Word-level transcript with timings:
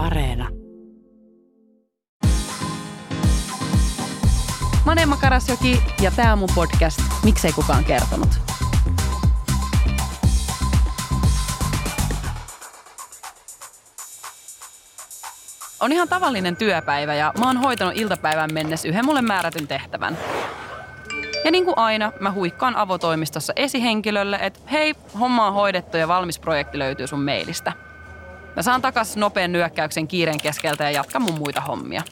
Areena. 0.00 0.48
Mä 4.84 4.90
oon 4.90 4.98
Emma 4.98 5.16
Karasjoki 5.16 5.82
ja 6.02 6.10
tää 6.10 6.32
on 6.32 6.38
mun 6.38 6.48
podcast 6.54 7.00
Miksei 7.24 7.52
kukaan 7.52 7.84
kertonut. 7.84 8.28
On 15.80 15.92
ihan 15.92 16.08
tavallinen 16.08 16.56
työpäivä 16.56 17.14
ja 17.14 17.32
mä 17.38 17.46
oon 17.46 17.56
hoitanut 17.56 17.96
iltapäivän 17.96 18.52
mennessä 18.52 18.88
yhden 18.88 19.04
mulle 19.04 19.22
määrätyn 19.22 19.68
tehtävän. 19.68 20.18
Ja 21.44 21.50
niin 21.50 21.64
kuin 21.64 21.78
aina, 21.78 22.12
mä 22.20 22.32
huikkaan 22.32 22.76
avotoimistossa 22.76 23.52
esihenkilölle, 23.56 24.38
että 24.42 24.60
hei, 24.72 24.94
homma 25.20 25.46
on 25.46 25.54
hoidettu 25.54 25.96
ja 25.96 26.08
valmis 26.08 26.38
projekti 26.38 26.78
löytyy 26.78 27.06
sun 27.06 27.24
mailista. 27.24 27.89
Mä 28.56 28.62
saan 28.62 28.82
takas 28.82 29.16
nopean 29.16 29.52
nyökkäyksen 29.52 30.08
kiireen 30.08 30.40
keskeltä 30.42 30.84
ja 30.84 30.90
jatkan 30.90 31.22
mun 31.22 31.38
muita 31.38 31.60
hommia. 31.60 32.02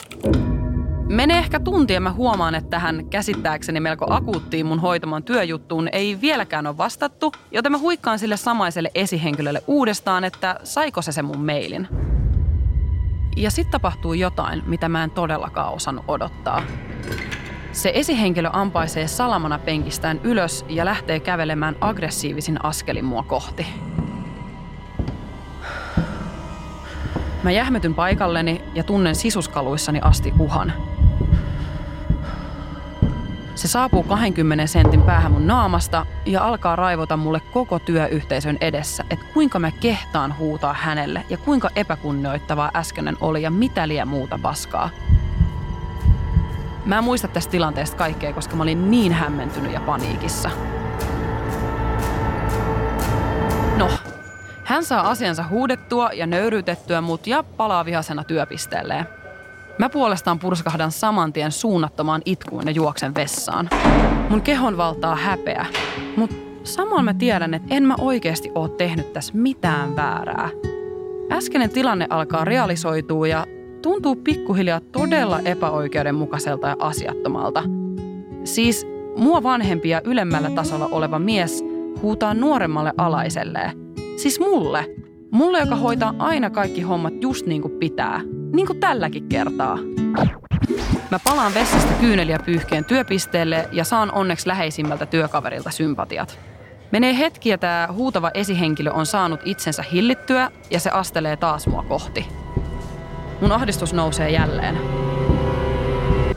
Menee 1.08 1.38
ehkä 1.38 1.60
tunti 1.60 1.92
ja 1.92 2.00
mä 2.00 2.12
huomaan, 2.12 2.54
että 2.54 2.70
tähän 2.70 3.06
käsittääkseni 3.10 3.80
melko 3.80 4.06
akuuttiin 4.10 4.66
mun 4.66 4.80
hoitaman 4.80 5.22
työjuttuun 5.22 5.88
ei 5.92 6.20
vieläkään 6.20 6.66
ole 6.66 6.76
vastattu, 6.76 7.32
joten 7.50 7.72
mä 7.72 7.78
huikkaan 7.78 8.18
sille 8.18 8.36
samaiselle 8.36 8.90
esihenkilölle 8.94 9.62
uudestaan, 9.66 10.24
että 10.24 10.60
saiko 10.64 11.02
se 11.02 11.12
sen 11.12 11.24
mun 11.24 11.46
mailin. 11.46 11.88
Ja 13.36 13.50
sitten 13.50 13.72
tapahtuu 13.72 14.14
jotain, 14.14 14.62
mitä 14.66 14.88
mä 14.88 15.04
en 15.04 15.10
todellakaan 15.10 15.72
osannut 15.72 16.04
odottaa. 16.08 16.62
Se 17.72 17.92
esihenkilö 17.94 18.50
ampaisee 18.52 19.06
salamana 19.06 19.58
penkistään 19.58 20.20
ylös 20.24 20.64
ja 20.68 20.84
lähtee 20.84 21.20
kävelemään 21.20 21.76
aggressiivisin 21.80 22.64
askelin 22.64 23.04
mua 23.04 23.22
kohti. 23.22 23.66
Mä 27.42 27.50
jähmetyn 27.50 27.94
paikalleni 27.94 28.62
ja 28.74 28.84
tunnen 28.84 29.14
sisuskaluissani 29.14 29.98
asti 30.02 30.32
uhan. 30.38 30.72
Se 33.54 33.68
saapuu 33.68 34.02
20 34.02 34.66
sentin 34.66 35.02
päähän 35.02 35.32
mun 35.32 35.46
naamasta 35.46 36.06
ja 36.26 36.44
alkaa 36.44 36.76
raivota 36.76 37.16
mulle 37.16 37.40
koko 37.40 37.78
työyhteisön 37.78 38.58
edessä, 38.60 39.04
että 39.10 39.24
kuinka 39.34 39.58
mä 39.58 39.70
kehtaan 39.70 40.38
huutaa 40.38 40.72
hänelle 40.72 41.24
ja 41.28 41.36
kuinka 41.36 41.70
epäkunnioittavaa 41.76 42.70
äskeinen 42.74 43.16
oli 43.20 43.42
ja 43.42 43.50
mitä 43.50 43.88
liian 43.88 44.08
muuta 44.08 44.38
paskaa. 44.42 44.90
Mä 46.84 46.98
en 46.98 47.04
muista 47.04 47.28
tästä 47.28 47.50
tilanteesta 47.50 47.96
kaikkea, 47.96 48.32
koska 48.32 48.56
mä 48.56 48.62
olin 48.62 48.90
niin 48.90 49.12
hämmentynyt 49.12 49.72
ja 49.72 49.80
paniikissa. 49.80 50.50
Hän 54.68 54.84
saa 54.84 55.10
asiansa 55.10 55.44
huudettua 55.50 56.10
ja 56.12 56.26
nöyryytettyä 56.26 57.00
mut 57.00 57.26
ja 57.26 57.42
palaa 57.42 57.84
vihasena 57.84 58.24
työpisteelleen. 58.24 59.04
Mä 59.78 59.88
puolestaan 59.88 60.38
purskahdan 60.38 60.92
saman 60.92 61.32
tien 61.32 61.52
suunnattomaan 61.52 62.22
itkuun 62.24 62.66
ja 62.66 62.70
juoksen 62.70 63.14
vessaan. 63.14 63.68
Mun 64.28 64.42
kehon 64.42 64.76
valtaa 64.76 65.14
häpeä, 65.14 65.66
mutta 66.16 66.36
samoin 66.64 67.04
mä 67.04 67.14
tiedän, 67.14 67.54
että 67.54 67.74
en 67.74 67.82
mä 67.82 67.94
oikeasti 67.98 68.50
oo 68.54 68.68
tehnyt 68.68 69.12
tässä 69.12 69.32
mitään 69.36 69.96
väärää. 69.96 70.50
Äskeinen 71.32 71.70
tilanne 71.70 72.06
alkaa 72.10 72.44
realisoitua 72.44 73.28
ja 73.28 73.46
tuntuu 73.82 74.16
pikkuhiljaa 74.16 74.80
todella 74.80 75.40
epäoikeudenmukaiselta 75.40 76.68
ja 76.68 76.76
asiattomalta. 76.78 77.62
Siis 78.44 78.86
mua 79.16 79.42
vanhempi 79.42 79.88
ja 79.88 80.00
ylemmällä 80.04 80.50
tasolla 80.50 80.88
oleva 80.90 81.18
mies 81.18 81.64
huutaa 82.02 82.34
nuoremmalle 82.34 82.92
alaiselleen. 82.96 83.87
Siis 84.18 84.40
mulle. 84.40 84.84
Mulle, 85.30 85.60
joka 85.60 85.76
hoitaa 85.76 86.14
aina 86.18 86.50
kaikki 86.50 86.82
hommat 86.82 87.14
just 87.20 87.46
niin 87.46 87.62
kuin 87.62 87.74
pitää. 87.78 88.20
Niin 88.52 88.66
kuin 88.66 88.80
tälläkin 88.80 89.28
kertaa. 89.28 89.78
Mä 91.10 91.18
palaan 91.24 91.54
vessasta 91.54 91.92
kyyneliä 92.00 92.38
pyyhkeen 92.46 92.84
työpisteelle 92.84 93.68
ja 93.72 93.84
saan 93.84 94.12
onneksi 94.12 94.48
läheisimmältä 94.48 95.06
työkaverilta 95.06 95.70
sympatiat. 95.70 96.38
Menee 96.92 97.18
hetki 97.18 97.48
ja 97.48 97.58
tämä 97.58 97.88
huutava 97.92 98.30
esihenkilö 98.34 98.90
on 98.90 99.06
saanut 99.06 99.40
itsensä 99.44 99.82
hillittyä 99.92 100.50
ja 100.70 100.80
se 100.80 100.90
astelee 100.90 101.36
taas 101.36 101.66
mua 101.66 101.82
kohti. 101.82 102.26
Mun 103.40 103.52
ahdistus 103.52 103.94
nousee 103.94 104.30
jälleen. 104.30 104.78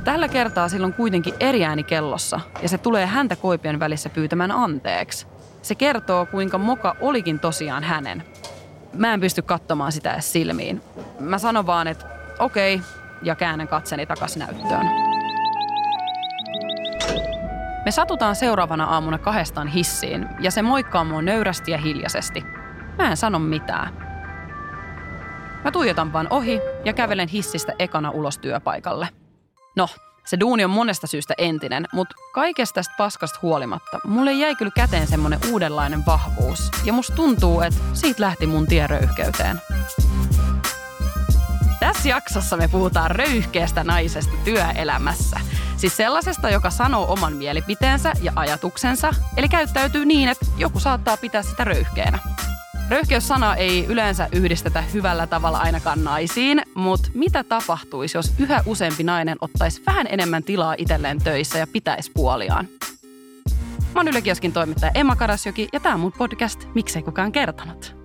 Tällä 0.03 0.27
kertaa 0.27 0.69
silloin 0.69 0.93
kuitenkin 0.93 1.33
eri 1.39 1.65
ääni 1.65 1.83
kellossa 1.83 2.39
ja 2.61 2.69
se 2.69 2.77
tulee 2.77 3.05
häntä 3.05 3.35
koipien 3.35 3.79
välissä 3.79 4.09
pyytämään 4.09 4.51
anteeksi. 4.51 5.30
Se 5.61 5.75
kertoo, 5.75 6.25
kuinka 6.25 6.57
moka 6.57 6.95
olikin 7.01 7.39
tosiaan 7.39 7.83
hänen. 7.83 8.23
Mä 8.93 9.13
en 9.13 9.19
pysty 9.19 9.41
katsomaan 9.41 9.91
sitä 9.91 10.13
edes 10.13 10.33
silmiin. 10.33 10.81
Mä 11.19 11.37
sanon 11.37 11.65
vaan, 11.65 11.87
että 11.87 12.05
okei, 12.39 12.75
okay, 12.75 12.87
ja 13.23 13.35
käännän 13.35 13.67
katseni 13.67 14.05
takas 14.05 14.37
näyttöön. 14.37 14.85
Me 17.85 17.91
satutaan 17.91 18.35
seuraavana 18.35 18.85
aamuna 18.85 19.17
kahdestaan 19.17 19.67
hissiin 19.67 20.27
ja 20.39 20.51
se 20.51 20.61
moikkaa 20.61 21.03
mua 21.03 21.21
nöyrästi 21.21 21.71
ja 21.71 21.77
hiljaisesti. 21.77 22.43
Mä 22.97 23.09
en 23.09 23.17
sano 23.17 23.39
mitään. 23.39 23.93
Mä 25.63 25.71
tuijotan 25.71 26.13
vaan 26.13 26.27
ohi 26.29 26.61
ja 26.85 26.93
kävelen 26.93 27.27
hissistä 27.27 27.73
ekana 27.79 28.09
ulos 28.09 28.37
työpaikalle. 28.37 29.09
No, 29.75 29.87
se 30.25 30.39
duuni 30.39 30.63
on 30.63 30.69
monesta 30.69 31.07
syystä 31.07 31.33
entinen, 31.37 31.87
mutta 31.93 32.15
kaikesta 32.33 32.73
tästä 32.75 32.93
paskasta 32.97 33.39
huolimatta 33.41 33.99
mulle 34.03 34.33
jäi 34.33 34.55
kyllä 34.55 34.71
käteen 34.75 35.07
semmonen 35.07 35.39
uudenlainen 35.51 36.05
vahvuus. 36.05 36.71
Ja 36.85 36.93
musta 36.93 37.15
tuntuu, 37.15 37.61
että 37.61 37.79
siitä 37.93 38.21
lähti 38.21 38.47
mun 38.47 38.67
tie 38.67 38.87
röyhkeyteen. 38.87 39.61
Tässä 41.79 42.09
jaksossa 42.09 42.57
me 42.57 42.67
puhutaan 42.67 43.11
röyhkeästä 43.11 43.83
naisesta 43.83 44.33
työelämässä. 44.43 45.39
Siis 45.77 45.97
sellaisesta, 45.97 46.49
joka 46.49 46.69
sanoo 46.69 47.13
oman 47.13 47.33
mielipiteensä 47.33 48.13
ja 48.21 48.31
ajatuksensa, 48.35 49.13
eli 49.37 49.49
käyttäytyy 49.49 50.05
niin, 50.05 50.29
että 50.29 50.45
joku 50.57 50.79
saattaa 50.79 51.17
pitää 51.17 51.41
sitä 51.43 51.63
röyhkeänä. 51.63 52.19
Röyhkeyssanaa 52.91 53.55
ei 53.55 53.85
yleensä 53.85 54.27
yhdistetä 54.31 54.81
hyvällä 54.81 55.27
tavalla 55.27 55.57
ainakaan 55.57 56.03
naisiin, 56.03 56.61
mutta 56.75 57.09
mitä 57.13 57.43
tapahtuisi, 57.43 58.17
jos 58.17 58.33
yhä 58.39 58.63
useampi 58.65 59.03
nainen 59.03 59.37
ottaisi 59.41 59.81
vähän 59.85 60.07
enemmän 60.09 60.43
tilaa 60.43 60.75
itselleen 60.77 61.23
töissä 61.23 61.59
ja 61.59 61.67
pitäisi 61.67 62.11
puoliaan? 62.13 62.67
Mä 63.93 63.99
oon 63.99 64.07
Yle 64.07 64.21
Kioskin 64.21 64.53
toimittaja 64.53 64.91
Emma 64.95 65.15
Karasjoki 65.15 65.67
ja 65.73 65.79
tämä 65.79 65.95
on 65.95 66.01
mun 66.01 66.11
podcast 66.11 66.67
Miksei 66.75 67.01
kukaan 67.01 67.31
kertonut. 67.31 67.95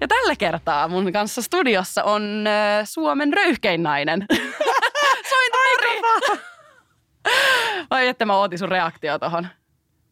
Ja 0.00 0.08
tällä 0.08 0.36
kertaa 0.36 0.88
mun 0.88 1.12
kanssa 1.12 1.42
studiossa 1.42 2.04
on 2.04 2.46
äh, 2.46 2.84
Suomen 2.84 3.32
röyhkein 3.32 3.82
nainen. 3.82 4.26
Soin! 5.30 5.50
Vai 7.90 8.08
että 8.08 8.26
mä 8.26 8.36
ootin 8.36 8.58
sun 8.58 8.68
reaktio 8.68 9.18
tohon. 9.18 9.48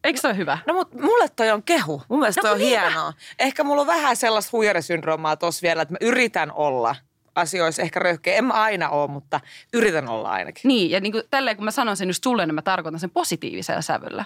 Eikö 0.03 0.19
se 0.19 0.27
ole 0.27 0.37
hyvä? 0.37 0.57
No 0.67 0.73
mutta 0.73 0.97
mulle 1.01 1.29
toi 1.35 1.51
on 1.51 1.63
kehu. 1.63 2.01
Mun 2.09 2.19
mielestä 2.19 2.41
No 2.41 2.43
toi 2.43 2.51
on 2.51 2.57
niin 2.57 2.69
hienoa. 2.81 3.13
Ehkä 3.39 3.63
mulla 3.63 3.81
on 3.81 3.87
vähän 3.87 4.15
sellaista 4.15 4.49
huijarisyndroomaa 4.51 5.35
tossa 5.35 5.61
vielä, 5.61 5.81
että 5.81 5.93
mä 5.93 5.97
yritän 6.01 6.51
olla 6.51 6.95
asioissa 7.35 7.81
ehkä 7.81 7.99
röyhkeä. 7.99 8.35
En 8.35 8.45
mä 8.45 8.53
aina 8.53 8.89
ole, 8.89 9.07
mutta 9.07 9.39
yritän 9.73 10.09
olla 10.09 10.29
ainakin. 10.29 10.61
Niin, 10.69 10.91
ja 10.91 10.99
niin 10.99 11.11
kuin, 11.11 11.23
tälleen 11.29 11.55
kun 11.57 11.65
mä 11.65 11.71
sanon 11.71 11.97
sen 11.97 12.09
just 12.09 12.23
sulle, 12.23 12.45
niin 12.45 12.55
mä 12.55 12.61
tarkoitan 12.61 12.99
sen 12.99 13.09
positiivisella 13.09 13.81
sävyllä. 13.81 14.25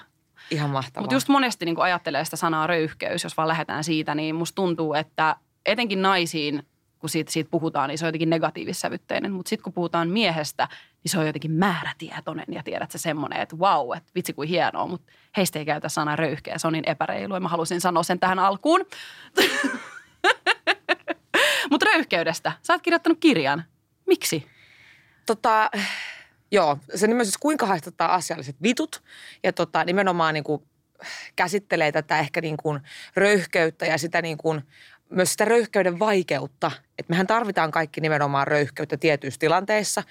Ihan 0.51 0.69
mahtavaa. 0.69 1.03
Mutta 1.03 1.15
just 1.15 1.27
monesti 1.27 1.65
niin 1.65 1.79
ajattelee 1.79 2.25
sitä 2.25 2.37
sanaa 2.37 2.67
röyhkeys, 2.67 3.23
jos 3.23 3.37
vaan 3.37 3.47
lähdetään 3.47 3.83
siitä, 3.83 4.15
niin 4.15 4.35
musta 4.35 4.55
tuntuu, 4.55 4.93
että 4.93 5.35
etenkin 5.65 6.01
naisiin, 6.01 6.67
kun 7.03 7.09
siitä, 7.09 7.31
siitä 7.31 7.49
puhutaan, 7.49 7.89
niin 7.89 7.97
se 7.97 8.05
on 8.05 8.07
jotenkin 8.07 8.29
negatiivissävytteinen. 8.29 9.33
Mutta 9.33 9.49
sitten 9.49 9.63
kun 9.63 9.73
puhutaan 9.73 10.09
miehestä, 10.09 10.67
niin 11.03 11.11
se 11.11 11.19
on 11.19 11.27
jotenkin 11.27 11.51
määrätietoinen 11.51 12.45
ja 12.49 12.63
tiedät 12.63 12.91
se 12.91 12.97
semmoinen, 12.97 13.41
että 13.41 13.59
vau, 13.59 13.93
että 13.93 14.11
vitsi 14.15 14.33
kuin 14.33 14.49
hienoa, 14.49 14.87
mutta 14.87 15.11
heistä 15.37 15.59
ei 15.59 15.65
käytä 15.65 15.89
sanaa 15.89 16.15
röyhkeä. 16.15 16.57
Se 16.57 16.67
on 16.67 16.73
niin 16.73 16.89
epäreilu 16.89 17.33
ja 17.33 17.39
mä 17.39 17.49
halusin 17.49 17.81
sanoa 17.81 18.03
sen 18.03 18.19
tähän 18.19 18.39
alkuun. 18.39 18.85
mutta 21.71 21.85
röyhkeydestä. 21.85 22.51
Sä 22.61 22.73
oot 22.73 22.81
kirjoittanut 22.81 23.17
kirjan. 23.19 23.63
Miksi? 24.05 24.47
Tota, 25.25 25.69
joo, 26.51 26.77
se 26.95 27.07
nimenomaan 27.07 27.33
kuinka 27.39 27.65
haistattaa 27.65 28.13
asialliset 28.13 28.55
vitut 28.63 29.03
ja 29.43 29.53
tota, 29.53 29.83
nimenomaan 29.83 30.33
niin 30.33 30.43
kuin 30.43 30.63
käsittelee 31.35 31.91
tätä 31.91 32.19
ehkä 32.19 32.41
niin 32.41 32.57
kuin 32.57 32.79
röyhkeyttä 33.15 33.85
ja 33.85 33.97
sitä 33.97 34.21
niin 34.21 34.37
kuin, 34.37 34.61
myös 35.15 35.31
sitä 35.31 35.45
röyhkeyden 35.45 35.99
vaikeutta. 35.99 36.71
Että 36.99 37.11
mehän 37.11 37.27
tarvitaan 37.27 37.71
kaikki 37.71 38.01
nimenomaan 38.01 38.47
röyhkeyttä 38.47 38.97
tietyissä 38.97 39.39
tilanteissa. 39.39 40.03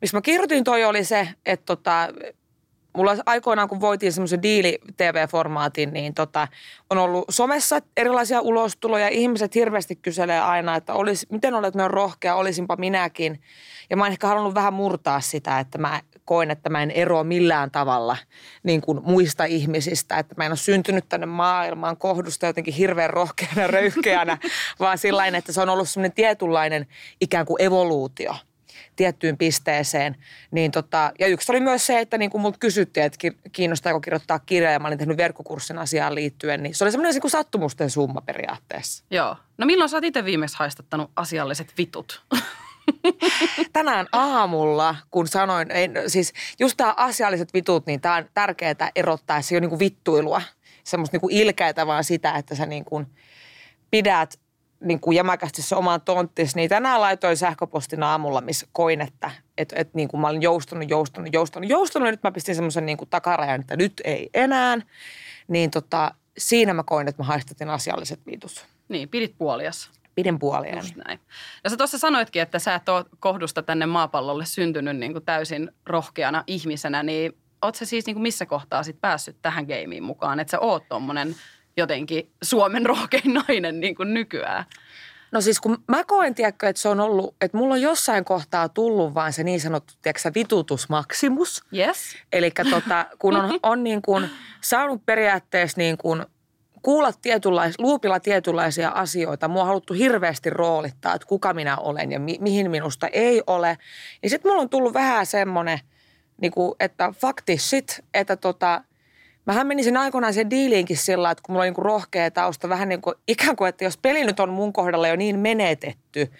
Missä 0.00 0.16
mä 0.16 0.20
kirjoitin 0.22 0.64
toi 0.64 0.84
oli 0.84 1.04
se, 1.04 1.28
että 1.46 1.66
tota, 1.66 2.08
mulla 2.94 3.16
aikoinaan, 3.26 3.68
kun 3.68 3.80
voitiin 3.80 4.12
semmoisen 4.12 4.42
diili-TV-formaatin, 4.42 5.92
niin 5.92 6.14
tota, 6.14 6.48
on 6.90 6.98
ollut 6.98 7.24
somessa 7.30 7.80
erilaisia 7.96 8.40
ulostuloja. 8.40 9.08
Ihmiset 9.08 9.54
hirveästi 9.54 9.96
kyselee 9.96 10.40
aina, 10.40 10.76
että 10.76 10.94
olis, 10.94 11.26
miten 11.30 11.54
olet 11.54 11.74
noin 11.74 11.90
rohkea, 11.90 12.34
olisinpa 12.34 12.76
minäkin. 12.76 13.40
Ja 13.90 13.96
mä 13.96 14.04
oon 14.04 14.12
ehkä 14.12 14.26
halunnut 14.26 14.54
vähän 14.54 14.74
murtaa 14.74 15.20
sitä, 15.20 15.58
että 15.58 15.78
mä 15.78 16.00
koen, 16.24 16.50
että 16.50 16.70
mä 16.70 16.82
en 16.82 16.90
eroa 16.90 17.24
millään 17.24 17.70
tavalla 17.70 18.16
niin 18.62 18.80
kuin 18.80 19.00
muista 19.02 19.44
ihmisistä. 19.44 20.18
Että 20.18 20.34
mä 20.38 20.46
en 20.46 20.52
ole 20.52 20.56
syntynyt 20.56 21.08
tänne 21.08 21.26
maailmaan 21.26 21.96
kohdusta 21.96 22.46
jotenkin 22.46 22.74
hirveän 22.74 23.10
rohkeana, 23.10 23.66
röyhkeänä, 23.66 24.38
vaan 24.80 24.98
sillä 24.98 25.26
että 25.26 25.52
se 25.52 25.60
on 25.60 25.68
ollut 25.68 25.88
semmoinen 25.88 26.12
tietynlainen 26.12 26.86
ikään 27.20 27.46
kuin 27.46 27.62
evoluutio– 27.62 28.34
tiettyyn 28.96 29.38
pisteeseen. 29.38 30.16
Niin 30.50 30.70
tota, 30.70 31.12
ja 31.18 31.26
yksi 31.26 31.52
oli 31.52 31.60
myös 31.60 31.86
se, 31.86 32.00
että 32.00 32.18
niin 32.18 32.30
kuin 32.30 32.40
multa 32.40 32.58
kysyttiin, 32.58 33.06
että 33.06 33.18
kiinnostaako 33.52 34.00
kirjoittaa 34.00 34.38
kirjaa 34.38 34.72
ja 34.72 34.78
mä 34.78 34.88
olin 34.88 34.98
tehnyt 34.98 35.16
verkkokurssin 35.16 35.78
asiaan 35.78 36.14
liittyen, 36.14 36.62
niin 36.62 36.74
se 36.74 36.84
oli 36.84 36.90
semmoinen 36.90 37.20
niin 37.22 37.30
sattumusten 37.30 37.90
summa 37.90 38.20
periaatteessa. 38.20 39.04
Joo. 39.10 39.36
No 39.58 39.66
milloin 39.66 39.90
sä 39.90 39.96
oot 39.96 40.04
itse 40.04 40.24
viimeksi 40.24 40.56
haistattanut 40.58 41.10
asialliset 41.16 41.72
vitut? 41.78 42.22
Tänään 43.72 44.06
aamulla, 44.12 44.96
kun 45.10 45.28
sanoin, 45.28 45.70
ei, 45.70 45.88
siis 46.06 46.32
just 46.58 46.76
tämä 46.76 46.94
asialliset 46.96 47.54
vitut, 47.54 47.86
niin 47.86 48.00
tämä 48.00 48.16
on 48.16 48.24
tärkeää 48.34 48.90
erottaa, 48.96 49.42
se 49.42 49.54
ei 49.54 49.56
ole 49.56 49.60
niin 49.60 49.68
kuin 49.68 49.78
vittuilua, 49.78 50.42
semmoista 50.84 51.18
niin 51.22 51.40
ilkeätä, 51.40 51.86
vaan 51.86 52.04
sitä, 52.04 52.32
että 52.32 52.54
sä 52.54 52.66
niin 52.66 52.84
kuin 52.84 53.06
pidät 53.90 54.40
niin 54.84 55.00
kuin 55.00 55.14
jämäkästi 55.14 55.62
se 55.62 55.76
omaan 55.76 56.00
tonttis, 56.00 56.56
niin 56.56 56.68
tänään 56.68 57.00
laitoin 57.00 57.36
sähköpostin 57.36 58.02
aamulla, 58.02 58.40
missä 58.40 58.66
koin, 58.72 59.00
että 59.00 59.30
et, 59.58 59.72
et, 59.76 59.94
niin 59.94 60.08
kuin 60.08 60.20
mä 60.20 60.28
olin 60.28 60.42
joustunut, 60.42 60.90
joustunut, 60.90 61.32
joustunut, 61.32 61.70
joustunut, 61.70 62.06
ja 62.06 62.10
nyt 62.10 62.22
mä 62.22 62.32
pistin 62.32 62.54
semmoisen 62.54 62.86
niin 62.86 62.98
takarajan, 63.10 63.60
että 63.60 63.76
nyt 63.76 63.92
ei 64.04 64.30
enää. 64.34 64.78
Niin 65.48 65.70
tota, 65.70 66.14
siinä 66.38 66.74
mä 66.74 66.82
koin, 66.82 67.08
että 67.08 67.22
mä 67.22 67.26
haistatin 67.26 67.70
asialliset 67.70 68.20
viitus. 68.26 68.66
Niin, 68.88 69.08
pidit 69.08 69.34
puolias. 69.38 69.90
Pidin 70.14 70.38
puoliani. 70.38 70.78
Just 70.78 70.96
näin. 70.96 71.20
Ja 71.64 71.70
sä 71.70 71.76
tuossa 71.76 71.98
sanoitkin, 71.98 72.42
että 72.42 72.58
sä 72.58 72.74
et 72.74 72.88
ole 72.88 73.04
kohdusta 73.20 73.62
tänne 73.62 73.86
maapallolle 73.86 74.46
syntynyt 74.46 74.96
niin 74.96 75.12
kuin 75.12 75.24
täysin 75.24 75.70
rohkeana 75.86 76.44
ihmisenä, 76.46 77.02
niin 77.02 77.32
oot 77.62 77.74
sä 77.74 77.84
siis 77.84 78.06
niin 78.06 78.14
kuin 78.14 78.22
missä 78.22 78.46
kohtaa 78.46 78.82
sit 78.82 79.00
päässyt 79.00 79.36
tähän 79.42 79.64
gameiin 79.64 80.02
mukaan, 80.02 80.40
että 80.40 80.50
sä 80.50 80.60
oot 80.60 80.88
tommonen 80.88 81.34
jotenkin 81.76 82.30
Suomen 82.42 82.86
rohkein 82.92 83.34
nainen 83.34 83.80
niin 83.80 83.94
kuin 83.94 84.14
nykyään? 84.14 84.64
No 85.32 85.40
siis 85.40 85.60
kun 85.60 85.78
mä 85.88 86.04
koen, 86.04 86.34
tiedätkö, 86.34 86.68
että 86.68 86.82
se 86.82 86.88
on 86.88 87.00
ollut, 87.00 87.36
että 87.40 87.56
mulla 87.56 87.74
on 87.74 87.80
jossain 87.80 88.24
kohtaa 88.24 88.68
tullut 88.68 89.14
vaan 89.14 89.32
se 89.32 89.44
niin 89.44 89.60
sanottu, 89.60 89.94
tiedätkö, 90.02 90.30
vitutusmaksimus. 90.34 91.64
Yes. 91.76 92.16
Eli 92.32 92.50
tota, 92.70 93.06
kun 93.18 93.36
on, 93.36 93.58
on 93.62 93.84
niin 93.84 94.02
kuin 94.02 94.30
saanut 94.60 95.06
periaatteessa 95.06 95.80
niin 95.80 95.98
kuin 95.98 96.26
kuulla 96.82 97.12
tietynlais, 97.22 97.74
luupilla 97.78 98.20
tietynlaisia 98.20 98.88
asioita. 98.88 99.48
Mua 99.48 99.62
on 99.62 99.68
haluttu 99.68 99.94
hirveästi 99.94 100.50
roolittaa, 100.50 101.14
että 101.14 101.28
kuka 101.28 101.54
minä 101.54 101.76
olen 101.76 102.12
ja 102.12 102.20
mi, 102.20 102.36
mihin 102.40 102.70
minusta 102.70 103.08
ei 103.08 103.42
ole. 103.46 103.78
Ja 104.22 104.30
sitten 104.30 104.50
mulla 104.50 104.62
on 104.62 104.70
tullut 104.70 104.94
vähän 104.94 105.26
semmoinen, 105.26 105.78
niin 106.40 106.52
kuin, 106.52 106.74
että 106.80 107.12
fakti 107.20 107.58
shit, 107.58 108.00
että 108.14 108.36
tota– 108.36 108.80
Mähän 109.46 109.66
menisin 109.66 109.96
aikoinaan 109.96 110.34
sen 110.34 110.50
diiliinkin 110.50 110.96
sillä, 110.96 111.30
että 111.30 111.42
kun 111.42 111.52
mulla 111.52 111.62
on 111.62 111.66
niin 111.66 111.74
kuin 111.74 111.84
rohkea 111.84 112.30
tausta, 112.30 112.68
vähän 112.68 112.88
niin 112.88 113.00
kuin 113.00 113.14
ikään 113.28 113.56
kuin, 113.56 113.68
että 113.68 113.84
jos 113.84 113.96
peli 113.96 114.24
nyt 114.24 114.40
on 114.40 114.48
mun 114.48 114.72
kohdalla 114.72 115.08
jo 115.08 115.16
niin 115.16 115.38
menetetty, 115.38 116.32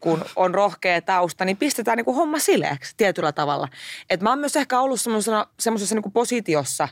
kun 0.00 0.24
on 0.36 0.54
rohkea 0.54 1.02
tausta, 1.02 1.44
niin 1.44 1.56
pistetään 1.56 1.96
niin 1.96 2.04
kuin 2.04 2.16
homma 2.16 2.38
sileäksi 2.38 2.94
tietyllä 2.96 3.32
tavalla. 3.32 3.68
Et 4.10 4.20
mä 4.20 4.30
oon 4.30 4.38
myös 4.38 4.56
ehkä 4.56 4.80
ollut 4.80 5.00
semmoisessa 5.00 5.94
niin 5.94 6.12
positiossa 6.12 6.88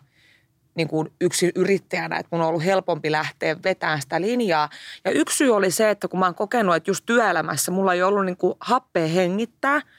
niin 0.74 0.88
kuin 0.88 1.12
yksin 1.20 1.52
yrittäjänä, 1.54 2.18
että 2.18 2.28
mun 2.30 2.40
on 2.40 2.48
ollut 2.48 2.64
helpompi 2.64 3.12
lähteä 3.12 3.56
vetämään 3.64 4.02
sitä 4.02 4.20
linjaa. 4.20 4.68
Ja 5.04 5.10
yksi 5.10 5.36
syy 5.36 5.54
oli 5.54 5.70
se, 5.70 5.90
että 5.90 6.08
kun 6.08 6.20
mä 6.20 6.26
oon 6.26 6.34
kokenut, 6.34 6.76
että 6.76 6.90
just 6.90 7.06
työelämässä 7.06 7.72
mulla 7.72 7.94
ei 7.94 8.02
ollut 8.02 8.24
niin 8.24 8.36
kuin 8.36 8.54
happea 8.60 9.06
hengittää– 9.06 9.80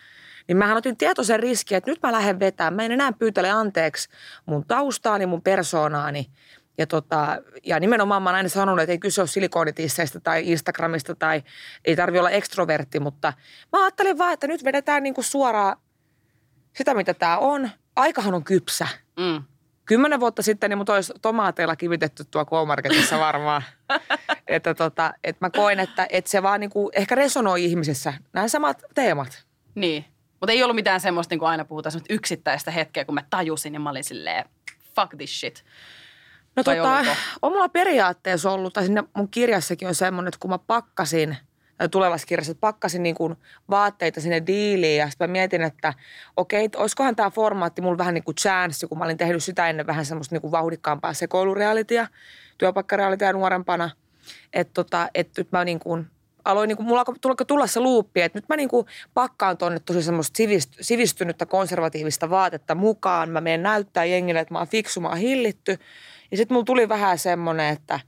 niin 0.47 0.57
mähän 0.57 0.77
otin 0.77 0.97
tietoisen 0.97 1.39
riskin, 1.39 1.77
että 1.77 1.91
nyt 1.91 1.99
mä 2.03 2.11
lähden 2.11 2.39
vetämään. 2.39 2.73
Mä 2.73 2.83
en 2.83 2.91
enää 2.91 3.11
pyytele 3.13 3.51
anteeksi 3.51 4.09
mun 4.45 4.65
taustaani, 4.67 5.25
mun 5.25 5.41
persoonaani. 5.41 6.29
Ja, 6.77 6.87
tota, 6.87 7.41
ja 7.63 7.79
nimenomaan 7.79 8.23
mä 8.23 8.29
oon 8.29 8.35
aina 8.35 8.49
sanonut, 8.49 8.81
että 8.83 8.91
ei 8.91 8.99
kyse 8.99 9.21
ole 9.21 9.27
silikoonitisseistä 9.27 10.19
tai 10.19 10.51
Instagramista 10.51 11.15
tai 11.15 11.43
ei 11.85 11.95
tarvi 11.95 12.19
olla 12.19 12.29
ekstrovertti, 12.29 12.99
mutta 12.99 13.33
mä 13.71 13.83
ajattelin 13.83 14.17
vaan, 14.17 14.33
että 14.33 14.47
nyt 14.47 14.63
vedetään 14.63 15.03
niinku 15.03 15.21
suoraan 15.23 15.77
sitä, 16.75 16.93
mitä 16.93 17.13
tämä 17.13 17.37
on. 17.37 17.69
Aikahan 17.95 18.33
on 18.33 18.43
kypsä. 18.43 18.87
Mm. 19.19 19.43
Kymmenen 19.85 20.19
vuotta 20.19 20.41
sitten 20.41 20.69
niin 20.69 20.77
mut 20.77 20.89
olisi 20.89 21.13
tomaateilla 21.21 21.75
kivitetty 21.75 22.25
tuo 22.25 22.45
K-Marketissa 22.45 23.19
varmaan. 23.19 23.61
että 24.47 24.73
tota, 24.73 25.13
että 25.23 25.45
mä 25.45 25.49
koen, 25.49 25.79
että, 25.79 26.07
että 26.09 26.31
se 26.31 26.43
vaan 26.43 26.59
niinku 26.59 26.91
ehkä 26.93 27.15
resonoi 27.15 27.65
ihmisessä. 27.65 28.13
Nämä 28.33 28.47
samat 28.47 28.83
teemat. 28.95 29.45
Niin. 29.75 30.05
Mutta 30.39 30.51
ei 30.51 30.63
ollut 30.63 30.75
mitään 30.75 31.01
semmoista, 31.01 31.33
niin 31.33 31.39
kuin 31.39 31.49
aina 31.49 31.65
puhutaan, 31.65 31.91
semmoista 31.91 32.13
yksittäistä 32.13 32.71
hetkeä, 32.71 33.05
kun 33.05 33.15
mä 33.15 33.23
tajusin 33.29 33.73
ja 33.73 33.79
mä 33.79 33.89
olin 33.89 34.03
silleen, 34.03 34.45
fuck 34.95 35.15
this 35.17 35.39
shit. 35.39 35.63
No 36.55 36.63
Vai 36.65 36.75
tota, 36.75 37.15
on 37.41 37.51
mulla 37.51 37.69
periaatteessa 37.69 38.51
ollut, 38.51 38.73
tai 38.73 38.83
sinne 38.83 39.03
mun 39.15 39.29
kirjassakin 39.29 39.87
on 39.87 39.95
semmoinen, 39.95 40.27
että 40.27 40.39
kun 40.39 40.49
mä 40.49 40.57
pakkasin, 40.57 41.37
tai 41.77 41.89
tulevassa 41.89 42.27
kirjassa, 42.27 42.51
että 42.51 42.61
pakkasin 42.61 43.03
niin 43.03 43.15
kuin 43.15 43.35
vaatteita 43.69 44.21
sinne 44.21 44.43
diiliin 44.47 44.97
ja 44.97 45.09
sitten 45.09 45.29
mä 45.29 45.31
mietin, 45.31 45.61
että 45.61 45.93
okei, 46.37 46.65
että 46.65 46.77
olisikohan 46.77 47.15
tämä 47.15 47.29
formaatti 47.29 47.81
mulla 47.81 47.97
vähän 47.97 48.13
niin 48.13 48.23
kuin 48.23 48.35
chance, 48.35 48.87
kun 48.87 48.97
mä 48.97 49.05
olin 49.05 49.17
tehnyt 49.17 49.43
sitä 49.43 49.69
ennen 49.69 49.87
vähän 49.87 50.05
semmoista 50.05 50.35
niin 50.35 50.41
kuin 50.41 50.51
vauhdikkaampaa 50.51 51.13
sekoilurealitia, 51.13 52.07
työpaikkarealitia 52.57 53.33
nuorempana. 53.33 53.89
Että 54.53 54.73
tota, 54.73 55.09
että 55.15 55.41
nyt 55.41 55.51
mä 55.51 55.65
niin 55.65 55.79
kuin 55.79 56.07
aloin, 56.47 56.67
niin 56.67 56.77
kuin, 56.77 56.87
mulla 56.87 57.03
alkoi 57.27 57.45
tulla 57.45 57.67
se 57.67 57.79
luuppi, 57.79 58.21
että 58.21 58.37
nyt 58.37 58.49
mä 58.49 58.55
niin 58.55 58.69
kuin 58.69 58.85
pakkaan 59.13 59.57
tuonne 59.57 59.79
tosi 59.79 60.03
semmoista 60.03 60.43
sivistynyttä 60.81 61.45
konservatiivista 61.45 62.29
vaatetta 62.29 62.75
mukaan. 62.75 63.29
Mä 63.29 63.41
menen 63.41 63.63
näyttää 63.63 64.05
jengille, 64.05 64.39
että 64.39 64.53
mä 64.53 64.57
oon 64.57 64.67
fiksu, 64.67 65.01
mä 65.01 65.07
oon 65.07 65.17
hillitty. 65.17 65.77
Ja 66.31 66.37
sitten 66.37 66.55
mulla 66.55 66.65
tuli 66.65 66.89
vähän 66.89 67.17
semmoinen, 67.17 67.73
että 67.73 67.99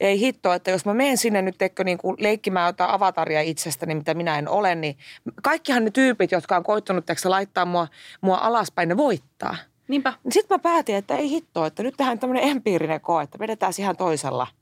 ei 0.00 0.20
hitto, 0.20 0.52
että 0.52 0.70
jos 0.70 0.84
mä 0.84 0.94
menen 0.94 1.16
sinne 1.16 1.42
nyt 1.42 1.58
tekkö 1.58 1.84
niin 1.84 1.98
kuin 1.98 2.16
leikkimään 2.18 2.66
jotain 2.66 2.90
avataria 2.90 3.40
itsestäni, 3.40 3.94
mitä 3.94 4.14
minä 4.14 4.38
en 4.38 4.48
ole, 4.48 4.74
niin 4.74 4.96
kaikkihan 5.42 5.84
ne 5.84 5.90
tyypit, 5.90 6.32
jotka 6.32 6.56
on 6.56 6.62
koittanut 6.62 7.06
teksä, 7.06 7.30
laittaa 7.30 7.64
mua, 7.64 7.88
mua 8.20 8.36
alaspäin, 8.36 8.88
ne 8.88 8.96
voittaa. 8.96 9.56
Niinpä. 9.88 10.12
Sitten 10.30 10.54
mä 10.54 10.58
päätin, 10.58 10.94
että 10.94 11.16
ei 11.16 11.30
hitto, 11.30 11.66
että 11.66 11.82
nyt 11.82 11.94
tehdään 11.96 12.18
tämmöinen 12.18 12.48
empiirinen 12.48 13.00
koe, 13.00 13.22
että 13.22 13.38
vedetään 13.38 13.72
ihan 13.78 13.96
toisella– 13.96 14.46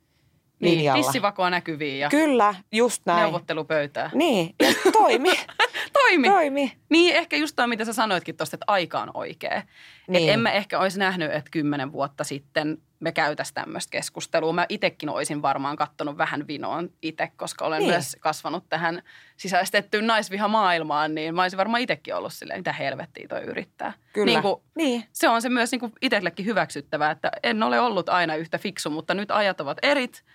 niin, 0.61 0.79
linjalla. 0.79 1.03
tissivakoa 1.03 1.50
näkyviin 1.50 1.99
ja 1.99 2.08
Kyllä, 2.08 2.55
just 2.73 3.03
näin. 3.06 3.20
neuvottelupöytää. 3.23 4.11
Niin, 4.14 4.55
ja 4.62 4.93
toimi. 4.93 5.31
toimi. 6.03 6.29
Toimi. 6.29 6.73
Niin, 6.88 7.14
ehkä 7.17 7.37
just 7.37 7.56
toi, 7.56 7.69
mitä 7.69 7.85
sä 7.85 7.93
sanoitkin 7.93 8.37
tuosta, 8.37 8.56
että 8.56 8.64
aika 8.67 9.00
on 9.00 9.11
oikea. 9.14 9.62
Niin. 10.08 10.29
Et 10.29 10.35
en 10.35 10.41
mä 10.41 10.53
ehkä 10.53 10.79
olisi 10.79 10.99
nähnyt, 10.99 11.32
että 11.32 11.50
kymmenen 11.50 11.93
vuotta 11.93 12.25
sitten 12.25 12.79
me 13.00 13.12
käytäisiin 13.12 13.55
tämmöistä 13.55 13.91
keskustelua. 13.91 14.53
Mä 14.53 14.67
itsekin 14.69 15.08
olisin 15.08 15.43
varmaan 15.43 15.76
kattonut 15.76 16.19
vähän 16.19 16.47
vinoon 16.47 16.91
itse, 17.03 17.32
koska 17.37 17.64
olen 17.64 17.79
niin. 17.79 17.91
myös 17.91 18.17
kasvanut 18.20 18.64
tähän 18.69 19.03
sisäistettyyn 19.37 20.06
naisvihamaailmaan, 20.06 21.14
niin 21.14 21.35
mä 21.35 21.43
olisin 21.43 21.56
varmaan 21.56 21.82
itsekin 21.82 22.15
ollut 22.15 22.32
silleen, 22.32 22.60
mitä 22.60 22.72
helvettiä 22.72 23.29
toi 23.29 23.43
yrittää. 23.43 23.93
Kyllä. 24.13 24.27
Niin 24.27 24.43
kuin, 24.43 24.63
niin. 24.77 25.05
Se 25.13 25.29
on 25.29 25.43
se 25.43 25.48
myös 25.48 25.72
niin 25.72 25.93
itsellekin 26.03 26.46
hyväksyttävää, 26.46 27.10
että 27.10 27.31
en 27.43 27.63
ole 27.63 27.81
ollut 27.81 28.08
aina 28.08 28.36
yhtä 28.36 28.58
fiksu, 28.58 28.91
mutta 28.91 29.15
nyt 29.15 29.31
ajat 29.31 29.60
ovat 29.60 29.79
erit– 29.82 30.22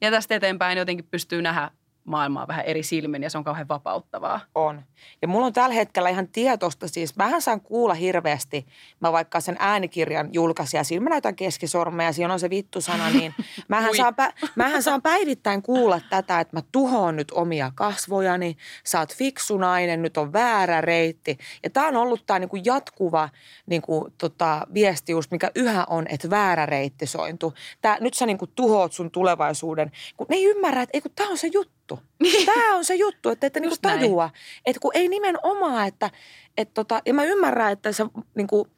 ja 0.00 0.10
tästä 0.10 0.34
eteenpäin 0.34 0.78
jotenkin 0.78 1.06
pystyy 1.10 1.42
nähdä 1.42 1.70
maailmaa 2.08 2.48
vähän 2.48 2.64
eri 2.64 2.82
silmin 2.82 3.22
ja 3.22 3.30
se 3.30 3.38
on 3.38 3.44
kauhean 3.44 3.68
vapauttavaa. 3.68 4.40
On. 4.54 4.82
Ja 5.22 5.28
mulla 5.28 5.46
on 5.46 5.52
tällä 5.52 5.74
hetkellä 5.74 6.08
ihan 6.08 6.28
tietosta 6.28 6.88
siis, 6.88 7.16
mähän 7.16 7.42
saan 7.42 7.60
kuulla 7.60 7.94
hirveästi, 7.94 8.66
mä 9.00 9.12
vaikka 9.12 9.40
sen 9.40 9.56
äänikirjan 9.58 10.28
julkaisin 10.32 10.78
ja 10.78 10.84
siinä 10.84 11.04
mä 11.04 11.10
näytän 11.10 11.36
keskisormeja 11.36 12.08
ja 12.08 12.12
siinä 12.12 12.32
on 12.32 12.40
se 12.40 12.50
vittu-sana, 12.50 13.10
niin 13.10 13.34
mähän, 13.68 13.96
saan, 13.96 14.14
mähän 14.56 14.82
saan 14.82 15.02
päivittäin 15.02 15.62
kuulla 15.62 16.00
tätä, 16.10 16.40
että 16.40 16.56
mä 16.56 16.62
tuhoon 16.72 17.16
nyt 17.16 17.30
omia 17.30 17.72
kasvojani, 17.74 18.56
sä 18.84 18.98
oot 18.98 19.14
fiksu 19.14 19.58
nainen, 19.58 20.02
nyt 20.02 20.16
on 20.16 20.32
väärä 20.32 20.80
reitti. 20.80 21.38
Ja 21.62 21.70
tää 21.70 21.86
on 21.86 21.96
ollut 21.96 22.26
tää 22.26 22.38
niinku 22.38 22.58
jatkuva 22.64 23.28
niinku, 23.66 24.08
tota, 24.18 24.66
viesti 24.74 25.12
just, 25.12 25.30
mikä 25.30 25.50
yhä 25.54 25.84
on, 25.88 26.06
että 26.08 26.30
väärä 26.30 26.66
reitti 26.66 27.06
sointu. 27.06 27.54
Tää, 27.80 27.96
nyt 28.00 28.14
sä 28.14 28.26
niinku 28.26 28.46
tuhoat 28.46 28.92
sun 28.92 29.10
tulevaisuuden, 29.10 29.90
kun 30.16 30.26
ne 30.30 30.36
ei 30.36 30.44
ymmärrä, 30.44 30.82
että 30.82 30.96
ei 30.96 31.00
kun 31.00 31.10
tää 31.14 31.26
on 31.26 31.38
se 31.38 31.50
juttu 31.52 31.77
juttu. 31.90 32.08
Niin. 32.22 32.46
Tämä 32.46 32.76
on 32.76 32.84
se 32.84 32.94
juttu, 32.94 33.28
että 33.28 33.46
ette 33.46 33.60
niinku 33.60 33.76
tajua. 33.82 34.24
Näin. 34.24 34.62
Että 34.66 34.80
kun 34.80 34.90
ei 34.94 35.08
nimenomaan, 35.08 35.88
että 35.88 36.10
et 36.56 36.74
tota, 36.74 37.02
ja 37.06 37.14
mä 37.14 37.24
ymmärrän, 37.24 37.72
että 37.72 37.92
se 37.92 38.04
niinku 38.34 38.68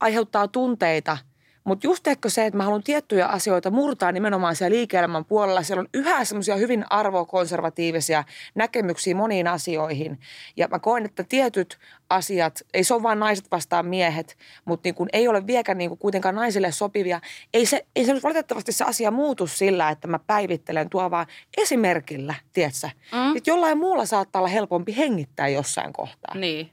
aiheuttaa 0.00 0.48
tunteita 0.48 1.18
Mutta 1.64 1.86
just 1.86 2.06
ehkä 2.06 2.28
se, 2.28 2.46
että 2.46 2.56
mä 2.56 2.64
haluan 2.64 2.82
tiettyjä 2.82 3.26
asioita 3.26 3.70
murtaa 3.70 4.12
nimenomaan 4.12 4.56
siellä 4.56 4.76
liike-elämän 4.76 5.24
puolella. 5.24 5.62
Siellä 5.62 5.80
on 5.80 5.88
yhä 5.94 6.24
semmoisia 6.24 6.56
hyvin 6.56 6.84
arvokonservatiivisia 6.90 8.24
näkemyksiä 8.54 9.14
moniin 9.14 9.48
asioihin. 9.48 10.20
Ja 10.56 10.68
mä 10.68 10.78
koen, 10.78 11.04
että 11.04 11.24
tietyt 11.24 11.78
asiat, 12.10 12.60
ei 12.74 12.84
se 12.84 12.94
ole 12.94 13.02
vain 13.02 13.18
naiset 13.18 13.50
vastaan 13.50 13.86
miehet, 13.86 14.36
mutta 14.64 14.86
niin 14.86 14.94
kun 14.94 15.08
ei 15.12 15.28
ole 15.28 15.46
vieläkään 15.46 15.78
niin 15.78 15.98
kuitenkaan 15.98 16.34
naisille 16.34 16.72
sopivia. 16.72 17.20
Ei 17.54 17.66
se, 17.66 17.86
ei 17.96 18.04
se 18.04 18.12
nyt 18.12 18.22
valitettavasti 18.22 18.72
se 18.72 18.84
asia 18.84 19.10
muutu 19.10 19.46
sillä, 19.46 19.90
että 19.90 20.08
mä 20.08 20.18
päivittelen 20.18 20.90
tuo 20.90 21.10
vaan 21.10 21.26
esimerkillä, 21.56 22.34
tiedätkö? 22.52 22.88
Mm. 23.12 23.36
Että 23.36 23.50
jollain 23.50 23.78
muulla 23.78 24.06
saattaa 24.06 24.40
olla 24.40 24.48
helpompi 24.48 24.96
hengittää 24.96 25.48
jossain 25.48 25.92
kohtaa. 25.92 26.34
Niin. 26.34 26.70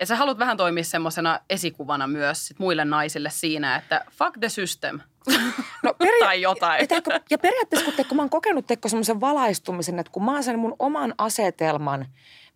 Ja 0.00 0.06
sä 0.06 0.16
haluat 0.16 0.38
vähän 0.38 0.56
toimia 0.56 0.84
semmoisena 0.84 1.40
esikuvana 1.50 2.06
myös 2.06 2.46
sit 2.46 2.58
muille 2.58 2.84
naisille 2.84 3.30
siinä, 3.30 3.76
että 3.76 4.04
fuck 4.10 4.38
the 4.40 4.48
system. 4.48 5.00
No, 5.82 5.94
peria- 5.98 6.24
tai 6.24 6.42
jotain. 6.42 6.80
Ja, 6.80 6.86
teikö, 6.86 7.20
ja 7.30 7.38
periaatteessa, 7.38 7.84
kun, 7.84 7.94
teikö, 7.94 8.14
mä 8.14 8.22
oon 8.22 8.30
kokenut 8.30 8.66
teikö 8.66 8.88
semmoisen 8.88 9.20
valaistumisen, 9.20 9.98
että 9.98 10.12
kun 10.12 10.24
mä 10.24 10.32
oon 10.32 10.42
sen 10.42 10.58
mun 10.58 10.76
oman 10.78 11.14
asetelman, 11.18 12.06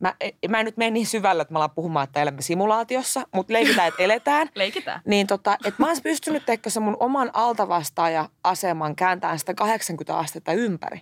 mä, 0.01 0.15
mä 0.49 0.61
en 0.61 0.65
nyt 0.65 0.77
mene 0.77 0.91
niin 0.91 1.07
syvällä, 1.07 1.43
että 1.43 1.55
mä 1.55 1.59
alan 1.59 1.71
puhumaan, 1.71 2.05
että 2.05 2.23
elämme 2.23 2.43
simulaatiossa, 2.43 3.27
mutta 3.35 3.53
leikitään, 3.53 3.89
että 3.89 4.03
eletään. 4.03 4.49
leikitään. 4.55 5.01
Niin 5.05 5.27
tota, 5.27 5.57
että 5.65 5.83
mä 5.83 5.87
oon 5.87 5.97
pystynyt 6.03 6.47
teikö 6.47 6.71
se 6.71 6.81
mun 6.81 6.97
oman 7.01 7.31
altavastaaja-aseman 7.33 8.97
kääntämään 8.97 9.39
sitä 9.39 9.55
80 9.55 10.19
astetta 10.19 10.53
ympäri. 10.53 11.01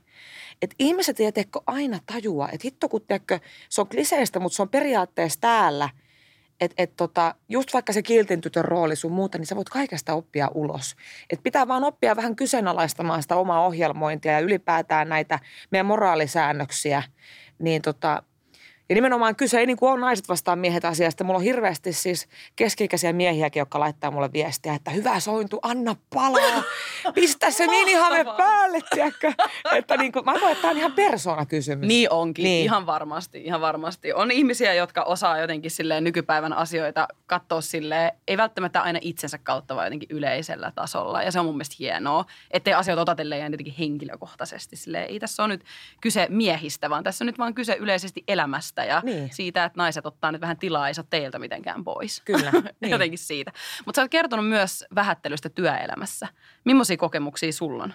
Että 0.63 0.77
ihmiset 0.79 1.21
ei 1.21 1.33
teekö 1.33 1.61
aina 1.67 1.99
tajua, 2.13 2.49
että 2.49 2.65
hitto 2.65 2.89
kun 2.89 3.05
teekö, 3.09 3.39
se 3.69 3.81
on 3.81 3.89
kliseistä, 3.89 4.41
mutta 4.41 4.57
se 4.57 4.63
on 4.63 4.69
periaatteessa 4.69 5.41
täällä– 5.41 5.89
että 6.61 6.83
et 6.83 6.97
tota, 6.97 7.35
just 7.49 7.73
vaikka 7.73 7.93
se 7.93 8.03
kiltin 8.03 8.41
tytön 8.41 8.65
rooli 8.65 8.97
sun 8.97 9.13
muuta, 9.13 9.39
niin 9.39 9.47
sä 9.47 9.57
voit 9.57 9.69
kaikesta 9.69 10.15
oppia 10.15 10.51
ulos. 10.55 10.97
Et 11.31 11.43
pitää 11.43 11.69
vaan 11.69 11.85
oppia 11.85 12.17
vähän 12.17 12.37
kyseenalaistamaan 12.37 13.23
sitä 13.23 13.37
omaa 13.37 13.67
ohjelmointia 13.67 14.33
ja 14.33 14.41
ylipäätään 14.41 15.09
näitä 15.09 15.39
meidän 15.71 15.87
moraalisäännöksiä. 15.87 17.03
Niin 17.59 17.83
tota, 17.83 18.23
ja 18.89 18.95
nimenomaan 18.95 19.37
kyse 19.37 19.61
ei 19.61 19.67
niin 19.67 19.77
kuin 19.77 19.93
ole 19.93 20.01
naiset 20.01 20.29
vastaan 20.29 20.59
miehet 20.59 20.85
asiasta. 20.85 21.25
Mulla 21.25 21.39
on 21.39 21.45
hirveästi 21.45 21.93
siis 21.93 22.29
keski-ikäisiä 22.57 23.13
miehiäkin, 23.13 23.61
jotka 23.61 23.81
laittaa 23.81 24.11
mulle 24.11 24.33
viestiä, 24.33 24.75
että 24.75 24.91
hyvä 24.91 25.21
sointu, 25.21 25.59
anna 25.63 25.97
palaa. 26.15 26.63
Pistä 27.15 27.51
se 27.51 27.67
minihame 27.67 28.25
päälle, 28.37 28.79
tiedätkö? 28.91 29.33
Että 29.73 29.97
niin 29.97 30.13
kuin, 30.13 30.25
mä 30.25 30.39
koen, 30.41 30.53
että 30.53 30.63
tämä 30.63 30.71
on 30.71 30.77
ihan 30.79 30.93
persoonakysymys. 30.93 31.89
Niin 31.89 32.13
onkin, 32.13 32.43
niin. 32.43 32.65
ihan 32.65 32.87
varmasti, 32.87 33.41
ihan 33.45 33.61
varmasti. 33.61 34.13
On 34.13 34.31
ihmisiä, 34.31 34.75
jotka 34.75 35.03
osaa 35.03 35.39
jotenkin 35.39 35.71
silleen 35.71 36.05
nykypäivän 36.05 36.53
asioita 36.53 37.09
katsoa 37.27 37.61
silleen, 37.61 38.13
ei 38.29 38.37
välttämättä 38.37 38.83
aina 38.83 38.99
itsensä 39.03 39.39
kautta, 39.39 39.77
vaan 39.77 39.87
jotenkin 39.87 40.09
yleisellä 40.13 40.73
tasolla. 40.75 41.23
Ja 41.23 41.33
se 41.33 41.41
on 41.41 41.47
mun 41.47 41.55
mielestä 41.55 41.77
hienoa, 41.79 42.25
ettei 42.51 42.75
asioita 42.75 43.03
ota 43.03 43.17
jotenkin 43.23 43.75
henkilökohtaisesti. 43.79 44.77
Silleen, 44.77 45.09
ei 45.09 45.21
tässä 45.21 45.43
ole 45.43 45.49
nyt 45.49 45.65
kyse 46.01 46.27
miehistä, 46.31 46.91
vaan 46.91 47.05
tässä 47.05 47.25
on 47.25 47.27
nyt 47.27 47.39
vaan 47.39 47.55
kyse 47.55 47.77
yleisesti 47.81 48.25
elämästä 48.29 48.78
naisista 48.79 48.85
ja 48.85 49.01
niin. 49.05 49.31
siitä, 49.33 49.65
että 49.65 49.79
naiset 49.79 50.07
ottaa 50.07 50.33
nyt 50.33 50.41
vähän 50.41 50.57
tilaa, 50.57 50.89
ei 50.89 50.95
saa 50.95 51.05
teiltä 51.11 51.39
mitenkään 51.39 51.85
pois. 51.85 52.23
Kyllä. 52.25 52.53
Niin. 52.81 52.91
Jotenkin 52.91 53.19
siitä. 53.19 53.53
Mutta 53.87 53.99
sä 53.99 54.03
oot 54.03 54.11
kertonut 54.11 54.49
myös 54.49 54.85
vähättelystä 54.95 55.49
työelämässä. 55.49 56.29
Millaisia 56.65 56.97
kokemuksia 56.97 57.53
sulla 57.53 57.85
on? 57.85 57.95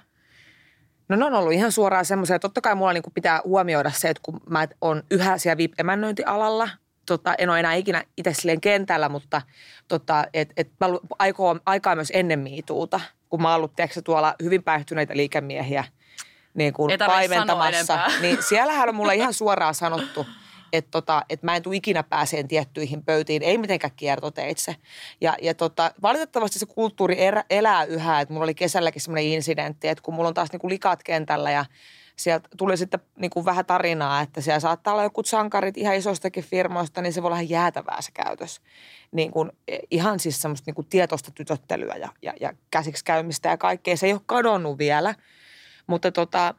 No 1.10 1.16
ne 1.16 1.26
on 1.26 1.34
ollut 1.34 1.54
ihan 1.54 1.72
suoraan 1.72 2.06
semmoisia, 2.06 2.40
totta 2.40 2.62
kai 2.62 2.76
mulla 2.76 2.94
niinku 2.94 3.10
pitää 3.10 3.42
huomioida 3.44 3.92
se, 3.92 4.10
että 4.10 4.22
kun 4.24 4.40
mä 4.50 4.68
oon 4.82 5.04
yhä 5.12 5.38
siellä 5.38 5.58
VIP-emännöintialalla, 5.58 6.70
tota, 7.06 7.36
en 7.38 7.50
ole 7.50 7.60
enää 7.60 7.74
ikinä 7.74 8.04
itse 8.18 8.34
silleen 8.34 8.62
kentällä, 8.62 9.10
mutta 9.10 9.42
tota, 9.88 10.26
et, 10.34 10.54
et 10.58 10.72
mä 10.80 10.88
aikoo, 11.20 11.60
aikaa 11.66 11.96
myös 11.96 12.12
ennen 12.14 12.40
miituuta, 12.40 13.00
kun 13.30 13.42
mä 13.42 13.48
oon 13.48 13.56
ollut 13.56 13.76
tiedätkö, 13.76 14.02
tuolla 14.02 14.36
hyvin 14.44 14.64
päihtyneitä 14.64 15.18
liikemiehiä 15.18 15.84
niin 16.54 16.74
kuin 16.74 16.92
paimentamassa. 17.06 18.00
Niin 18.22 18.44
siellähän 18.44 18.90
on 18.90 18.96
mulle 18.96 19.16
ihan 19.16 19.34
suoraan 19.34 19.76
sanottu, 19.76 20.26
että 20.74 20.92
tota, 20.92 21.26
et 21.30 21.44
mä 21.44 21.56
en 21.56 21.62
tule 21.64 21.76
ikinä 21.76 22.04
pääseen 22.04 22.48
tiettyihin 22.48 23.04
pöytiin, 23.04 23.44
ei 23.44 23.58
mitenkään 23.58 23.94
kiertoteitse. 23.96 24.76
Ja, 25.22 25.36
ja 25.42 25.54
tota, 25.54 25.92
valitettavasti 26.02 26.60
se 26.60 26.66
kulttuuri 26.66 27.18
elää 27.50 27.84
yhä, 27.84 28.22
että 28.22 28.34
mulla 28.34 28.44
oli 28.44 28.56
kesälläkin 28.56 29.02
semmoinen 29.02 29.26
incidentti, 29.26 29.88
että 29.88 30.02
kun 30.02 30.14
mulla 30.14 30.28
on 30.28 30.34
taas 30.34 30.52
niinku 30.52 30.70
likat 30.70 31.04
kentällä 31.04 31.52
ja 31.52 31.66
sieltä 32.16 32.50
tuli 32.58 32.78
sitten 32.78 33.00
niin 33.16 33.30
kuin 33.30 33.46
vähän 33.46 33.66
tarinaa, 33.66 34.22
että 34.22 34.42
siellä 34.42 34.60
saattaa 34.60 34.94
olla 34.94 35.04
joku 35.04 35.24
sankarit 35.24 35.78
ihan 35.78 35.96
isostakin 35.96 36.44
firmoista, 36.44 37.02
niin 37.02 37.14
se 37.14 37.22
voi 37.22 37.28
olla 37.28 37.36
ihan 37.36 37.50
jäätävää 37.50 38.02
se 38.02 38.12
käytös. 38.12 38.62
Niin 39.12 39.32
kuin, 39.32 39.52
e, 39.68 39.78
ihan 39.92 40.20
siis 40.20 40.42
semmoista 40.42 40.70
niin 40.70 40.76
kuin 40.76 40.88
tietoista 40.88 41.32
tytöttelyä 41.32 41.96
ja, 41.96 42.10
ja, 42.22 42.34
ja 42.40 42.54
käsiksi 42.72 43.06
käymistä 43.06 43.50
ja 43.50 43.58
kaikkea. 43.58 43.98
Se 43.98 44.06
ei 44.06 44.14
ole 44.14 44.22
kadonnut 44.26 44.78
vielä, 44.78 45.16
mutta 45.88 46.12
tota, 46.12 46.56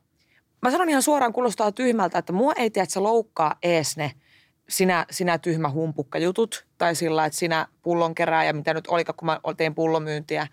Mä 0.65 0.71
sanon 0.71 0.89
ihan 0.89 1.03
suoraan, 1.03 1.33
kuulostaa 1.33 1.73
tyhmältä, 1.73 2.19
että 2.19 2.33
mua 2.33 2.53
ei 2.57 2.71
tiedä, 2.71 2.83
että 2.85 2.93
se 2.93 3.01
loukkaa 3.01 3.55
ees 3.63 3.97
ne 3.97 4.13
sinä, 4.69 5.07
sinä 5.11 5.39
tyhmä 5.39 5.71
humpukka 5.71 6.19
jutut 6.19 6.67
tai 6.79 6.95
sillä, 6.95 7.25
että 7.25 7.39
sinä 7.39 7.67
pullonkerääjä, 7.83 8.53
mitä 8.53 8.75
nyt 8.75 8.87
oli, 8.87 9.05
kun 9.05 9.27
mä 9.27 9.41
tein 9.57 9.75
pullomyyntiä, 9.75 10.47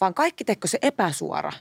vaan 0.00 0.14
kaikki 0.14 0.44
teko 0.44 0.68
se 0.68 0.78
epäsuora. 0.82 1.52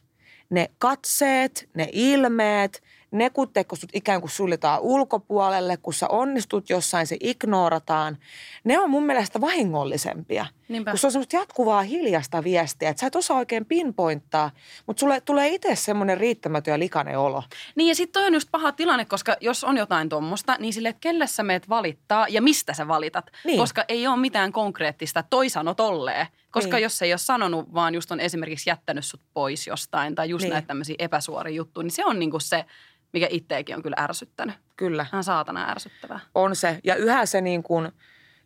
Ne 0.50 0.72
katseet, 0.78 1.70
ne 1.74 1.90
ilmeet, 1.92 2.84
ne 3.12 3.30
kun 3.30 3.48
sut 3.74 3.90
ikään 3.94 4.22
kuin 4.22 4.32
suljetaan 4.32 4.82
ulkopuolelle, 4.82 5.78
kun 5.78 5.94
sä 5.94 6.08
onnistut 6.08 6.70
jossain, 6.70 7.08
se 7.08 7.18
ignorataan. 7.20 8.18
Ne 8.64 8.80
on 8.80 8.90
mun 8.90 9.06
mielestä 9.06 9.42
vahingollisempia. 9.42 10.46
Niinpä. 10.68 10.92
Kun 10.92 11.00
se 11.00 11.08
on 11.08 11.12
semmoista 11.12 11.36
jatkuvaa 11.36 11.82
hiljasta 11.82 12.44
viestiä, 12.44 12.90
että 12.90 13.02
sä 13.02 13.08
et 13.08 13.16
osaa 13.16 13.38
oikein 13.38 13.66
pinpointtaa, 13.66 14.52
mutta 14.88 15.00
sulle 15.00 15.22
tulee 15.22 15.48
itse 15.48 15.76
semmoinen 15.76 16.18
riittämätön 16.18 16.72
ja 16.72 16.80
likainen 16.80 17.20
olo. 17.20 17.44
Niin 17.76 17.88
ja 17.88 17.96
sitten 17.96 18.24
on 18.24 18.34
just 18.34 18.48
paha 18.52 18.72
tilanne, 18.72 19.06
koska 19.06 19.36
jos 19.42 19.64
on 19.64 19.78
jotain 19.78 20.10
tuommoista, 20.10 20.56
niin 20.60 20.74
sille, 20.74 20.90
että 20.90 21.00
kelle 21.00 21.28
sä 21.28 21.44
meet 21.44 21.70
valittaa 21.70 22.28
ja 22.30 22.42
mistä 22.42 22.74
sä 22.74 22.88
valitat. 22.88 23.32
Niin. 23.44 23.60
Koska 23.60 23.86
ei 23.88 24.08
ole 24.08 24.18
mitään 24.18 24.52
konkreettista, 24.52 25.24
toi 25.24 25.50
sano 25.50 25.74
tolleen. 25.74 26.28
Koska 26.52 26.76
niin. 26.78 26.84
jos 26.84 27.02
ei 27.02 27.12
ole 27.12 27.18
sanonut, 27.18 27.74
vaan 27.74 27.96
just 27.96 28.12
on 28.12 28.20
esimerkiksi 28.20 28.70
jättänyt 28.70 29.06
sut 29.06 29.22
pois 29.34 29.68
jostain 29.68 30.16
tai 30.16 30.30
just 30.30 30.44
niin. 30.44 30.52
näitä 30.52 30.68
tämmöisiä 30.68 30.96
epäsuoria 31.00 31.56
juttuja, 31.56 31.84
niin 31.84 31.92
se 31.92 32.06
on 32.06 32.20
niinku 32.20 32.40
se, 32.40 32.66
mikä 33.14 33.28
itteekin 33.30 33.76
on 33.76 33.82
kyllä 33.82 33.96
ärsyttänyt. 34.00 34.56
Kyllä. 34.76 35.06
Ihan 35.10 35.24
saatana 35.24 35.70
ärsyttävää. 35.70 36.20
On 36.36 36.56
se. 36.56 36.80
Ja 36.84 36.96
yhä 36.96 37.26
se 37.26 37.42
niin 37.42 37.64
kuin, 37.64 37.92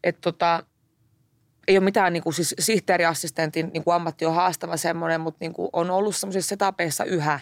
että 0.04 0.22
tota, 0.22 0.64
ei 1.70 1.78
ole 1.78 1.84
mitään 1.84 2.14
niin 2.14 2.24
kuin 2.24 2.34
siis 2.34 2.56
sihteeriassistentin 2.60 3.70
niin 3.74 3.84
kuin 3.84 3.96
ammatti 3.96 4.26
on 4.26 4.36
haastava 4.36 4.78
semmoinen, 4.78 5.22
mutta 5.22 5.38
niin 5.40 5.54
kuin 5.54 5.70
on 5.74 5.92
ollut 5.92 6.16
semmoisissa 6.16 6.50
setapeissa 6.50 7.06
yhä. 7.06 7.40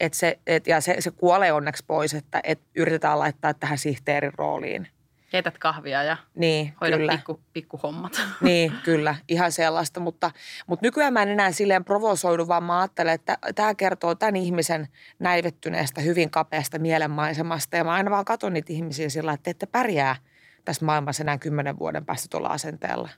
että 0.00 0.18
se, 0.18 0.38
et, 0.46 0.66
ja 0.66 0.80
se, 0.80 0.96
se 0.98 1.10
kuolee 1.10 1.52
onneksi 1.52 1.84
pois, 1.86 2.14
että 2.14 2.40
et 2.44 2.60
yritetään 2.74 3.18
laittaa 3.18 3.54
tähän 3.54 3.78
sihteerin 3.78 4.32
rooliin– 4.38 4.88
keität 5.32 5.58
kahvia 5.58 6.02
ja 6.02 6.16
niin, 6.34 6.74
hoidat 6.80 6.98
kyllä. 6.98 7.12
pikku, 7.12 7.40
pikkuhommat. 7.52 8.20
Niin, 8.40 8.72
kyllä, 8.84 9.14
ihan 9.28 9.52
sellaista. 9.52 10.00
Mutta, 10.00 10.30
mutta 10.66 10.86
nykyään 10.86 11.12
mä 11.12 11.22
en 11.22 11.28
enää 11.28 11.52
silleen 11.52 11.84
provosoidu, 11.84 12.48
vaan 12.48 12.62
mä 12.62 12.80
ajattelen, 12.80 13.14
että 13.14 13.38
tämä 13.54 13.74
kertoo 13.74 14.14
tämän 14.14 14.36
ihmisen 14.36 14.88
näivettyneestä, 15.18 16.00
hyvin 16.00 16.30
kapeasta 16.30 16.78
mielenmaisemasta. 16.78 17.76
Ja 17.76 17.84
mä 17.84 17.92
aina 17.92 18.10
vaan 18.10 18.24
katson 18.24 18.52
niitä 18.52 18.72
ihmisiä 18.72 19.08
sillä, 19.08 19.32
että 19.32 19.50
ette 19.50 19.66
pärjää 19.66 20.16
tässä 20.64 20.84
maailmassa 20.84 21.22
enää 21.22 21.38
kymmenen 21.38 21.78
vuoden 21.78 22.06
päästä 22.06 22.28
tuolla 22.30 22.48
asenteella. 22.48 23.08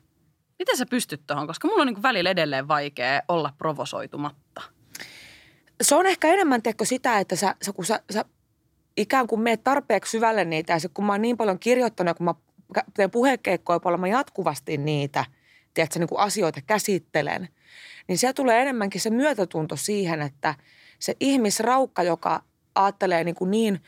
Miten 0.58 0.76
sä 0.76 0.86
pystyt 0.86 1.26
tuohon? 1.26 1.46
Koska 1.46 1.68
mulla 1.68 1.82
on 1.82 1.86
niin 1.86 2.02
välillä 2.02 2.30
edelleen 2.30 2.68
vaikea 2.68 3.22
olla 3.28 3.52
provosoitumatta. 3.58 4.62
Se 5.82 5.94
on 5.94 6.06
ehkä 6.06 6.28
enemmän 6.28 6.62
teko 6.62 6.84
sitä, 6.84 7.18
että 7.18 7.36
sä, 7.36 7.54
sä, 7.62 7.72
kun 7.72 7.84
sä, 7.84 8.00
sä 8.10 8.24
ikään 8.96 9.26
kuin 9.26 9.40
meet 9.40 9.64
tarpeeksi 9.64 10.10
syvälle 10.10 10.44
niitä. 10.44 10.72
Ja 10.72 10.78
se, 10.78 10.88
kun 10.88 11.04
mä 11.04 11.12
oon 11.12 11.22
niin 11.22 11.36
paljon 11.36 11.58
kirjoittanut 11.58 12.16
kun 12.16 12.24
mä 12.24 12.34
teen 12.94 13.10
puhekeikkoja 13.10 13.80
paljon, 13.80 14.00
mä 14.00 14.08
jatkuvasti 14.08 14.76
niitä, 14.76 15.24
tiedätkö, 15.74 15.98
niin 15.98 16.08
kuin 16.08 16.20
asioita 16.20 16.60
käsittelen, 16.66 17.48
niin 18.08 18.18
siellä 18.18 18.34
tulee 18.34 18.62
enemmänkin 18.62 19.00
se 19.00 19.10
myötätunto 19.10 19.76
siihen, 19.76 20.22
että 20.22 20.54
se 20.98 21.16
ihmisraukka, 21.20 22.02
joka 22.02 22.42
ajattelee 22.74 23.24
niin, 23.24 23.34
kuin 23.34 23.50
niin 23.50 23.80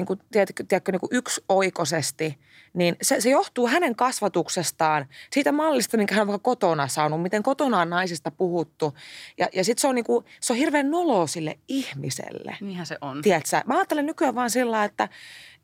niin 0.00 0.06
kuin, 0.06 0.20
tiedätkö, 0.32 0.64
tiedätkö, 0.68 0.92
niin 0.92 1.00
kuin 1.00 1.10
yksioikoisesti, 1.12 2.38
niin 2.74 2.96
se, 3.02 3.20
se 3.20 3.30
johtuu 3.30 3.66
hänen 3.66 3.96
kasvatuksestaan, 3.96 5.06
siitä 5.32 5.52
mallista, 5.52 5.96
minkä 5.96 6.14
hän 6.14 6.22
on 6.22 6.28
vaikka 6.28 6.50
kotona 6.50 6.88
saanut, 6.88 7.22
miten 7.22 7.42
kotona 7.42 7.80
on 7.80 7.90
naisista 7.90 8.30
puhuttu. 8.30 8.94
Ja, 9.38 9.48
ja 9.52 9.64
sitten 9.64 9.80
se 9.80 9.88
on, 9.88 9.94
niin 9.94 10.04
kuin, 10.04 10.24
se 10.40 10.52
on 10.52 10.58
hirveän 10.58 10.90
nolo 10.90 11.26
sille 11.26 11.58
ihmiselle. 11.68 12.56
Niinhän 12.60 12.86
se 12.86 12.98
on. 13.00 13.22
Tiedätkö? 13.22 13.60
Mä 13.66 13.74
ajattelen 13.74 14.06
nykyään 14.06 14.34
vaan 14.34 14.50
sillä, 14.50 14.84
että 14.84 15.08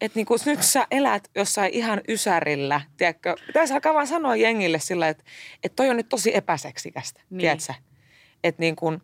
että 0.00 0.18
niin 0.18 0.26
kuin, 0.26 0.40
nyt 0.46 0.62
sä 0.62 0.86
elät 0.90 1.30
jossain 1.34 1.74
ihan 1.74 2.00
ysärillä, 2.08 2.80
tiedätkö? 2.96 3.34
Pitäisi 3.46 3.74
alkaa 3.74 3.94
vaan 3.94 4.06
sanoa 4.06 4.36
jengille 4.36 4.78
sillä, 4.78 5.08
että, 5.08 5.24
että 5.64 5.76
toi 5.76 5.90
on 5.90 5.96
nyt 5.96 6.08
tosi 6.08 6.36
epäseksikästä, 6.36 7.20
niin. 7.30 7.38
tiedätkö? 7.40 7.74
Että 8.44 8.60
niin 8.60 8.76
kuin, 8.76 9.02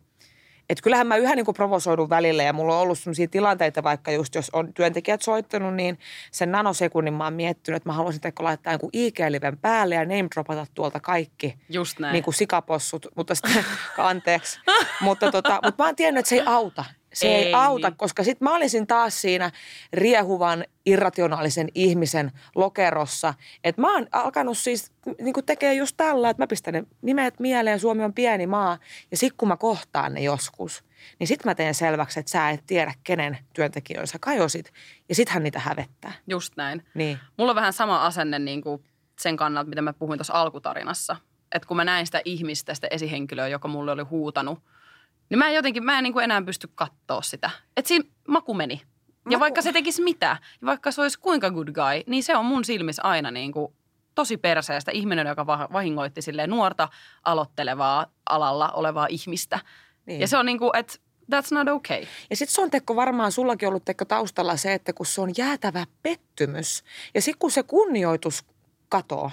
Et 0.73 0.81
kyllähän 0.81 1.07
mä 1.07 1.17
yhä 1.17 1.35
niin 1.35 1.45
kuin 1.45 1.55
provosoidun 1.55 2.09
välillä 2.09 2.43
ja 2.43 2.53
mulla 2.53 2.75
on 2.75 2.81
ollut 2.81 2.99
sellaisia 2.99 3.27
tilanteita, 3.27 3.83
vaikka 3.83 4.11
just 4.11 4.35
jos 4.35 4.49
on 4.53 4.73
työntekijät 4.73 5.21
soittanut, 5.21 5.73
niin 5.73 5.99
sen 6.31 6.51
nanosekunnin 6.51 7.13
mä 7.13 7.23
oon 7.23 7.33
miettinyt, 7.33 7.75
että 7.75 7.89
mä 7.89 7.93
haluaisin 7.93 8.21
teikö 8.21 8.43
laittaa 8.43 8.73
joku 8.73 8.89
IG-liven 8.93 9.57
päälle 9.57 9.95
ja 9.95 10.05
name 10.05 10.27
dropata 10.35 10.65
tuolta 10.73 10.99
kaikki. 10.99 11.57
Just 11.69 11.99
näin. 11.99 12.13
Niin 12.13 12.23
kuin 12.23 12.33
sikapossut, 12.33 13.07
mutta 13.15 13.35
sitten, 13.35 13.65
anteeksi. 13.97 14.59
mutta, 15.01 15.31
tota, 15.31 15.59
mutta 15.63 15.83
mä 15.83 15.87
oon 15.87 15.95
tiennyt, 15.95 16.19
että 16.19 16.29
se 16.29 16.35
ei 16.35 16.43
auta. 16.45 16.85
Se 17.13 17.27
ei, 17.27 17.45
ei 17.45 17.53
auta, 17.53 17.89
niin. 17.89 17.97
koska 17.97 18.23
sitten 18.23 18.45
mä 18.45 18.55
olisin 18.55 18.87
taas 18.87 19.21
siinä 19.21 19.51
riehuvan, 19.93 20.65
irrationaalisen 20.85 21.67
ihmisen 21.75 22.31
lokerossa. 22.55 23.33
Että 23.63 23.81
mä 23.81 23.93
oon 23.93 24.07
alkanut 24.11 24.57
siis 24.57 24.91
niin 25.21 25.33
tekee 25.45 25.73
just 25.73 25.97
tällä, 25.97 26.29
että 26.29 26.43
mä 26.43 26.47
pistän 26.47 26.73
ne 26.73 26.83
nimet 27.01 27.39
mieleen, 27.39 27.79
Suomi 27.79 28.03
on 28.03 28.13
pieni 28.13 28.47
maa. 28.47 28.77
Ja 29.11 29.17
sitten 29.17 29.37
kun 29.37 29.47
mä 29.47 29.57
kohtaan 29.57 30.13
ne 30.13 30.21
joskus, 30.21 30.83
niin 31.19 31.27
sitten 31.27 31.49
mä 31.49 31.55
teen 31.55 31.73
selväksi, 31.73 32.19
että 32.19 32.31
sä 32.31 32.49
et 32.49 32.63
tiedä, 32.67 32.93
kenen 33.03 33.37
työntekijöön 33.53 34.07
sä 34.07 34.17
kajosit. 34.21 34.73
Ja 35.09 35.15
sittenhän 35.15 35.43
niitä 35.43 35.59
hävettää. 35.59 36.13
Just 36.27 36.53
näin. 36.57 36.85
Niin. 36.93 37.19
Mulla 37.37 37.51
on 37.51 37.55
vähän 37.55 37.73
sama 37.73 38.05
asenne 38.05 38.39
niin 38.39 38.61
kuin 38.61 38.83
sen 39.19 39.37
kannalta, 39.37 39.69
mitä 39.69 39.81
mä 39.81 39.93
puhuin 39.93 40.17
tuossa 40.17 40.33
alkutarinassa. 40.33 41.15
Että 41.55 41.67
kun 41.67 41.77
mä 41.77 41.85
näin 41.85 42.05
sitä 42.05 42.21
ihmistä, 42.25 42.73
sitä 42.73 42.87
esihenkilöä, 42.91 43.47
joka 43.47 43.67
mulle 43.67 43.91
oli 43.91 44.03
huutanut– 44.03 44.59
niin 45.33 45.39
mä 45.39 45.47
en 45.47 45.55
jotenkin, 45.55 45.83
mä 45.83 45.97
en 45.97 46.03
niin 46.03 46.13
kuin 46.13 46.23
enää 46.23 46.41
pysty 46.41 46.69
katsoa 46.75 47.21
sitä. 47.21 47.49
Että 47.77 47.87
siinä 47.87 48.09
maku 48.27 48.53
meni. 48.53 48.75
Maku. 48.75 49.29
Ja 49.29 49.39
vaikka 49.39 49.61
se 49.61 49.71
tekisi 49.71 50.01
mitä, 50.01 50.37
ja 50.61 50.65
vaikka 50.65 50.91
se 50.91 51.01
olisi 51.01 51.19
kuinka 51.19 51.51
good 51.51 51.67
guy, 51.67 52.03
niin 52.07 52.23
se 52.23 52.35
on 52.35 52.45
mun 52.45 52.65
silmissä 52.65 53.01
aina 53.03 53.31
niin 53.31 53.51
kuin 53.51 53.73
tosi 54.15 54.37
perseestä 54.37 54.91
ihminen, 54.91 55.27
joka 55.27 55.47
vahingoitti 55.47 56.21
silleen 56.21 56.49
nuorta 56.49 56.89
aloittelevaa 57.23 58.05
alalla 58.29 58.71
olevaa 58.71 59.07
ihmistä. 59.09 59.59
Niin. 60.05 60.21
Ja 60.21 60.27
se 60.27 60.37
on 60.37 60.45
niin 60.45 60.59
kuin, 60.59 60.71
että 60.73 60.93
that's 61.35 61.47
not 61.51 61.67
okay. 61.67 62.05
Ja 62.29 62.35
sitten 62.35 62.53
se 62.53 62.61
on 62.61 62.71
Tekko 62.71 62.95
varmaan 62.95 63.31
sullakin 63.31 63.67
ollut 63.67 63.85
Tekko 63.85 64.05
taustalla 64.05 64.57
se, 64.57 64.73
että 64.73 64.93
kun 64.93 65.05
se 65.05 65.21
on 65.21 65.31
jäätävä 65.37 65.85
pettymys 66.01 66.83
ja 67.13 67.21
sitten 67.21 67.39
kun 67.39 67.51
se 67.51 67.63
kunnioitus 67.63 68.45
katoaa, 68.89 69.31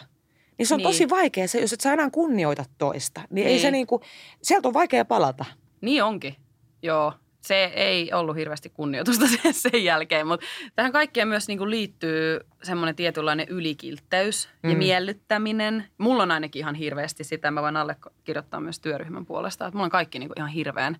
niin 0.58 0.66
se 0.66 0.74
on 0.74 0.78
niin. 0.78 0.88
tosi 0.88 1.08
vaikea 1.08 1.48
se, 1.48 1.60
jos 1.60 1.72
et 1.72 1.80
sä 1.80 1.92
enää 1.92 2.10
kunnioita 2.10 2.64
toista. 2.78 3.20
Niin, 3.20 3.34
niin. 3.34 3.46
ei 3.46 3.58
se 3.58 3.66
niin. 3.66 3.72
niinku, 3.72 4.00
sieltä 4.42 4.68
on 4.68 4.74
vaikea 4.74 5.04
palata. 5.04 5.44
Niin 5.80 6.04
onkin, 6.04 6.36
joo. 6.82 7.12
Se 7.40 7.64
ei 7.64 8.12
ollut 8.12 8.36
hirveästi 8.36 8.70
kunnioitusta 8.70 9.26
sen 9.52 9.84
jälkeen, 9.84 10.26
mutta 10.26 10.46
tähän 10.76 10.92
kaikkeen 10.92 11.28
myös 11.28 11.48
niin 11.48 11.58
kuin 11.58 11.70
liittyy 11.70 12.40
semmoinen 12.62 12.96
tietynlainen 12.96 13.48
ylikiltteys 13.48 14.48
mm. 14.62 14.70
ja 14.70 14.76
miellyttäminen. 14.76 15.84
Mulla 15.98 16.22
on 16.22 16.30
ainakin 16.30 16.60
ihan 16.60 16.74
hirveästi 16.74 17.24
sitä, 17.24 17.50
mä 17.50 17.62
voin 17.62 17.76
allekirjoittaa 17.76 18.60
myös 18.60 18.80
työryhmän 18.80 19.26
puolesta, 19.26 19.66
että 19.66 19.76
mulla 19.76 19.84
on 19.84 19.90
kaikki 19.90 20.18
niin 20.18 20.28
kuin 20.28 20.38
ihan 20.38 20.50
hirveän 20.50 20.96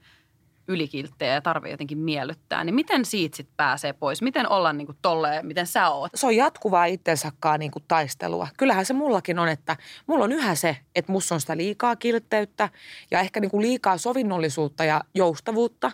ylikilttejä 0.71 1.35
ja 1.35 1.41
tarvii 1.41 1.71
jotenkin 1.71 1.99
miellyttää, 1.99 2.65
niin 2.65 2.75
miten 2.75 3.05
siitä 3.05 3.37
sitten 3.37 3.55
pääsee 3.57 3.93
pois? 3.93 4.23
Miten 4.23 4.49
olla 4.49 4.73
niin 4.73 4.87
kuin 4.87 4.99
tolleen, 5.03 5.47
miten 5.47 5.67
sä 5.67 5.89
oot? 5.89 6.11
Se 6.15 6.27
on 6.27 6.37
jatkuvaa 6.37 6.85
itsensakkaan 6.85 7.61
niin 7.61 7.71
kuin 7.71 7.85
taistelua. 7.89 8.49
Kyllähän 8.57 8.87
se 8.87 8.93
mullakin 8.93 9.39
on, 9.39 9.49
että 9.49 9.77
mulla 10.07 10.25
on 10.25 10.33
yhä 10.33 10.55
se, 10.55 10.77
että 10.95 11.13
musta 11.13 11.35
on 11.35 11.41
sitä 11.41 11.57
liikaa 11.57 11.97
kiltteyttä 11.97 12.69
ja 13.11 13.21
ehkä 13.21 13.41
niin 13.41 13.51
kuin 13.51 13.63
liikaa 13.63 13.99
sovinnollisuutta 13.99 14.85
ja 14.85 15.01
joustavuutta. 15.15 15.93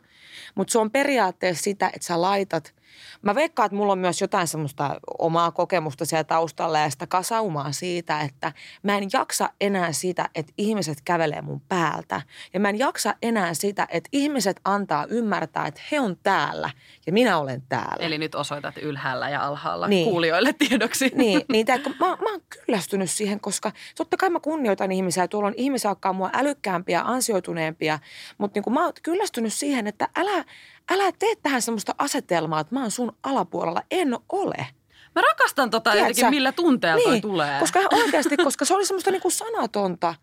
Mutta 0.54 0.72
se 0.72 0.78
on 0.78 0.90
periaatteessa 0.90 1.62
sitä, 1.62 1.86
että 1.86 2.06
sä 2.06 2.20
laitat 2.20 2.74
Mä 3.22 3.34
veikkaan, 3.34 3.66
että 3.66 3.76
mulla 3.76 3.92
on 3.92 3.98
myös 3.98 4.20
jotain 4.20 4.48
semmoista 4.48 5.00
omaa 5.18 5.50
kokemusta 5.50 6.04
siellä 6.04 6.24
taustalla 6.24 6.78
ja 6.78 6.90
sitä 6.90 7.06
kasaumaa 7.06 7.72
siitä, 7.72 8.20
että 8.20 8.52
mä 8.82 8.96
en 8.96 9.08
jaksa 9.12 9.50
enää 9.60 9.92
sitä, 9.92 10.28
että 10.34 10.52
ihmiset 10.58 10.98
kävelee 11.04 11.42
mun 11.42 11.60
päältä. 11.60 12.22
Ja 12.54 12.60
mä 12.60 12.68
en 12.68 12.78
jaksa 12.78 13.14
enää 13.22 13.54
sitä, 13.54 13.88
että 13.90 14.08
ihmiset 14.12 14.60
antaa 14.64 15.06
ymmärtää, 15.08 15.66
että 15.66 15.80
he 15.92 16.00
on 16.00 16.16
täällä 16.22 16.70
ja 17.06 17.12
minä 17.12 17.38
olen 17.38 17.62
täällä. 17.68 18.06
Eli 18.06 18.18
nyt 18.18 18.34
osoitat 18.34 18.76
ylhäällä 18.76 19.28
ja 19.28 19.42
alhaalla 19.46 19.88
niin. 19.88 20.04
kuulijoille 20.04 20.52
tiedoksi. 20.52 21.12
Niin, 21.14 21.42
niin 21.48 21.66
tää, 21.76 21.78
mä, 22.00 22.06
mä 22.06 22.30
oon 22.30 22.40
kyllästynyt 22.48 23.10
siihen, 23.10 23.40
koska 23.40 23.72
totta 23.96 24.16
kai 24.16 24.30
mä 24.30 24.40
kunnioitan 24.40 24.92
ihmisiä. 24.92 25.28
Tuolla 25.28 25.48
on 25.48 25.54
ihmisiä, 25.56 25.90
jotka 25.90 26.08
on 26.08 26.16
mua 26.16 26.30
älykkäämpiä, 26.32 27.02
ansioituneempia, 27.04 27.98
mutta 28.38 28.60
niin 28.60 28.74
mä 28.74 28.84
oon 28.84 28.92
kyllästynyt 29.02 29.52
siihen, 29.52 29.86
että 29.86 30.08
älä– 30.16 30.44
älä 30.90 31.12
tee 31.18 31.34
tähän 31.42 31.62
semmoista 31.62 31.94
asetelmaa, 31.98 32.60
että 32.60 32.74
mä 32.74 32.80
oon 32.80 32.90
sun 32.90 33.16
alapuolella. 33.22 33.82
En 33.90 34.18
ole. 34.28 34.66
Mä 35.14 35.22
rakastan 35.22 35.70
tota 35.70 35.90
Tiedätkö? 35.90 36.10
jotenkin, 36.10 36.36
millä 36.36 36.52
tunteella 36.52 36.96
niin, 36.96 37.10
toi 37.10 37.30
tulee. 37.30 37.60
Koska 37.60 37.80
oikeasti, 37.92 38.36
koska 38.44 38.64
se 38.64 38.74
oli 38.74 38.86
semmoista 38.86 39.10
niinku 39.10 39.30
sanatonta, 39.30 40.14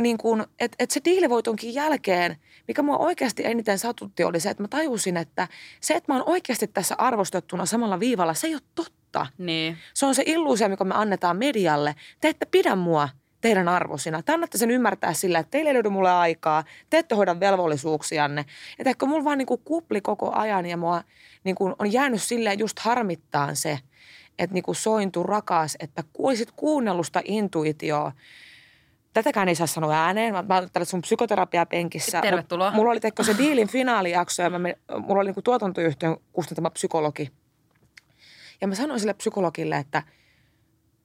niin 0.00 0.18
kuin, 0.18 0.40
että, 0.60 0.76
että 0.78 0.94
se 0.94 1.00
diilivoitonkin 1.04 1.74
jälkeen, 1.74 2.36
mikä 2.68 2.82
mua 2.82 2.96
oikeasti 2.96 3.46
eniten 3.46 3.78
satutti, 3.78 4.24
oli 4.24 4.40
se, 4.40 4.50
että 4.50 4.62
mä 4.62 4.68
tajusin, 4.68 5.16
että 5.16 5.48
se, 5.80 5.94
että 5.94 6.12
mä 6.12 6.18
oon 6.18 6.28
oikeasti 6.28 6.66
tässä 6.66 6.94
arvostettuna 6.98 7.66
samalla 7.66 8.00
viivalla, 8.00 8.34
se 8.34 8.46
ei 8.46 8.54
ole 8.54 8.62
totta. 8.74 9.26
Niin. 9.38 9.78
Se 9.94 10.06
on 10.06 10.14
se 10.14 10.22
illuusio, 10.26 10.68
mikä 10.68 10.84
me 10.84 10.94
annetaan 10.94 11.36
medialle. 11.36 11.94
Te 12.20 12.28
ette 12.28 12.46
pidä 12.46 12.76
mua 12.76 13.08
teidän 13.40 13.68
arvosina. 13.68 14.22
Te 14.22 14.32
annatte 14.32 14.58
sen 14.58 14.70
ymmärtää 14.70 15.12
sillä, 15.12 15.38
että 15.38 15.50
teille 15.50 15.70
ei 15.70 15.74
löydy 15.74 15.88
mulle 15.88 16.10
aikaa, 16.10 16.64
te 16.90 16.98
ette 16.98 17.14
hoida 17.14 17.40
velvollisuuksianne. 17.40 18.44
Että 18.78 18.90
ehkä 18.90 19.06
mulla 19.06 19.24
vaan 19.24 19.38
niin 19.38 19.46
kuin 19.46 19.60
kupli 19.64 20.00
koko 20.00 20.32
ajan 20.34 20.66
ja 20.66 20.76
mua 20.76 21.02
niin 21.44 21.56
kuin 21.56 21.74
on 21.78 21.92
jäänyt 21.92 22.22
silleen 22.22 22.58
just 22.58 22.78
harmittaan 22.78 23.56
se, 23.56 23.78
että 24.38 24.54
niin 24.54 24.62
kuin 24.62 24.74
sointu 24.74 25.22
rakas, 25.22 25.76
että 25.80 26.04
kuulisit 26.12 26.50
kuunnellusta 26.56 27.20
intuitioa. 27.24 28.12
Tätäkään 29.12 29.48
ei 29.48 29.54
saa 29.54 29.66
sanoa 29.66 29.94
ääneen. 29.94 30.34
Mä, 30.34 30.42
mä 30.42 30.56
olen 30.56 30.86
sun 30.86 31.02
psykoterapiapenkissä. 31.02 32.20
Tervetuloa. 32.20 32.70
Mulla 32.70 32.90
oli 32.90 33.00
teko 33.00 33.22
se 33.22 33.38
diilin 33.38 33.68
finaalijakso 33.68 34.42
ja 34.42 34.50
mä, 34.50 34.58
mulla 34.98 35.20
oli 35.20 35.28
niin 35.28 35.34
kuin 35.34 35.44
tuotantoyhtiön 35.44 36.16
kustantama 36.32 36.70
psykologi. 36.70 37.30
Ja 38.60 38.68
mä 38.68 38.74
sanoin 38.74 39.00
sille 39.00 39.14
psykologille, 39.14 39.76
että, 39.76 40.02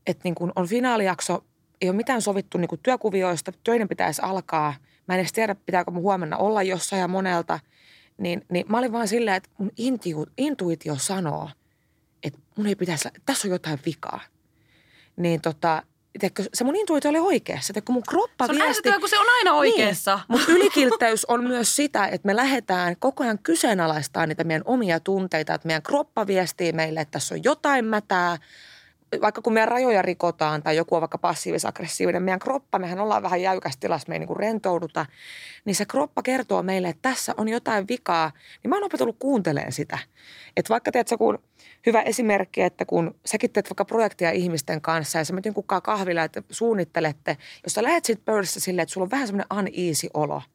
että 0.07 0.21
niin 0.23 0.35
kuin 0.35 0.51
on 0.55 0.67
finaalijakso, 0.67 1.43
ei 1.83 1.89
ole 1.89 1.97
mitään 1.97 2.21
sovittu 2.21 2.57
niin 2.57 2.69
kuin 2.69 2.81
työkuvioista, 2.83 3.51
töiden 3.63 3.87
pitäisi 3.87 4.21
alkaa. 4.21 4.73
Mä 5.07 5.13
en 5.13 5.19
edes 5.19 5.33
tiedä, 5.33 5.55
pitääkö 5.55 5.91
mun 5.91 6.03
huomenna 6.03 6.37
olla 6.37 6.63
jossain 6.63 6.99
ja 6.99 7.07
monelta. 7.07 7.59
Niin, 8.17 8.45
niin 8.49 8.65
mä 8.69 8.77
olin 8.77 8.91
vaan 8.91 9.07
silleen, 9.07 9.37
että 9.37 9.49
mun 9.57 9.71
intu, 9.77 10.25
intuitio 10.37 10.95
sanoo, 10.95 11.49
että 12.23 12.39
mun 12.57 12.67
ei 12.67 12.75
pitäisi, 12.75 13.09
tässä 13.25 13.47
on 13.47 13.51
jotain 13.51 13.79
vikaa. 13.85 14.19
Niin 15.15 15.41
tota, 15.41 15.83
Tiedätkö, 16.19 16.43
se 16.53 16.63
mun 16.63 16.75
intuitio 16.75 17.09
oli 17.09 17.19
oikeassa. 17.19 17.73
Tiedätkö, 17.73 17.91
mun 17.93 18.03
kroppa 18.09 18.45
se 18.45 18.51
on 18.51 18.59
viesti... 18.59 18.89
kun 18.99 19.09
se 19.09 19.19
on 19.19 19.25
aina 19.37 19.53
oikeassa. 19.53 20.15
Niin, 20.15 20.25
mutta 20.27 20.51
ylikiltteys 20.51 21.25
on 21.25 21.43
myös 21.43 21.75
sitä, 21.75 22.07
että 22.07 22.25
me 22.25 22.35
lähdetään 22.35 22.95
koko 22.99 23.23
ajan 23.23 23.39
kyseenalaistamaan 23.39 24.29
niitä 24.29 24.43
meidän 24.43 24.63
omia 24.65 24.99
tunteita. 24.99 25.53
Että 25.53 25.67
meidän 25.67 25.83
kroppa 25.83 26.27
viestii 26.27 26.71
meille, 26.71 27.01
että 27.01 27.11
tässä 27.11 27.35
on 27.35 27.43
jotain 27.43 27.85
mätää 27.85 28.37
vaikka 29.21 29.41
kun 29.41 29.53
meidän 29.53 29.67
rajoja 29.67 30.01
rikotaan 30.01 30.63
tai 30.63 30.75
joku 30.75 30.95
on 30.95 31.01
vaikka 31.01 31.17
passiivis-aggressiivinen, 31.17 32.23
meidän 32.23 32.39
kroppa, 32.39 32.79
mehän 32.79 32.99
ollaan 32.99 33.23
vähän 33.23 33.41
jäykässä 33.41 33.79
tilassa, 33.79 34.05
me 34.09 34.15
ei 34.15 34.19
niin 34.19 34.37
rentouduta, 34.37 35.05
niin 35.65 35.75
se 35.75 35.85
kroppa 35.85 36.21
kertoo 36.21 36.63
meille, 36.63 36.89
että 36.89 37.09
tässä 37.09 37.33
on 37.37 37.49
jotain 37.49 37.87
vikaa, 37.87 38.31
niin 38.63 38.69
mä 38.69 38.75
oon 38.75 38.83
opetellut 38.83 39.15
kuuntelemaan 39.19 39.71
sitä. 39.71 39.99
Että 40.57 40.69
vaikka 40.69 40.91
sä 41.09 41.17
kun 41.17 41.39
hyvä 41.85 42.01
esimerkki, 42.01 42.61
että 42.61 42.85
kun 42.85 43.15
säkin 43.25 43.49
teet 43.49 43.69
vaikka 43.69 43.85
projektia 43.85 44.31
ihmisten 44.31 44.81
kanssa 44.81 45.17
ja 45.17 45.25
sä 45.25 45.33
menet 45.33 45.53
kukaan 45.53 45.81
kahvilla, 45.81 46.23
että 46.23 46.43
suunnittelette, 46.49 47.37
jos 47.63 47.73
sä 47.73 47.83
lähet 47.83 48.05
siitä 48.05 48.21
pöydässä 48.25 48.59
silleen, 48.59 48.83
että 48.83 48.93
sulla 48.93 49.05
on 49.05 49.11
vähän 49.11 49.27
semmoinen 49.27 49.57
uneasy 49.57 50.09
olo– 50.13 50.41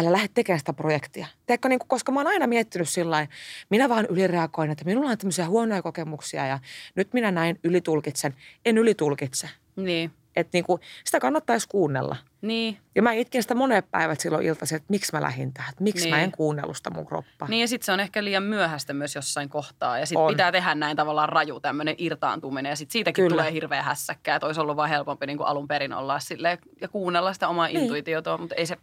älä 0.00 0.12
lähde 0.12 0.28
tekemään 0.34 0.58
sitä 0.58 0.72
projektia. 0.72 1.26
Teekö, 1.46 1.68
niin 1.68 1.78
kuin, 1.78 1.88
koska 1.88 2.12
mä 2.12 2.20
oon 2.20 2.26
aina 2.26 2.46
miettinyt 2.46 2.88
sillä 2.88 3.26
minä 3.70 3.88
vaan 3.88 4.06
ylireagoin, 4.06 4.70
että 4.70 4.84
minulla 4.84 5.10
on 5.10 5.18
tämmöisiä 5.18 5.48
huonoja 5.48 5.82
kokemuksia 5.82 6.46
ja 6.46 6.58
nyt 6.94 7.12
minä 7.12 7.30
näin 7.30 7.58
ylitulkitsen. 7.64 8.34
En 8.64 8.78
ylitulkitse. 8.78 9.48
Niin. 9.76 10.21
Että 10.36 10.50
niin 10.52 10.64
kuin, 10.64 10.80
sitä 11.04 11.20
kannattaisi 11.20 11.68
kuunnella. 11.68 12.16
Niin. 12.42 12.78
Ja 12.94 13.02
mä 13.02 13.12
itkin 13.12 13.42
sitä 13.42 13.54
monet 13.54 13.90
päivät 13.90 14.20
silloin 14.20 14.46
iltaisin, 14.46 14.76
että 14.76 14.86
miksi 14.88 15.12
mä 15.12 15.22
lähdin 15.22 15.52
tähän, 15.54 15.70
että 15.70 15.84
miksi 15.84 16.04
niin. 16.04 16.14
mä 16.14 16.20
en 16.20 16.32
kuunnellut 16.32 16.76
sitä 16.76 16.90
mun 16.90 17.06
kroppaa. 17.06 17.48
Niin 17.48 17.60
ja 17.60 17.68
sitten 17.68 17.86
se 17.86 17.92
on 17.92 18.00
ehkä 18.00 18.24
liian 18.24 18.42
myöhäistä 18.42 18.92
myös 18.92 19.14
jossain 19.14 19.48
kohtaa. 19.48 19.98
Ja 19.98 20.06
sitten 20.06 20.26
pitää 20.26 20.52
tehdä 20.52 20.74
näin 20.74 20.96
tavallaan 20.96 21.28
raju 21.28 21.60
tämmöinen 21.60 21.94
irtaantuminen. 21.98 22.70
Ja 22.70 22.76
sitten 22.76 22.92
siitäkin 22.92 23.24
Kyllä. 23.24 23.42
tulee 23.42 23.52
hirveä 23.52 23.82
hässäkkää. 23.82 24.36
Että 24.36 24.46
olisi 24.46 24.60
ollut 24.60 24.76
vaan 24.76 24.88
helpompi 24.88 25.26
niin 25.26 25.38
kuin 25.38 25.46
alun 25.46 25.68
perin 25.68 25.92
olla 25.92 26.20
sille 26.20 26.58
ja 26.80 26.88
kuunnella 26.88 27.32
sitä 27.32 27.48
omaa 27.48 27.66
niin. 27.66 27.80
intuitiota. 27.80 28.38
Mutta 28.38 28.54
ei 28.54 28.66
se, 28.66 28.76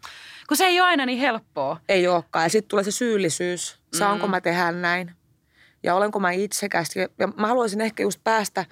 kun 0.48 0.58
se 0.58 0.66
ei 0.66 0.80
ole 0.80 0.88
aina 0.88 1.06
niin 1.06 1.20
helppoa. 1.20 1.78
Ei 1.90 2.08
olekaan. 2.08 2.46
Ja 2.46 2.50
sitten 2.50 2.70
tulee 2.70 2.84
se 2.84 2.92
syyllisyys. 2.92 3.80
Saanko 3.94 4.28
mm. 4.28 4.32
mä 4.32 4.42
tehdä 4.42 4.72
näin? 4.72 5.12
Ja 5.84 5.96
olenko 5.96 6.20
mä 6.20 6.32
itsekästi? 6.32 7.00
Ja 7.00 7.28
mä 7.28 7.48
haluaisin 7.48 7.82
ehkä 7.82 8.04
just 8.04 8.20
päästä 8.24 8.66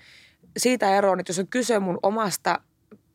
siitä 0.57 0.95
eroon, 0.95 1.19
että 1.19 1.29
jos 1.29 1.39
on 1.39 1.47
kyse 1.47 1.79
mun 1.79 1.99
omasta 2.03 2.59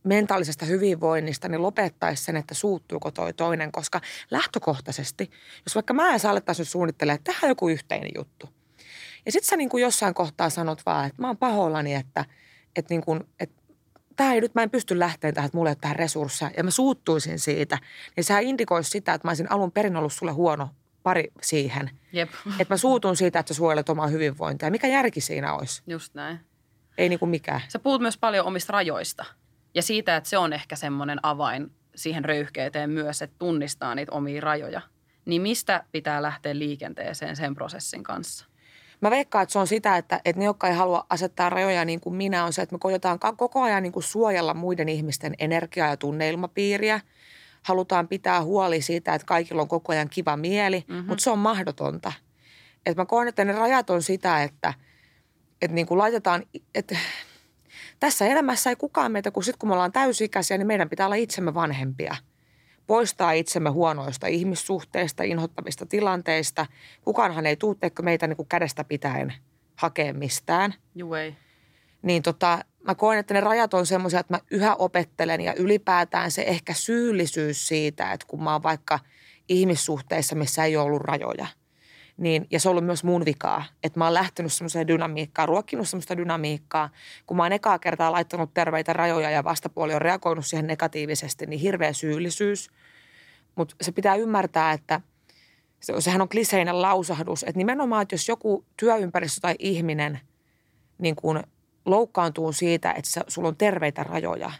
mentaalisesta 0.04 0.64
hyvinvoinnista, 0.64 1.48
niin 1.48 1.62
lopettaisi 1.62 2.24
sen, 2.24 2.36
että 2.36 2.54
suuttuuko 2.54 3.10
toi 3.10 3.32
toinen, 3.32 3.72
koska 3.72 4.00
lähtökohtaisesti, 4.30 5.30
jos 5.66 5.74
vaikka 5.74 5.94
mä 5.94 6.12
ja 6.12 6.18
sä 6.18 6.30
alettaisiin 6.30 6.66
suunnittelemaan, 6.66 7.14
että 7.14 7.32
tähän 7.32 7.44
on 7.44 7.50
joku 7.50 7.68
yhteinen 7.68 8.10
juttu. 8.14 8.48
Ja 9.26 9.32
sitten 9.32 9.48
sä 9.48 9.56
niin 9.56 9.68
kuin 9.68 9.82
jossain 9.82 10.14
kohtaa 10.14 10.50
sanot 10.50 10.82
vaan, 10.86 11.06
että 11.06 11.22
mä 11.22 11.26
oon 11.26 11.36
pahoillani, 11.36 11.94
että, 11.94 12.24
että, 12.76 12.94
niin 12.94 13.02
kuin, 13.04 13.20
että 13.40 13.62
tämä 14.16 14.32
ei 14.34 14.40
nyt, 14.40 14.54
mä 14.54 14.62
en 14.62 14.70
pysty 14.70 14.98
lähteen 14.98 15.34
tähän, 15.34 15.46
että 15.46 15.58
mulle 15.58 15.70
ei 15.70 15.72
ole 15.72 15.78
tähän 15.80 15.96
resursseja. 15.96 16.50
Ja 16.56 16.64
mä 16.64 16.70
suuttuisin 16.70 17.38
siitä. 17.38 17.78
Niin 18.16 18.24
sehän 18.24 18.42
indikoisi 18.42 18.90
sitä, 18.90 19.14
että 19.14 19.28
mä 19.28 19.30
olisin 19.30 19.52
alun 19.52 19.72
perin 19.72 19.96
ollut 19.96 20.12
sulle 20.12 20.32
huono 20.32 20.68
pari 21.02 21.32
siihen. 21.42 21.90
Jep. 22.12 22.30
Että 22.58 22.74
mä 22.74 22.76
suutun 22.76 23.16
siitä, 23.16 23.38
että 23.38 23.54
sä 23.54 23.56
suojelet 23.56 23.88
omaa 23.88 24.06
hyvinvointia. 24.06 24.70
Mikä 24.70 24.86
järki 24.86 25.20
siinä 25.20 25.54
olisi? 25.54 25.82
Just 25.86 26.14
näin. 26.14 26.40
Ei 26.98 27.08
niin 27.08 27.18
kuin 27.18 27.28
mikään. 27.28 27.60
Sä 27.68 27.78
puhut 27.78 28.00
myös 28.00 28.18
paljon 28.18 28.46
omista 28.46 28.72
rajoista 28.72 29.24
ja 29.74 29.82
siitä, 29.82 30.16
että 30.16 30.30
se 30.30 30.38
on 30.38 30.52
ehkä 30.52 30.76
semmoinen 30.76 31.18
avain 31.22 31.70
siihen 31.94 32.24
röyhkeyteen 32.24 32.90
myös, 32.90 33.22
että 33.22 33.37
tunnistaa 33.38 33.94
niitä 33.94 34.12
omia 34.12 34.40
rajoja. 34.40 34.80
Niin 35.24 35.42
mistä 35.42 35.85
pitää 35.92 36.22
lähteä 36.22 36.58
liikenteeseen 36.58 37.37
sen 37.37 37.54
prosessin 37.54 38.02
kanssa? 38.02 38.46
Mä 39.00 39.11
veikkaan, 39.11 39.42
että 39.42 39.52
se 39.52 39.58
on 39.58 39.66
sitä, 39.66 39.96
että, 39.96 40.20
että 40.24 40.40
ne, 40.40 40.44
jotka 40.44 40.68
ei 40.68 40.74
halua 40.74 41.06
asettaa 41.11 41.50
rajoja 41.50 41.85
niin 41.85 42.00
kuin 42.00 42.14
minä, 42.14 42.44
on 42.44 42.52
se, 42.52 42.62
että 42.62 42.74
me 42.74 42.78
koitetaan 42.78 43.18
koko 43.37 43.62
ajan 43.62 43.82
niin 43.82 43.92
kuin 43.92 44.02
suojella 44.02 44.54
muiden 44.54 44.88
ihmisten 44.88 45.35
energiaa 45.38 45.88
ja 45.88 45.96
tunneilmapiiriä. 45.96 47.00
Halutaan 47.62 48.08
pitää 48.08 48.42
huoli 48.42 48.82
siitä, 48.82 49.14
että 49.14 49.26
kaikilla 49.26 49.62
on 49.62 49.68
koko 49.68 49.92
ajan 49.92 50.08
kiva 50.08 50.37
mieli, 50.37 50.85
mm-hmm. 50.88 51.08
mutta 51.08 51.24
se 51.24 51.30
on 51.30 51.38
mahdotonta. 51.38 52.12
Että 52.87 53.02
mä 53.02 53.06
koen, 53.06 53.28
että 53.28 53.44
ne 53.44 53.52
rajat 53.52 53.90
on 53.90 54.02
sitä, 54.02 54.42
että, 54.42 54.74
että 55.62 55.74
niin 55.74 55.87
kuin 55.87 55.98
laitetaan, 55.98 56.42
että 56.74 56.96
tässä 58.02 58.26
elämässä 58.26 58.70
ei 58.70 58.76
kukaan 58.76 59.12
meitä, 59.12 59.30
kun 59.30 59.44
sitten 59.44 59.58
kun 59.58 59.68
me 59.68 59.72
ollaan 59.72 59.92
täysikäisiä, 59.92 60.58
niin 60.58 60.66
meidän 60.66 60.88
pitää 60.88 61.06
olla 61.06 61.14
itsemme 61.14 61.54
vanhempia. 61.54 62.16
Poistaa 62.86 63.32
itsemme 63.32 63.70
huonoista 63.70 64.26
ihmissuhteista, 64.26 65.22
inhottavista 65.22 65.86
tilanteista. 65.86 66.66
Kukaanhan 67.04 67.46
ei 67.46 67.56
tuutteekö 67.56 68.02
meitä 68.02 68.26
niin 68.26 68.36
kuin 68.36 68.48
kädestä 68.48 68.84
pitäen 68.84 69.32
hakea 69.76 70.14
mistään. 70.14 70.74
Juu 70.94 71.14
ei. 71.14 71.36
Niin 72.02 72.22
tota, 72.22 72.64
mä 72.86 72.94
koen, 72.94 73.18
että 73.18 73.34
ne 73.34 73.40
rajat 73.40 73.74
on 73.74 73.86
semmoisia, 73.86 74.20
että 74.20 74.34
mä 74.34 74.40
yhä 74.50 74.74
opettelen 74.74 75.40
ja 75.40 75.54
ylipäätään 75.54 76.30
se 76.30 76.42
ehkä 76.42 76.74
syyllisyys 76.74 77.68
siitä, 77.68 78.12
että 78.12 78.26
kun 78.26 78.42
mä 78.42 78.52
oon 78.52 78.62
vaikka 78.62 78.98
ihmissuhteissa, 79.48 80.34
missä 80.34 80.64
ei 80.64 80.76
ole 80.76 80.84
ollut 80.84 81.02
rajoja– 81.02 81.46
niin, 82.22 82.46
ja 82.50 82.61
se 82.61 82.68
on 82.68 82.70
ollut 82.70 82.85
myös 82.85 83.04
mun 83.04 83.24
vikaa, 83.24 83.64
että 83.82 83.98
mä 83.98 84.04
oon 84.04 84.14
lähtenyt 84.14 84.52
semmoiseen 84.52 84.88
dynamiikkaan, 84.88 85.48
ruokkinut 85.48 85.88
semmoista 85.88 86.16
dynamiikkaa. 86.16 86.90
Kun 87.26 87.37
mä 87.37 87.42
oon 87.42 87.52
ekaa 87.52 87.78
kertaa 87.78 88.12
laittanut 88.12 88.54
terveitä 88.54 88.92
rajoja 88.92 89.30
ja 89.30 89.44
vastapuoli 89.44 89.94
on 89.94 90.02
reagoinut 90.02 90.46
siihen 90.46 90.66
negatiivisesti, 90.66 91.46
niin 91.46 91.61
hirveä 91.61 91.92
syyllisyys. 91.92 92.70
Mutta 93.54 93.74
se 93.80 93.92
pitää 93.92 94.14
ymmärtää, 94.14 94.72
että 94.72 95.00
se, 95.80 95.92
sehän 95.98 96.22
on 96.22 96.28
kliseinen 96.28 96.82
lausahdus, 96.82 97.42
että 97.42 97.58
nimenomaan, 97.58 98.02
että 98.02 98.14
jos 98.14 98.28
joku 98.28 98.64
työympäristö 98.76 99.40
tai 99.40 99.54
ihminen 99.58 100.20
niin 100.98 101.16
kun 101.16 101.42
loukkaantuu 101.85 102.52
siitä, 102.52 102.92
että 102.92 103.11
sulla 103.28 103.48
on 103.48 103.56
terveitä 103.56 104.02
rajoja, 104.02 104.52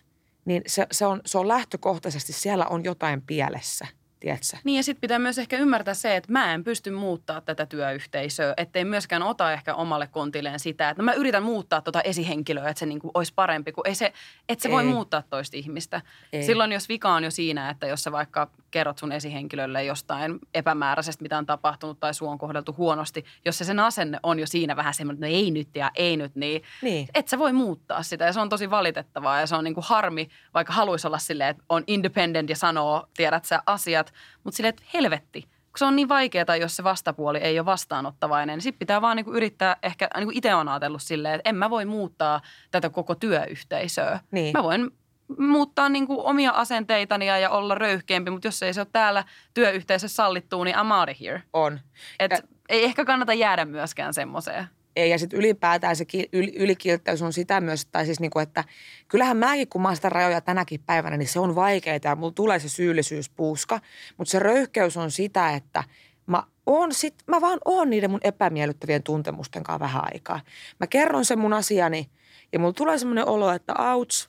niin 0.45 0.63
se, 0.67 0.87
se, 0.91 1.07
on, 1.07 1.21
se 1.27 1.39
on 1.39 1.49
lähtökohtaisesti, 1.49 2.33
siellä 2.33 2.67
on 2.67 2.85
jotain 2.85 3.23
pielessä– 3.23 3.87
tiedätkö? 4.23 4.57
Niin 4.65 4.77
ja 4.77 4.83
sitten 4.83 5.01
pitää 5.01 5.19
myös 5.19 5.39
ehkä 5.39 5.59
ymmärtää 5.59 5.95
se, 5.95 6.17
että 6.17 6.33
mä 6.33 6.55
en 6.55 6.65
pysty 6.65 6.91
muuttaa 6.91 7.41
tätä 7.41 7.67
työyhteisöä, 7.67 8.55
ettei 8.57 8.85
myöskään 8.85 9.23
ota 9.23 9.53
ehkä 9.53 9.75
omalle 9.75 10.07
kontilleen 10.07 10.61
sitä, 10.61 10.91
että 10.91 11.03
no 11.03 11.05
mä 11.05 11.13
yritän 11.13 11.43
muuttaa 11.43 11.81
tuota 11.81 12.01
esihenkilöä, 12.03 12.69
että 12.69 12.79
se 12.79 12.87
niinku 12.87 13.11
olisi 13.15 13.33
parempi, 13.35 13.73
kun 13.73 13.87
ei 13.87 13.95
se, 13.95 14.13
että 14.49 14.63
se 14.63 14.69
ei. 14.69 14.73
voi 14.73 14.85
muuttaa 14.85 15.23
toista 15.31 15.57
ihmistä. 15.57 16.01
Ei. 16.33 16.43
Silloin 16.43 16.73
jos 16.73 16.89
vika 16.89 17.15
on 17.15 17.25
jo 17.25 17.31
siinä, 17.31 17.71
että 17.71 17.87
jos 17.87 18.03
sä 18.03 18.13
vaikka 18.13 18.51
kerrot 18.73 18.99
sun 18.99 19.13
esihenkilölle 19.13 19.85
jostain 19.85 20.39
epämääräisestä, 20.55 21.23
mitä 21.23 21.39
on 21.39 21.47
tapahtunut 21.47 22.01
tai 22.01 22.15
sua 22.15 22.31
on 22.31 22.39
kohdeltu 22.39 22.75
huonosti, 22.79 23.25
jos 23.45 23.59
se 23.59 23.65
sen 23.65 23.81
asenne 23.81 24.19
on 24.23 24.39
jo 24.39 24.47
siinä 24.47 24.77
vähän 24.77 24.95
semmoinen, 24.95 25.17
että 25.17 25.27
no 25.27 25.33
ei 25.33 25.51
nyt 25.51 25.69
ja 25.75 25.91
ei 25.95 26.17
nyt, 26.17 26.37
niin, 26.37 26.63
niin. 26.83 27.09
et 27.15 27.29
sä 27.29 27.39
voi 27.39 27.53
muuttaa 27.53 28.03
sitä 28.03 28.25
ja 28.25 28.33
se 28.33 28.41
on 28.41 28.49
tosi 28.49 28.71
valitettavaa 28.71 29.41
ja 29.41 29.47
se 29.47 29.57
on 29.57 29.65
niinku 29.65 29.83
harmi, 29.85 30.29
vaikka 30.55 30.73
haluaisi 30.73 31.07
olla 31.07 31.19
silleen, 31.19 31.51
että 31.51 31.65
on 31.69 31.85
independent 31.87 32.51
ja 32.51 32.57
sanoo, 32.57 33.07
tiedät 33.17 33.45
sä 33.45 33.63
asiat, 33.67 34.13
mutta 34.45 34.57
silleen, 34.57 34.75
että 34.75 34.83
helvetti, 34.95 35.43
kun 35.43 35.79
se 35.79 35.85
on 35.85 35.97
niin 35.97 36.09
vaikeaa, 36.09 36.57
jos 36.61 36.77
se 36.77 36.85
vastapuoli 36.85 37.39
ei 37.39 37.59
ole 37.59 37.67
vastaanottavainen, 37.67 38.57
niin 38.57 38.63
sitten 38.63 38.79
pitää 38.79 39.01
vaan 39.01 39.17
niinku 39.17 39.33
yrittää, 39.33 39.77
ehkä 39.83 40.09
niinku 40.17 40.33
itse 40.35 40.55
on 40.55 40.69
ajatellut 40.69 41.03
silleen, 41.03 41.35
että 41.35 41.49
en 41.49 41.57
mä 41.57 41.71
voi 41.71 41.85
muuttaa 41.85 42.41
tätä 42.71 42.91
koko 42.91 43.15
työyhteisöä. 43.15 44.21
Niin. 44.31 44.53
Mä 44.53 44.63
voin 44.63 44.91
muuttaa 45.39 45.89
niin 45.89 46.07
kuin 46.07 46.19
omia 46.21 46.51
asenteitani 46.51 47.27
ja 47.27 47.51
olla 47.51 47.75
röyhkeämpi, 47.75 48.31
mutta 48.31 48.49
jos 48.49 48.63
ei 48.63 48.75
se 48.75 48.81
ole 48.81 48.89
täällä 48.93 49.25
työyhteisössä 49.55 50.17
sallittua, 50.17 50.65
niin 50.65 50.77
I'm 50.77 50.93
out 51.01 51.09
of 51.09 51.21
here. 51.21 51.43
On. 51.53 51.81
Et 52.19 52.31
ja... 52.31 52.39
Ei 52.69 52.85
ehkä 52.85 53.05
kannata 53.05 53.35
jäädä 53.35 53.65
myöskään 53.65 54.15
semmoiseen 54.15 54.69
ei. 54.97 55.11
Ja 55.11 55.19
sitten 55.19 55.39
ylipäätään 55.39 55.97
se 55.97 56.07
yl, 56.33 56.49
ylikilttäys 56.55 57.23
on 57.23 57.33
sitä 57.33 57.61
myös, 57.61 57.87
tai 57.87 58.05
siis 58.05 58.21
niinku, 58.21 58.39
että 58.39 58.65
kyllähän 59.09 59.37
mäkin, 59.37 59.69
kun 59.69 59.83
mä 59.83 59.95
sitä 59.95 60.09
rajoja 60.09 60.41
tänäkin 60.41 60.81
päivänä, 60.87 61.17
niin 61.17 61.29
se 61.29 61.41
on 61.41 61.55
vaikeaa 61.55 61.99
ja 62.05 62.17
mulla 62.17 62.33
tulee 62.33 62.59
se 62.59 62.69
syyllisyyspuuska. 62.69 63.81
Mutta 64.17 64.31
se 64.31 64.39
röyhkeys 64.39 64.97
on 64.97 65.11
sitä, 65.11 65.51
että 65.51 65.85
mä 66.27 66.43
on 66.67 66.95
sit, 66.95 67.15
mä 67.27 67.41
vaan 67.41 67.59
oon 67.65 67.91
niiden 67.91 68.11
mun 68.11 68.21
epämiellyttävien 68.25 69.03
tuntemusten 69.03 69.63
kanssa 69.63 69.81
vähän 69.81 70.03
aikaa. 70.05 70.41
Mä 70.81 70.87
kerron 70.87 71.25
sen 71.25 71.39
mun 71.39 71.53
asiani 71.53 72.11
ja 72.53 72.59
mulla 72.59 72.73
tulee 72.73 72.99
semmoinen 72.99 73.29
olo, 73.29 73.51
että 73.51 73.75
ouch, 73.75 74.29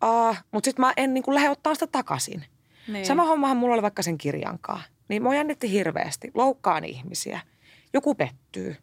ah, 0.00 0.44
mutta 0.50 0.64
sitten 0.64 0.80
mä 0.84 0.92
en 0.96 1.14
niin 1.14 1.24
lähde 1.28 1.50
ottaa 1.50 1.74
sitä 1.74 1.86
takaisin. 1.86 2.44
Niin. 2.88 3.06
Sama 3.06 3.24
hommahan 3.24 3.56
mulla 3.56 3.74
oli 3.74 3.82
vaikka 3.82 4.02
sen 4.02 4.18
kirjankaan. 4.18 4.82
Niin 5.08 5.22
mua 5.22 5.34
jännitti 5.34 5.70
hirveästi. 5.72 6.30
Loukkaan 6.34 6.84
ihmisiä. 6.84 7.40
Joku 7.92 8.14
pettyy 8.14 8.76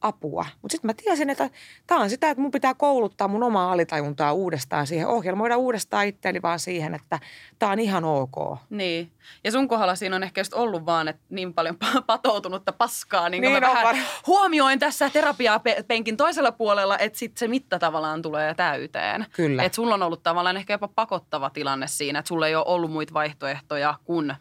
apua. 0.00 0.46
Mutta 0.62 0.72
sitten 0.72 0.88
mä 0.88 0.94
tiesin, 0.94 1.30
että 1.30 1.50
tämä 1.86 2.00
on 2.00 2.10
sitä, 2.10 2.30
että 2.30 2.42
mun 2.42 2.50
pitää 2.50 2.74
kouluttaa 2.74 3.28
mun 3.28 3.42
omaa 3.42 3.72
alitajuntaa 3.72 4.32
uudestaan 4.32 4.86
siihen, 4.86 5.06
ohjelmoida 5.08 5.56
uudestaan 5.56 6.06
itseäni 6.06 6.42
vaan 6.42 6.58
siihen, 6.58 6.94
että 6.94 7.18
tämä 7.58 7.72
on 7.72 7.78
ihan 7.80 8.04
ok. 8.04 8.58
Niin. 8.70 9.12
Ja 9.44 9.50
sun 9.50 9.68
kohdalla 9.68 9.94
siinä 9.94 10.16
on 10.16 10.22
ehkä 10.22 10.40
just 10.40 10.54
ollut 10.54 10.86
vaan 10.86 11.08
että 11.08 11.22
niin 11.30 11.54
paljon 11.54 11.76
patoutunutta 12.06 12.72
paskaa, 12.72 13.28
niin, 13.28 13.40
niin 13.40 13.52
mä 13.52 13.60
vähän 13.60 13.84
var... 13.84 13.96
huomioin 14.26 14.78
tässä 14.78 15.10
terapiapenkin 15.10 16.16
toisella 16.16 16.52
puolella, 16.52 16.98
että 16.98 17.18
sitten 17.18 17.38
se 17.38 17.48
mitta 17.48 17.78
tavallaan 17.78 18.22
tulee 18.22 18.54
täyteen. 18.54 19.26
Kyllä. 19.32 19.62
Että 19.62 19.76
sulla 19.76 19.94
on 19.94 20.02
ollut 20.02 20.22
tavallaan 20.22 20.56
ehkä 20.56 20.74
jopa 20.74 20.88
pakottava 20.88 21.50
tilanne 21.50 21.86
siinä, 21.86 22.18
että 22.18 22.28
sulla 22.28 22.46
ei 22.46 22.54
ole 22.54 22.64
ollut 22.66 22.90
muita 22.90 23.14
vaihtoehtoja 23.14 23.94
kuin 24.04 24.34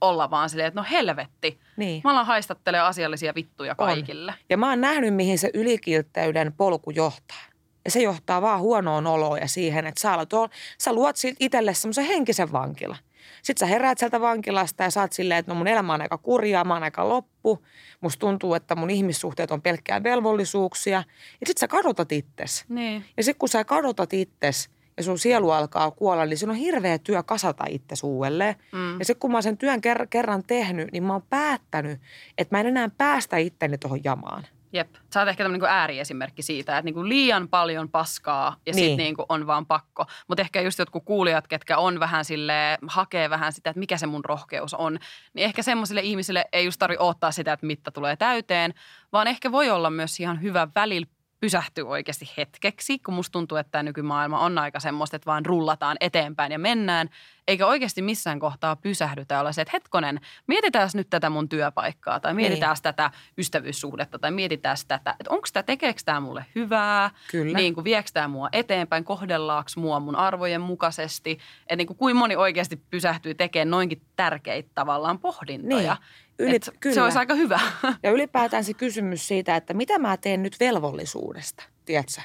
olla 0.00 0.30
vaan 0.30 0.50
silleen, 0.50 0.68
että 0.68 0.80
no 0.80 0.86
helvetti. 0.90 1.60
Niin. 1.76 2.00
Mä 2.04 2.10
alan 2.10 2.26
haistattelee 2.26 2.80
asiallisia 2.80 3.34
vittuja 3.34 3.74
kaikille. 3.74 4.32
On. 4.32 4.38
Ja 4.50 4.56
mä 4.56 4.68
oon 4.68 4.80
nähnyt, 4.80 5.14
mihin 5.14 5.38
se 5.38 5.50
ylikiltteyden 5.54 6.52
polku 6.52 6.90
johtaa. 6.90 7.44
Ja 7.84 7.90
se 7.90 8.02
johtaa 8.02 8.42
vaan 8.42 8.60
huonoon 8.60 9.06
oloon 9.06 9.38
ja 9.38 9.48
siihen, 9.48 9.86
että 9.86 10.00
sä, 10.00 10.12
alat, 10.12 10.30
sä 10.78 10.92
luot 10.92 11.16
itselle 11.40 11.74
semmoisen 11.74 12.04
henkisen 12.04 12.52
vankila. 12.52 12.96
Sitten 13.42 13.68
sä 13.68 13.72
heräät 13.72 13.98
sieltä 13.98 14.20
vankilasta 14.20 14.82
ja 14.82 14.90
saat 14.90 15.12
silleen, 15.12 15.38
että 15.38 15.52
no 15.52 15.58
mun 15.58 15.68
elämä 15.68 15.94
on 15.94 16.00
aika 16.00 16.18
kurjaa, 16.18 16.64
mä 16.64 16.74
oon 16.74 16.82
aika 16.82 17.08
loppu. 17.08 17.64
Musta 18.00 18.20
tuntuu, 18.20 18.54
että 18.54 18.74
mun 18.74 18.90
ihmissuhteet 18.90 19.50
on 19.50 19.62
pelkkää 19.62 20.02
velvollisuuksia. 20.02 21.04
Ja 21.40 21.46
sitten 21.46 21.60
sä 21.60 21.68
kadotat 21.68 22.12
itses. 22.12 22.64
Niin. 22.68 23.04
Ja 23.16 23.24
sitten 23.24 23.38
kun 23.38 23.48
sä 23.48 23.64
kadotat 23.64 24.12
itses, 24.12 24.70
ja 24.98 25.04
sun 25.04 25.18
sielu 25.18 25.50
alkaa 25.50 25.90
kuolla, 25.90 26.24
niin 26.24 26.38
se 26.38 26.48
on 26.48 26.54
hirveä 26.54 26.98
työ 26.98 27.22
kasata 27.22 27.64
itse 27.68 27.94
uudelleen. 28.02 28.54
Mm. 28.72 28.98
Ja 28.98 29.04
sitten 29.04 29.20
kun 29.20 29.30
mä 29.30 29.36
oon 29.36 29.42
sen 29.42 29.58
työn 29.58 29.80
ker- 29.86 30.06
kerran 30.10 30.42
tehnyt, 30.46 30.92
niin 30.92 31.02
mä 31.02 31.12
oon 31.12 31.22
päättänyt, 31.30 32.00
että 32.38 32.56
mä 32.56 32.60
en 32.60 32.66
enää 32.66 32.90
päästä 32.98 33.36
itteni 33.36 33.78
tuohon 33.78 34.00
jamaan. 34.04 34.46
Jep. 34.72 34.94
Sä 35.14 35.20
oot 35.20 35.28
ehkä 35.28 35.44
tämmöinen 35.44 35.60
niin 35.60 35.76
ääriesimerkki 35.76 36.42
siitä, 36.42 36.78
että 36.78 36.84
niin 36.84 36.94
kuin 36.94 37.08
liian 37.08 37.48
paljon 37.48 37.88
paskaa 37.88 38.56
ja 38.66 38.72
niin. 38.72 38.88
sitten 38.88 39.04
niin 39.04 39.16
on 39.28 39.46
vaan 39.46 39.66
pakko. 39.66 40.06
Mutta 40.28 40.42
ehkä 40.42 40.60
just 40.60 40.78
jotkut 40.78 41.04
kuulijat, 41.04 41.48
ketkä 41.48 41.78
on 41.78 42.00
vähän 42.00 42.24
sille 42.24 42.78
hakee 42.86 43.30
vähän 43.30 43.52
sitä, 43.52 43.70
että 43.70 43.80
mikä 43.80 43.96
se 43.96 44.06
mun 44.06 44.24
rohkeus 44.24 44.74
on, 44.74 44.98
niin 45.34 45.44
ehkä 45.44 45.62
semmoisille 45.62 46.00
ihmisille 46.00 46.44
ei 46.52 46.64
just 46.64 46.78
tarvi 46.78 46.96
odottaa 46.98 47.30
sitä, 47.30 47.52
että 47.52 47.66
mitta 47.66 47.90
tulee 47.90 48.16
täyteen, 48.16 48.74
vaan 49.12 49.26
ehkä 49.26 49.52
voi 49.52 49.70
olla 49.70 49.90
myös 49.90 50.20
ihan 50.20 50.42
hyvä 50.42 50.68
välillä 50.74 51.06
pysähtyä 51.40 51.84
oikeasti 51.84 52.30
hetkeksi, 52.36 52.98
kun 52.98 53.14
musta 53.14 53.32
tuntuu, 53.32 53.58
että 53.58 53.70
tämä 53.70 53.82
nykymaailma 53.82 54.40
on 54.40 54.58
aika 54.58 54.80
semmoista, 54.80 55.16
että 55.16 55.26
vaan 55.26 55.46
rullataan 55.46 55.96
eteenpäin 56.00 56.52
ja 56.52 56.58
mennään, 56.58 57.08
eikä 57.48 57.66
oikeasti 57.66 58.02
missään 58.02 58.38
kohtaa 58.38 58.76
pysähdytä 58.76 59.34
ja 59.34 59.40
olla 59.40 59.52
se, 59.52 59.62
että 59.62 59.72
hetkonen, 59.72 60.20
mietitään 60.46 60.90
nyt 60.94 61.10
tätä 61.10 61.30
mun 61.30 61.48
työpaikkaa 61.48 62.20
tai 62.20 62.34
mietitään 62.34 62.74
niin. 62.74 62.82
tätä 62.82 63.10
ystävyyssuhdetta 63.38 64.18
tai 64.18 64.30
mietitään 64.30 64.76
tätä, 64.88 65.10
että 65.20 65.30
onko 65.30 65.48
tämä, 65.52 65.62
tekeekö 65.62 66.00
tämä 66.04 66.20
mulle 66.20 66.46
hyvää, 66.54 67.10
Kyllä. 67.30 67.58
niin 67.58 67.74
kuin 67.74 67.84
viekö 67.84 68.10
tämä 68.12 68.28
mua 68.28 68.48
eteenpäin, 68.52 69.04
kohdellaanko 69.04 69.70
mua 69.76 70.00
mun 70.00 70.16
arvojen 70.16 70.60
mukaisesti, 70.60 71.38
että 71.60 71.76
niin 71.76 71.86
kuin 71.86 72.16
moni 72.16 72.36
oikeasti 72.36 72.76
pysähtyy 72.90 73.34
tekemään 73.34 73.70
noinkin 73.70 74.02
tärkeitä 74.16 74.70
tavallaan 74.74 75.18
pohdintoja. 75.18 75.96
Niin. 76.38 76.48
Yli, 76.48 76.58
kyllä. 76.80 76.94
Se 76.94 77.02
olisi 77.02 77.18
aika 77.18 77.34
hyvä. 77.34 77.60
Ja 78.02 78.10
ylipäätään 78.10 78.64
se 78.64 78.74
kysymys 78.74 79.28
siitä, 79.28 79.56
että 79.56 79.74
mitä 79.74 79.98
mä 79.98 80.16
teen 80.16 80.42
nyt 80.42 80.60
velvollisuudesta, 80.60 81.64
tiedätkö? 81.84 82.22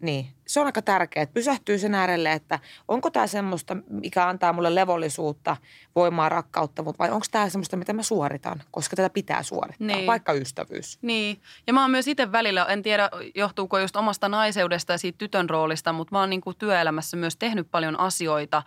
Niin, 0.00 0.26
se 0.46 0.60
on 0.60 0.66
aika 0.66 0.82
tärkeää, 0.82 1.22
että 1.22 1.34
pysähtyy 1.34 1.78
sen 1.78 1.94
äärelle, 1.94 2.32
että 2.32 2.58
onko 2.88 3.10
tämä 3.10 3.26
semmoista, 3.26 3.76
mikä 3.90 4.28
antaa 4.28 4.52
mulle 4.52 4.74
levollisuutta, 4.74 5.56
voimaa, 5.96 6.28
rakkautta, 6.28 6.84
vai 6.84 7.10
onko 7.10 7.26
tämä 7.30 7.48
semmoista, 7.48 7.76
mitä 7.76 7.92
mä 7.92 8.02
suoritan, 8.02 8.62
koska 8.70 8.96
tätä 8.96 9.10
pitää 9.10 9.42
suorittaa, 9.42 9.86
niin. 9.86 10.06
vaikka 10.06 10.32
ystävyys. 10.32 10.98
Niin, 11.02 11.40
ja 11.66 11.72
mä 11.72 11.80
oon 11.80 11.90
myös 11.90 12.08
itse 12.08 12.32
välillä, 12.32 12.64
en 12.64 12.82
tiedä 12.82 13.10
johtuuko 13.34 13.78
just 13.78 13.96
omasta 13.96 14.28
naiseudesta 14.28 14.92
ja 14.92 14.98
siitä 14.98 15.18
tytön 15.18 15.50
roolista, 15.50 15.92
mutta 15.92 16.14
mä 16.14 16.20
oon 16.20 16.30
niin 16.30 16.40
kuin 16.40 16.56
työelämässä 16.56 17.16
myös 17.16 17.36
tehnyt 17.36 17.70
paljon 17.70 18.00
asioita, 18.00 18.62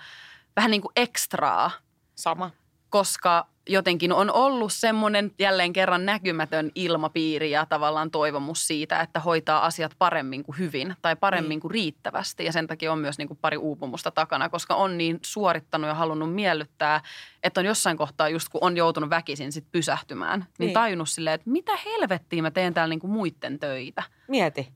vähän 0.55 0.71
niin 0.71 0.81
kuin 0.81 0.91
ekstraa. 0.95 1.71
Sama. 2.15 2.51
Koska 2.91 3.47
jotenkin 3.69 4.13
on 4.13 4.31
ollut 4.31 4.73
semmoinen 4.73 5.31
jälleen 5.39 5.73
kerran 5.73 6.05
näkymätön 6.05 6.71
ilmapiiri 6.75 7.51
ja 7.51 7.65
tavallaan 7.65 8.11
toivomus 8.11 8.67
siitä, 8.67 8.99
että 8.99 9.19
hoitaa 9.19 9.65
asiat 9.65 9.91
paremmin 9.97 10.43
kuin 10.43 10.57
hyvin 10.57 10.95
tai 11.01 11.15
paremmin 11.15 11.49
niin. 11.49 11.59
kuin 11.59 11.71
riittävästi. 11.71 12.45
Ja 12.45 12.51
sen 12.51 12.67
takia 12.67 12.91
on 12.91 12.99
myös 12.99 13.17
niin 13.17 13.27
kuin 13.27 13.37
pari 13.41 13.57
uupumusta 13.57 14.11
takana, 14.11 14.49
koska 14.49 14.75
on 14.75 14.97
niin 14.97 15.19
suorittanut 15.21 15.87
ja 15.87 15.93
halunnut 15.93 16.33
miellyttää, 16.33 17.01
että 17.43 17.61
on 17.61 17.65
jossain 17.65 17.97
kohtaa 17.97 18.29
just 18.29 18.49
kun 18.49 18.63
on 18.63 18.77
joutunut 18.77 19.09
väkisin 19.09 19.51
sit 19.51 19.65
pysähtymään, 19.71 20.39
niin, 20.39 20.67
niin. 20.67 20.73
tajunnut 20.73 21.09
silleen, 21.09 21.33
että 21.33 21.49
mitä 21.49 21.71
helvettiä 21.85 22.41
mä 22.41 22.51
teen 22.51 22.73
täällä 22.73 22.91
niin 22.91 22.99
kuin 22.99 23.11
muiden 23.11 23.59
töitä. 23.59 24.03
Mieti 24.27 24.67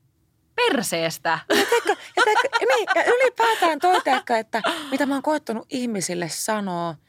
perseestä. 0.54 1.38
Ja, 1.48 1.56
teikö, 1.56 1.96
ja, 2.16 2.22
teikö, 2.24 2.48
niin, 2.74 2.88
ja 2.94 3.04
ylipäätään 3.04 3.78
toi 3.78 4.00
teikö, 4.04 4.36
että 4.36 4.62
mitä 4.90 5.06
mä 5.06 5.14
oon 5.14 5.22
koettanut 5.22 5.66
ihmisille 5.70 6.28
sanoa– 6.28 6.94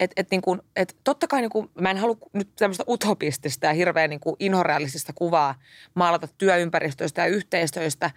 et, 0.00 0.12
et 0.16 0.30
niin 0.30 0.42
kuin, 0.42 0.60
et 0.76 0.96
totta 1.04 1.26
kai 1.26 1.40
niin 1.40 1.50
kuin, 1.50 1.70
mä 1.80 1.90
en 1.90 1.98
halua 1.98 2.16
nyt 2.32 2.48
tämmöistä 2.56 2.84
utopistista 2.88 3.66
ja 3.66 3.72
hirveän 3.72 4.10
niin 4.10 4.20
kuin 4.20 4.36
inhorealistista 4.38 5.12
kuvaa 5.14 5.54
maalata 5.94 6.28
työympäristöistä 6.38 7.20
ja 7.22 7.26
yhteistöistä. 7.26 8.10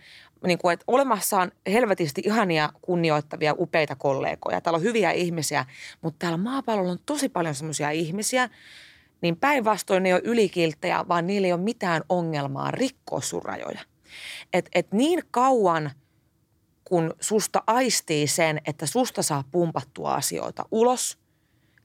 Niin 0.48 0.58
kuin, 0.58 0.74
että 0.74 0.84
olemassa 0.88 1.40
on 1.40 1.52
helvetisti 1.68 2.22
ihania, 2.26 2.70
kunnioittavia, 2.82 3.56
upeita 3.58 3.96
kollegoja. 3.96 4.62
Täällä 4.62 4.78
on 4.78 4.84
hyviä 4.84 5.12
ihmisiä, 5.12 5.66
mutta 6.02 6.20
täällä 6.20 6.38
maapallolla 6.38 6.92
on 6.92 7.00
tosi 7.06 7.30
paljon 7.30 7.56
semmoisia 7.56 7.90
ihmisiä, 7.90 8.50
niin 9.22 9.38
päinvastoin 9.38 10.04
ne 10.04 10.10
ei 10.10 10.14
ole 10.14 10.22
ylikilttejä, 10.24 11.06
vaan 11.08 11.28
niillä 11.28 11.46
ei 11.46 11.54
ole 11.54 11.62
mitään 11.62 12.04
ongelmaa 12.10 12.72
rikkoa 12.72 13.22
sun 13.22 13.42
rajoja. 13.46 13.80
Et, 14.54 14.70
et 14.76 14.92
niin 14.92 15.24
kauan– 15.32 15.92
kun 16.84 17.14
susta 17.20 17.64
aistii 17.68 18.28
sen, 18.28 18.62
että 18.66 18.86
susta 18.86 19.24
saa 19.24 19.44
pumpattua 19.52 20.14
asioita 20.14 20.66
ulos– 20.72 21.18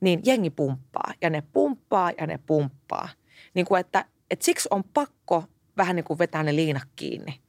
niin 0.00 0.20
jengi 0.24 0.50
pumppaa 0.50 1.12
ja 1.20 1.30
ne 1.30 1.42
pumppaa 1.52 2.10
ja 2.18 2.26
ne 2.26 2.38
pumppaa. 2.46 3.08
Niin 3.54 3.66
kuin 3.66 3.80
että, 3.80 4.04
että 4.30 4.44
siksi 4.44 4.68
on 4.70 4.84
pakko 4.84 5.44
vähän 5.76 5.96
niin 5.96 6.04
kuin 6.04 6.18
vetää 6.18 6.42
ne 6.42 6.56
liinat 6.56 6.88
kiinni. 6.96 7.40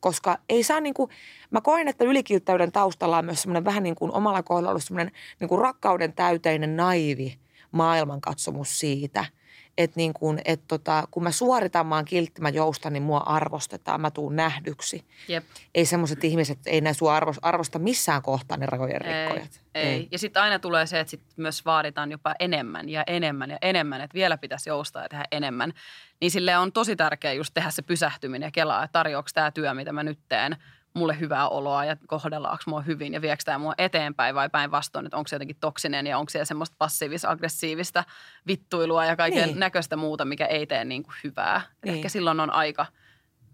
Koska 0.00 0.38
ei 0.48 0.62
saa 0.62 0.80
niin 0.80 0.94
kuin, 0.94 1.10
mä 1.50 1.60
koen, 1.60 1.88
että 1.88 2.04
ylikilttäyden 2.04 2.72
taustalla 2.72 3.18
on 3.18 3.24
myös 3.24 3.42
semmoinen 3.42 3.64
vähän 3.64 3.82
niin 3.82 3.94
kuin 3.94 4.12
omalla 4.12 4.42
kohdalla 4.42 4.70
ollut 4.70 4.84
semmoinen 4.84 5.14
niin 5.40 5.48
kuin 5.48 5.60
rakkauden 5.60 6.12
täyteinen 6.12 6.76
naivi 6.76 7.38
maailmankatsomus 7.72 8.78
siitä– 8.78 9.24
että 9.78 9.96
niin 9.96 10.12
kun, 10.12 10.38
et 10.44 10.60
tota, 10.68 11.08
kun 11.10 11.22
mä 11.22 11.30
suoritan, 11.30 11.86
mä 11.86 11.94
oon 11.94 12.04
kiltti, 12.04 12.40
mä 12.40 12.48
joustan, 12.48 12.92
niin 12.92 13.02
mua 13.02 13.18
arvostetaan, 13.18 14.00
mä 14.00 14.10
tuun 14.10 14.36
nähdyksi. 14.36 15.04
Jep. 15.28 15.44
Ei 15.74 15.84
semmoiset 15.84 16.24
ihmiset, 16.24 16.58
ei 16.66 16.80
ne 16.80 16.94
sua 16.94 17.20
arvosta 17.42 17.78
missään 17.78 18.22
kohtaa 18.22 18.56
ne 18.56 18.66
rajojen 18.66 19.00
rikkojat. 19.00 19.60
Ei, 19.74 19.82
ei. 19.82 19.88
ei. 19.88 20.08
Ja 20.10 20.18
sitten 20.18 20.42
aina 20.42 20.58
tulee 20.58 20.86
se, 20.86 21.00
että 21.00 21.10
sit 21.10 21.22
myös 21.36 21.64
vaaditaan 21.64 22.10
jopa 22.10 22.34
enemmän 22.40 22.88
ja 22.88 23.04
enemmän 23.06 23.50
ja 23.50 23.58
enemmän, 23.62 24.00
että 24.00 24.14
vielä 24.14 24.38
pitäisi 24.38 24.70
joustaa 24.70 25.02
ja 25.02 25.08
tehdä 25.08 25.24
enemmän. 25.32 25.72
Niin 26.20 26.30
sille 26.30 26.58
on 26.58 26.72
tosi 26.72 26.96
tärkeää 26.96 27.34
just 27.34 27.54
tehdä 27.54 27.70
se 27.70 27.82
pysähtyminen 27.82 28.46
ja 28.46 28.50
kelaa, 28.50 28.84
että 28.84 28.92
tarjoako 28.92 29.28
tämä 29.34 29.50
työ, 29.50 29.74
mitä 29.74 29.92
mä 29.92 30.02
nyt 30.02 30.18
teen– 30.28 30.56
mulle 30.94 31.20
hyvää 31.20 31.48
oloa 31.48 31.84
ja 31.84 31.96
kohdellaanko 32.06 32.62
mua 32.66 32.80
hyvin 32.80 33.14
ja 33.14 33.22
viekö 33.22 33.42
tämä 33.44 33.58
mua 33.58 33.74
eteenpäin 33.78 34.34
vai 34.34 34.50
päinvastoin, 34.50 35.06
että 35.06 35.16
onko 35.16 35.28
se 35.28 35.36
jotenkin 35.36 35.56
toksinen 35.60 36.06
ja 36.06 36.18
onko 36.18 36.30
se 36.30 36.44
semmoista 36.44 36.76
passiivis-aggressiivista 36.78 38.04
vittuilua 38.46 39.04
ja 39.04 39.16
kaiken 39.16 39.48
niin. 39.48 39.60
näköistä 39.60 39.96
muuta, 39.96 40.24
mikä 40.24 40.46
ei 40.46 40.66
tee 40.66 40.84
niin 40.84 41.02
kuin 41.02 41.14
hyvää. 41.24 41.60
Niin. 41.84 41.94
Ehkä 41.94 42.08
silloin 42.08 42.40
on 42.40 42.50
aika 42.50 42.86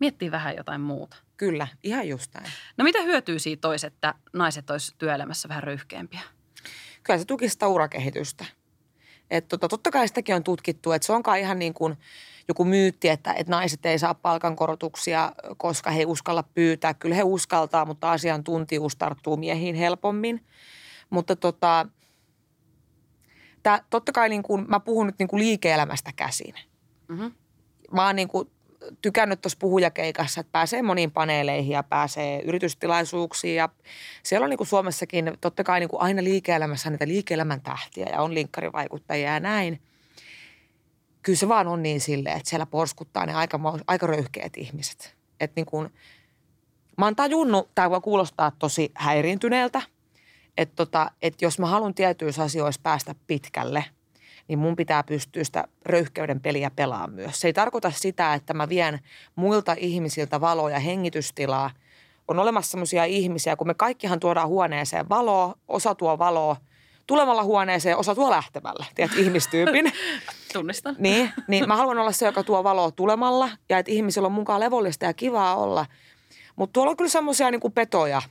miettiä 0.00 0.30
vähän 0.30 0.56
jotain 0.56 0.80
muuta. 0.80 1.16
Kyllä, 1.36 1.68
ihan 1.82 2.08
just 2.08 2.34
näin. 2.34 2.46
No 2.76 2.84
mitä 2.84 3.02
hyötyy 3.02 3.38
siitä 3.38 3.60
tois, 3.60 3.84
että 3.84 4.14
naiset 4.32 4.70
olisivat 4.70 4.98
työelämässä 4.98 5.48
vähän 5.48 5.62
röyhkeämpiä? 5.62 6.20
Kyllä 7.02 7.18
se 7.18 7.24
tukisi 7.24 7.52
sitä 7.52 7.68
urakehitystä. 7.68 8.44
Et 9.30 9.48
tota, 9.48 9.68
totta 9.68 9.90
kai 9.90 10.08
sitäkin 10.08 10.34
on 10.34 10.44
tutkittu, 10.44 10.92
että 10.92 11.06
se 11.06 11.12
onkaan 11.12 11.38
ihan 11.38 11.58
niin 11.58 11.74
kuin– 11.74 11.96
joku 12.48 12.64
myytti, 12.64 13.08
että, 13.08 13.32
että 13.32 13.50
naiset 13.50 13.86
ei 13.86 13.98
saa 13.98 14.14
palkankorotuksia, 14.14 15.32
koska 15.56 15.90
he 15.90 16.04
uskalla 16.06 16.42
pyytää. 16.42 16.94
Kyllä 16.94 17.16
he 17.16 17.22
uskaltaa, 17.22 17.84
mutta 17.84 18.12
asiantuntijuus 18.12 18.96
tarttuu 18.96 19.36
miehiin 19.36 19.74
helpommin. 19.74 20.44
Mutta 21.10 21.36
tota, 21.36 21.86
tää, 23.62 23.84
totta 23.90 24.12
kai 24.12 24.28
niin 24.28 24.42
kuin, 24.42 24.64
mä 24.68 24.80
puhun 24.80 25.06
nyt 25.06 25.18
niin 25.18 25.28
kuin 25.28 25.40
liike-elämästä 25.40 26.10
käsin. 26.16 26.54
Mm-hmm. 27.08 27.32
Mä 27.92 28.06
oon 28.06 28.16
niin 28.16 28.28
kuin 28.28 28.50
tykännyt 29.02 29.40
tuossa 29.40 29.58
puhujakeikassa, 29.60 30.40
että 30.40 30.52
pääsee 30.52 30.82
moniin 30.82 31.10
paneeleihin 31.10 31.72
ja 31.72 31.82
pääsee 31.82 32.42
yritystilaisuuksiin. 32.42 33.56
Ja 33.56 33.68
siellä 34.22 34.44
on 34.44 34.50
niin 34.50 34.58
kuin 34.58 34.68
Suomessakin 34.68 35.32
totta 35.40 35.64
kai 35.64 35.80
niin 35.80 35.90
kuin 35.90 36.02
aina 36.02 36.24
liike-elämässä 36.24 36.90
niitä 36.90 37.08
liike-elämän 37.08 37.60
tähtiä 37.60 38.06
ja 38.12 38.22
on 38.22 38.34
linkkarivaikuttajia 38.34 39.32
ja 39.32 39.40
näin– 39.40 39.80
kyllä 41.24 41.38
se 41.38 41.48
vaan 41.48 41.66
on 41.66 41.82
niin 41.82 42.00
silleen, 42.00 42.36
että 42.36 42.50
siellä 42.50 42.66
porskuttaa 42.66 43.26
ne 43.26 43.34
aika, 43.34 43.60
aika 43.86 44.06
röyhkeät 44.06 44.56
ihmiset. 44.56 45.16
Että 45.40 45.52
niin 45.56 45.66
kuin, 45.66 45.90
mä 46.98 47.04
oon 47.04 47.16
tajunnut, 47.16 47.70
tämä 47.74 47.90
voi 47.90 48.00
kuulostaa 48.00 48.52
tosi 48.58 48.92
häiriintyneeltä, 48.94 49.82
että, 50.58 50.76
tota, 50.76 51.10
että 51.22 51.44
jos 51.44 51.58
mä 51.58 51.66
haluan 51.66 51.94
tietyissä 51.94 52.42
asioissa 52.42 52.80
päästä 52.82 53.14
pitkälle, 53.26 53.84
niin 54.48 54.58
mun 54.58 54.76
pitää 54.76 55.02
pystyä 55.02 55.44
sitä 55.44 55.64
röyhkeyden 55.86 56.40
peliä 56.40 56.70
pelaamaan 56.70 57.12
myös. 57.12 57.40
Se 57.40 57.48
ei 57.48 57.52
tarkoita 57.52 57.90
sitä, 57.90 58.34
että 58.34 58.54
mä 58.54 58.68
vien 58.68 59.00
muilta 59.36 59.74
ihmisiltä 59.78 60.40
valoa 60.40 60.70
ja 60.70 60.78
hengitystilaa. 60.78 61.70
On 62.28 62.38
olemassa 62.38 62.70
sellaisia 62.70 63.04
ihmisiä, 63.04 63.56
kun 63.56 63.66
me 63.66 63.74
kaikkihan 63.74 64.20
tuodaan 64.20 64.48
huoneeseen 64.48 65.08
valoa, 65.08 65.54
osa 65.68 65.94
tuo 65.94 66.18
valoa– 66.18 66.56
tulevalla 67.06 67.44
huoneeseen, 67.44 67.96
osa 67.96 68.14
tuo 68.14 68.30
lähtemällä, 68.30 68.84
tiedät, 68.94 69.16
ihmistyypin. 69.16 69.92
Tunnistan. 70.52 70.96
Niin, 70.98 71.32
niin 71.48 71.68
mä 71.68 71.76
haluan 71.76 71.98
olla 71.98 72.12
se, 72.12 72.26
joka 72.26 72.42
tuo 72.42 72.64
valoa 72.64 72.90
tulemalla 72.90 73.48
ja 73.68 73.78
että 73.78 73.92
ihmisillä 73.92 74.26
on 74.26 74.32
mukaan 74.32 74.60
levollista 74.60 75.04
ja 75.04 75.14
kivaa 75.14 75.56
olla. 75.56 75.86
Mutta 76.56 76.72
tuolla 76.72 76.90
on 76.90 76.96
kyllä 76.96 77.10
semmoisia 77.10 77.50
niin 77.50 77.72
petoja, 77.74 78.22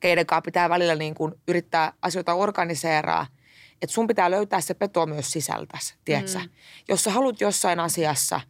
keiden 0.00 0.26
kanssa 0.26 0.42
pitää 0.42 0.68
välillä 0.68 0.94
niin 0.94 1.14
kuin 1.14 1.34
yrittää 1.48 1.92
asioita 2.02 2.34
organiseeraa. 2.34 3.26
Että 3.82 3.94
sun 3.94 4.06
pitää 4.06 4.30
löytää 4.30 4.60
se 4.60 4.74
peto 4.74 5.06
myös 5.06 5.32
sisältäsi, 5.32 5.94
tiedätkö? 6.04 6.38
Mm. 6.38 6.48
Jos 6.88 7.04
sä 7.04 7.10
haluat 7.10 7.40
jossain 7.40 7.80
asiassa 7.80 8.40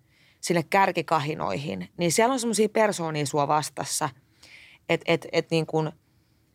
sinne 0.40 0.62
kärkikahinoihin, 0.62 1.88
niin 1.96 2.12
siellä 2.12 2.32
on 2.32 2.40
semmoisia 2.40 2.68
persoonia 2.68 3.26
sua 3.26 3.48
vastassa, 3.48 4.08
että 4.88 5.04
et, 5.12 5.26
et 5.32 5.50
niin 5.50 5.66
kuin 5.66 5.90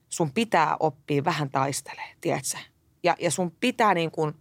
sun 0.09 0.31
pitää 0.33 0.77
oppia 0.79 1.25
vähän 1.25 1.49
taistelee, 1.49 2.15
tiedätkö? 2.21 2.57
Ja, 3.03 3.15
ja 3.19 3.31
sun 3.31 3.51
pitää 3.51 3.93
niin 3.93 4.11
kuin, 4.11 4.35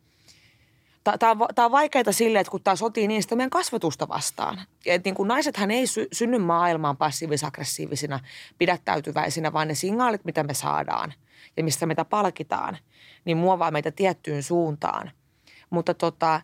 tämä 1.19 1.33
on, 1.33 1.65
on 1.65 1.71
vaikeaa 1.71 2.13
sille, 2.13 2.41
että 2.41 2.51
kun 2.51 2.63
tämä 2.63 2.77
sotii 2.77 3.09
niin 3.09 3.23
sitä 3.23 3.37
meidän 3.37 3.51
kasvatusta 3.51 4.09
vastaan. 4.09 4.61
Et 4.87 5.05
niin 5.05 5.15
kuin 5.15 5.29
naisethan 5.29 5.71
ei 5.71 5.87
sy, 5.87 6.09
synny 6.13 6.39
maailmaan 6.39 6.97
passiivis-aggressiivisina, 6.97 8.21
pidättäytyväisinä, 8.59 9.53
vaan 9.53 9.69
ne 9.69 9.75
signaalit, 9.75 10.25
mitä 10.25 10.43
me 10.43 10.55
saadaan 10.55 11.15
ja 11.57 11.65
mistä 11.65 11.87
meitä 11.87 12.05
palkitaan, 12.05 12.79
niin 13.25 13.37
muovaa 13.37 13.71
meitä 13.71 13.91
tiettyyn 13.91 14.43
suuntaan. 14.43 15.11
Mutta 15.71 15.95
tota, 15.95 16.41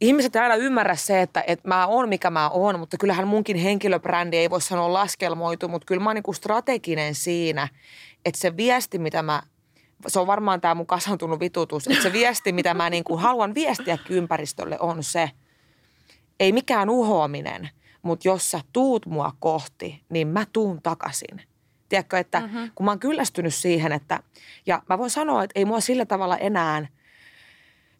ihmiset 0.00 0.36
ei 0.36 0.42
aina 0.42 0.54
ymmärrä 0.54 0.96
se, 0.96 1.22
että, 1.22 1.44
että 1.46 1.68
mä 1.68 1.86
oon 1.86 2.08
mikä 2.08 2.30
mä 2.30 2.48
oon, 2.48 2.78
mutta 2.78 2.96
kyllähän 2.96 3.28
munkin 3.28 3.56
henkilöbrändi 3.56 4.36
ei 4.36 4.50
voi 4.50 4.60
sanoa 4.60 4.92
laskelmoitu, 4.92 5.68
mutta 5.68 5.86
kyllä 5.86 6.02
mä 6.02 6.10
oon 6.10 6.14
niin 6.24 6.34
strateginen 6.34 7.14
siinä, 7.14 7.68
että 8.24 8.40
se 8.40 8.56
viesti, 8.56 8.98
mitä 8.98 9.22
mä 9.22 9.42
se 10.08 10.20
on 10.20 10.26
varmaan 10.26 10.60
tämä 10.60 10.74
mun 10.74 10.86
kasantunut 10.86 11.40
vitutus, 11.40 11.86
että 11.86 12.02
se 12.02 12.12
viesti, 12.12 12.52
mitä 12.52 12.74
mä 12.74 12.90
niin 12.90 13.04
kuin 13.04 13.20
haluan 13.20 13.54
viestiä 13.54 13.98
ympäristölle 14.08 14.76
on 14.80 15.02
se, 15.02 15.30
ei 16.40 16.52
mikään 16.52 16.90
uhoaminen, 16.90 17.70
mutta 18.02 18.28
jos 18.28 18.50
sä 18.50 18.60
tuut 18.72 19.06
mua 19.06 19.32
kohti, 19.40 20.02
niin 20.08 20.28
mä 20.28 20.46
tuun 20.52 20.82
takaisin. 20.82 21.42
Tiedätkö, 21.88 22.18
että 22.18 22.40
mm-hmm. 22.40 22.70
kun 22.74 22.84
mä 22.84 22.90
oon 22.90 23.00
kyllästynyt 23.00 23.54
siihen, 23.54 23.92
että, 23.92 24.22
ja 24.66 24.82
mä 24.88 24.98
voin 24.98 25.10
sanoa, 25.10 25.44
että 25.44 25.58
ei 25.58 25.64
mua 25.64 25.80
sillä 25.80 26.06
tavalla 26.06 26.36
enää, 26.36 26.86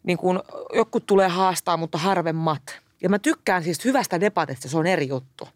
niin 0.03 0.17
kuin 0.17 0.39
joku 0.73 0.99
tulee 0.99 1.27
haastaa, 1.27 1.77
mutta 1.77 1.97
harvemmat. 1.97 2.79
Ja 3.01 3.09
mä 3.09 3.19
tykkään 3.19 3.63
siis 3.63 3.85
hyvästä 3.85 4.19
debatista, 4.19 4.69
se 4.69 4.77
on 4.77 4.87
eri 4.87 5.07
juttu. 5.07 5.47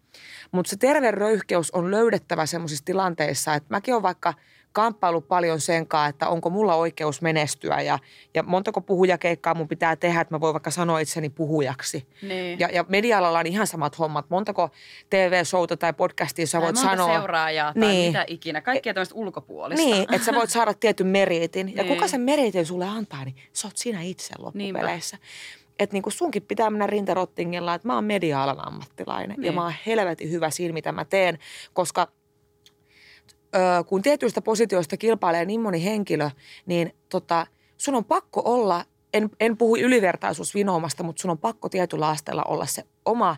Mutta 0.51 0.69
se 0.69 0.77
terve 0.77 1.11
röyhkeys 1.11 1.71
on 1.71 1.91
löydettävä 1.91 2.45
semmoisissa 2.45 2.85
tilanteissa, 2.85 3.53
että 3.53 3.67
mäkin 3.69 3.93
olen 3.93 4.03
vaikka– 4.03 4.33
kamppailu 4.75 5.21
paljon 5.21 5.61
senkaan, 5.61 6.09
että 6.09 6.29
onko 6.29 6.49
mulla 6.49 6.75
oikeus 6.75 7.21
menestyä 7.21 7.81
ja, 7.81 7.99
ja 8.33 8.43
montako 8.43 8.81
puhujakeikkaa 8.81 9.53
mun 9.55 9.67
pitää 9.67 9.95
tehdä, 9.95 10.21
että 10.21 10.35
mä 10.35 10.39
voin 10.39 10.53
vaikka 10.53 10.71
sanoa 10.71 10.99
itseni 10.99 11.29
puhujaksi. 11.29 12.07
Niin. 12.21 12.59
Ja, 12.59 12.69
ja 12.71 12.85
media 12.87 13.19
on 13.29 13.47
ihan 13.47 13.67
samat 13.67 13.99
hommat. 13.99 14.25
Montako 14.29 14.69
TV-showta 15.09 15.77
tai 15.77 15.93
podcastia 15.93 16.47
sä 16.47 16.61
voit 16.61 16.75
monta 16.75 16.89
sanoa. 16.91 17.17
seuraajaa 17.19 17.73
tai 17.73 17.79
Niin. 17.81 18.09
mitä 18.09 18.25
ikinä. 18.27 18.61
Kaikkea 18.61 18.93
tämmöistä 18.93 19.15
ulkopuolista. 19.15 19.85
Niin, 19.85 20.01
että 20.01 20.25
sä 20.25 20.33
voit 20.35 20.49
saada 20.49 20.73
tietyn 20.73 21.07
meritin. 21.07 21.75
Ja 21.75 21.83
Niin. 21.83 21.93
kuka 21.95 22.07
sen 22.07 22.21
meritin 22.21 22.65
sulle 22.65 22.85
antaa, 22.87 23.25
niin 23.25 23.35
sä 23.53 23.67
oot 23.67 23.77
sinä 23.77 24.01
itse 24.01 24.33
loppupeleissä. 24.39 25.17
Että 25.79 25.93
niin 25.93 26.03
sunkin 26.07 26.41
pitää 26.43 26.69
mennä 26.69 26.87
rintarottingilla, 26.87 27.73
että 27.73 27.87
mä 27.87 27.95
oon 27.95 28.03
media-alan 28.03 28.67
ammattilainen. 28.67 29.35
Ja 29.37 29.41
Niin. 29.41 29.53
mä 29.55 29.63
oon 29.63 29.73
helvetin 29.85 30.31
hyvä 30.31 30.49
siinä, 30.49 30.73
mitä 30.73 30.91
mä 30.91 31.05
teen. 31.05 31.39
Koska 31.73 32.07
ö, 33.55 33.83
kun 33.83 34.01
tietyistä 34.01 34.41
positioista 34.41 34.97
kilpailee 34.97 35.45
niin 35.45 35.61
moni 35.61 35.83
henkilö, 35.83 36.29
niin 36.65 36.95
tota, 37.09 37.47
sun 37.77 37.95
on 37.95 38.05
pakko 38.05 38.41
olla, 38.45 38.85
en, 39.13 39.29
en 39.39 39.57
puhu 39.57 39.75
ylivertaisuusvinoomasta, 39.75 41.03
mutta 41.03 41.21
sun 41.21 41.31
on 41.31 41.37
pakko 41.37 41.69
tietyllä 41.69 42.07
asteella 42.07 42.43
olla 42.43 42.65
se 42.65 42.83
oma 43.05 43.37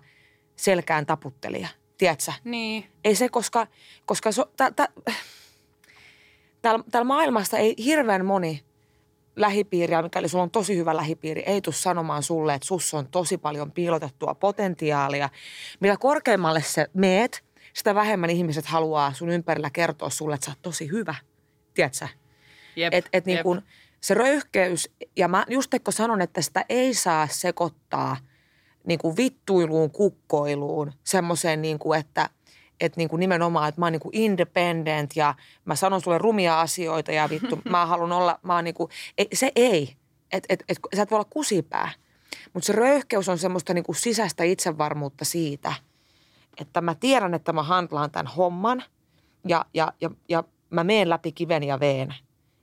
selkään 0.56 1.06
taputtelija. 1.06 1.68
Tiedätkö? 1.98 2.32
Niin. 2.44 2.86
Ei 3.04 3.16
se, 3.16 3.30
koska, 3.30 3.68
koska 4.06 4.32
so, 4.32 4.52
tä, 4.58 4.72
tä, 4.72 4.90
täällä, 6.62 6.84
täällä 6.92 7.08
maailmassa 7.08 7.58
ei 7.58 7.76
hirveän 7.78 8.26
moni 8.26 8.64
lähipiiriä, 9.36 10.02
mikäli 10.02 10.30
sulla 10.30 10.44
on 10.44 10.52
tosi 10.52 10.78
hyvä 10.78 10.96
lähipiiri, 10.96 11.44
ei 11.46 11.62
tule 11.62 11.76
sanomaan 11.76 12.24
sulle, 12.24 12.54
että 12.54 12.68
sussa 12.68 12.98
on 12.98 13.08
tosi 13.08 13.38
paljon 13.38 13.72
piilotettua 13.72 14.36
potentiaalia. 14.36 15.30
Mitä 15.80 15.98
korkeammalle 15.98 16.62
sä 16.62 16.88
meet, 16.94 17.44
sitä 17.78 17.96
vähemmän 17.96 18.30
ihmiset 18.30 18.66
haluaa 18.66 19.14
sun 19.14 19.30
ympärillä 19.30 19.70
kertoa 19.70 20.10
sulle, 20.10 20.36
että 20.36 20.46
sä 20.46 20.52
oot 20.52 20.62
tosi 20.62 20.90
hyvä. 20.92 21.16
Tiedätkö? 21.74 22.08
Jep, 22.76 22.94
Et, 22.94 23.10
et 23.14 23.26
niin 23.26 23.44
kun 23.44 23.62
se 24.02 24.14
röyhkeys, 24.14 24.90
ja 25.16 25.28
mä 25.28 25.46
just 25.50 25.72
kun 25.84 25.94
sanon, 25.94 26.22
että 26.22 26.42
sitä 26.42 26.66
ei 26.70 26.94
saa 26.94 27.28
sekoittaa 27.32 28.18
niin 28.86 29.00
kuin 29.00 29.18
vittuiluun, 29.18 29.92
kukkoiluun, 29.92 30.94
semmoiseen 31.04 31.62
niin 31.62 31.80
kuin, 31.80 32.00
että 32.00 32.30
että 32.80 32.98
niin 32.98 33.10
kuin 33.10 33.20
nimenomaan, 33.20 33.70
että 33.70 33.82
mä 33.82 33.86
oon 33.86 33.92
niin 33.94 34.00
kuin 34.00 34.16
independent 34.16 35.16
ja 35.16 35.36
mä 35.66 35.76
sanon 35.76 36.02
sulle 36.02 36.18
rumia 36.18 36.62
asioita 36.62 37.12
ja 37.12 37.30
vittu, 37.30 37.60
mä 37.70 37.86
haluan 37.86 38.12
olla, 38.12 38.40
mä 38.44 38.56
oon 38.56 38.64
niin 38.64 38.74
kuin, 38.74 38.90
ei, 39.18 39.28
se 39.34 39.52
ei. 39.56 39.96
Et, 40.32 40.44
et, 40.50 40.64
et, 40.70 40.78
sä 40.96 41.02
et 41.02 41.12
voi 41.12 41.16
olla 41.16 41.30
kusipää. 41.30 41.92
Mutta 42.54 42.68
se 42.68 42.74
röyhkeys 42.74 43.30
on 43.30 43.38
semmoista 43.38 43.74
niin 43.74 43.84
kuin 43.84 43.96
sisäistä 43.96 44.44
itsevarmuutta 44.44 45.26
siitä, 45.26 45.74
että 46.62 46.82
mä 46.82 46.96
tiedän, 46.96 47.34
että 47.34 47.54
mä 47.54 47.64
handlaan 47.64 48.12
tämän 48.12 48.28
homman 48.28 48.84
ja, 49.48 49.66
ja, 49.74 49.94
ja, 50.02 50.10
ja 50.30 50.44
mä 50.70 50.84
meen 50.84 51.10
läpi 51.10 51.32
kiven 51.32 51.64
ja 51.64 51.80
veen 51.80 52.16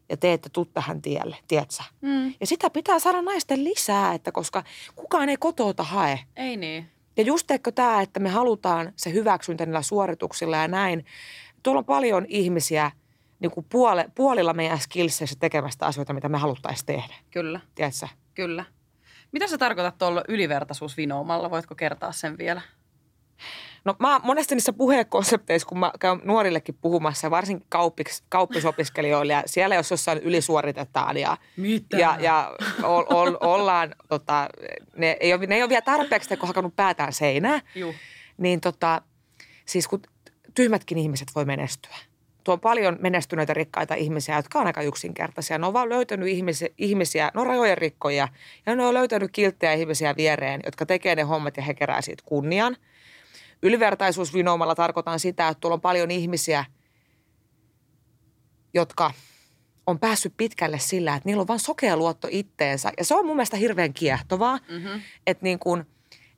ja 0.09 0.17
te 0.17 0.33
ette 0.33 0.49
tuu 0.49 0.65
tähän 0.65 1.03
tielle, 1.03 1.37
tiedätkö? 1.49 1.83
Mm. 2.01 2.35
Ja 2.41 2.47
sitä 2.47 2.71
pitää 2.71 2.99
saada 2.99 3.23
naisten 3.23 3.65
lisää, 3.65 4.15
että 4.15 4.33
koska 4.33 4.65
kukaan 4.97 5.29
ei 5.29 5.37
kotoota 5.37 5.83
hae. 5.83 6.21
Ei 6.37 6.57
niin. 6.57 6.91
Ja 7.17 7.23
just 7.23 7.51
eikö 7.51 7.73
tämä, 7.73 8.03
että 8.03 8.21
me 8.21 8.29
halutaan 8.29 8.93
se 8.97 9.13
hyväksyntä 9.13 9.67
niillä 9.67 9.83
suorituksilla 9.83 10.57
ja 10.57 10.69
näin. 10.69 11.05
Tuolla 11.63 11.79
on 11.79 11.85
paljon 11.85 12.27
ihmisiä 12.29 12.91
niin 13.41 13.51
kuin 13.51 13.67
puole, 13.69 14.11
puolilla 14.15 14.55
meidän 14.55 14.81
skillseissä 14.81 15.37
tekemästä 15.41 15.87
asioita, 15.87 16.13
mitä 16.13 16.29
me 16.29 16.39
haluttaisiin 16.39 16.87
tehdä. 16.87 17.15
Kyllä, 17.31 17.61
Tiedätkö? 17.75 18.09
kyllä. 18.35 18.65
Mitä 19.33 19.47
sä 19.47 19.59
tarkoitat 19.59 19.99
tuolla 19.99 20.25
ylivertaisuusvinoomalla? 20.29 21.51
Voitko 21.51 21.75
kertaa 21.75 22.13
sen 22.13 22.39
vielä? 22.39 22.61
No 23.85 23.97
mä 23.99 24.21
monesti 24.23 24.55
niissä 24.55 24.73
puheekonsepteissa, 24.73 25.69
kun 25.69 25.79
mä 25.79 25.93
käyn 26.01 26.21
nuorillekin 26.25 26.79
puhumassa, 26.81 27.31
varsinkin 27.31 27.67
kauppis, 27.69 28.23
kauppisopiskelijoille, 28.29 29.33
ja 29.33 29.43
siellä 29.47 29.75
jos 29.75 29.91
jossain 29.91 30.19
ylisuoritetaan 30.19 31.17
ja, 31.17 31.37
Mitä? 31.57 31.97
ja, 31.97 32.17
ja 32.21 32.55
ol, 32.83 33.05
ol, 33.11 33.37
ollaan, 33.41 33.95
tota, 34.09 34.49
ne, 34.97 35.17
ei 35.21 35.35
ole, 35.35 35.47
ne 35.47 35.55
ei 35.55 35.63
ole 35.63 35.69
vielä 35.69 35.83
tarpeeksi, 35.83 36.37
kun 36.37 36.47
hakannut 36.47 36.77
päätään 36.77 37.13
seinää, 37.13 37.61
Juu. 37.75 37.95
niin 38.39 38.61
tota, 38.61 39.03
siis 39.67 39.89
kun 39.89 40.03
tyhmätkin 40.55 40.99
ihmiset 40.99 41.29
voi 41.35 41.45
menestyä. 41.45 41.97
Tuo 42.45 42.55
on 42.55 42.61
paljon 42.61 42.97
menestyneitä 43.01 43.55
rikkaita 43.55 43.95
ihmisiä, 43.95 44.37
jotka 44.37 44.59
on 44.59 44.67
aika 44.67 44.83
yksinkertaisia. 44.83 45.59
Ne 45.59 45.67
on 45.67 45.73
vaan 45.73 45.89
löytänyt 45.89 46.29
ihmisiä, 46.29 46.69
ihmisiä 46.79 47.31
ne 47.35 47.41
on 47.41 47.47
rajojen 47.47 47.79
rikkoja 47.79 48.29
ja 48.67 48.77
ne 48.77 48.87
on 48.87 48.95
löytänyt 48.95 49.31
kilttejä 49.33 49.73
ihmisiä 49.73 50.17
viereen, 50.17 50.61
jotka 50.65 50.87
tekee 50.87 51.15
ne 51.15 51.23
hommat 51.23 51.57
ja 51.57 51.63
he 51.63 51.75
kerää 51.75 52.01
siitä 52.01 52.23
kunnian. 52.27 52.77
Ylivertaisuusvinoomalla 53.65 54.75
tarkoitan 54.75 55.21
sitä, 55.21 55.49
että 55.49 55.61
tuolla 55.61 55.75
on 55.75 55.81
paljon 55.81 56.11
ihmisiä, 56.11 56.65
jotka 58.75 59.11
on 59.87 59.99
päässyt 59.99 60.35
pitkälle 60.37 60.79
sillä, 60.79 61.15
että 61.15 61.29
niillä 61.29 61.41
on 61.41 61.49
vain 61.49 61.61
sokea 61.61 61.97
luotto 61.97 62.29
itteensä. 62.31 62.93
Ja 62.99 63.05
se 63.05 63.15
on 63.15 63.27
mun 63.27 63.37
mielestä 63.37 63.57
hirveän 63.57 63.93
kiehtovaa, 63.93 64.59
Mm-hmm. 64.69 65.01
että 65.27 65.45
niin 65.45 65.59
kuin, 65.59 65.85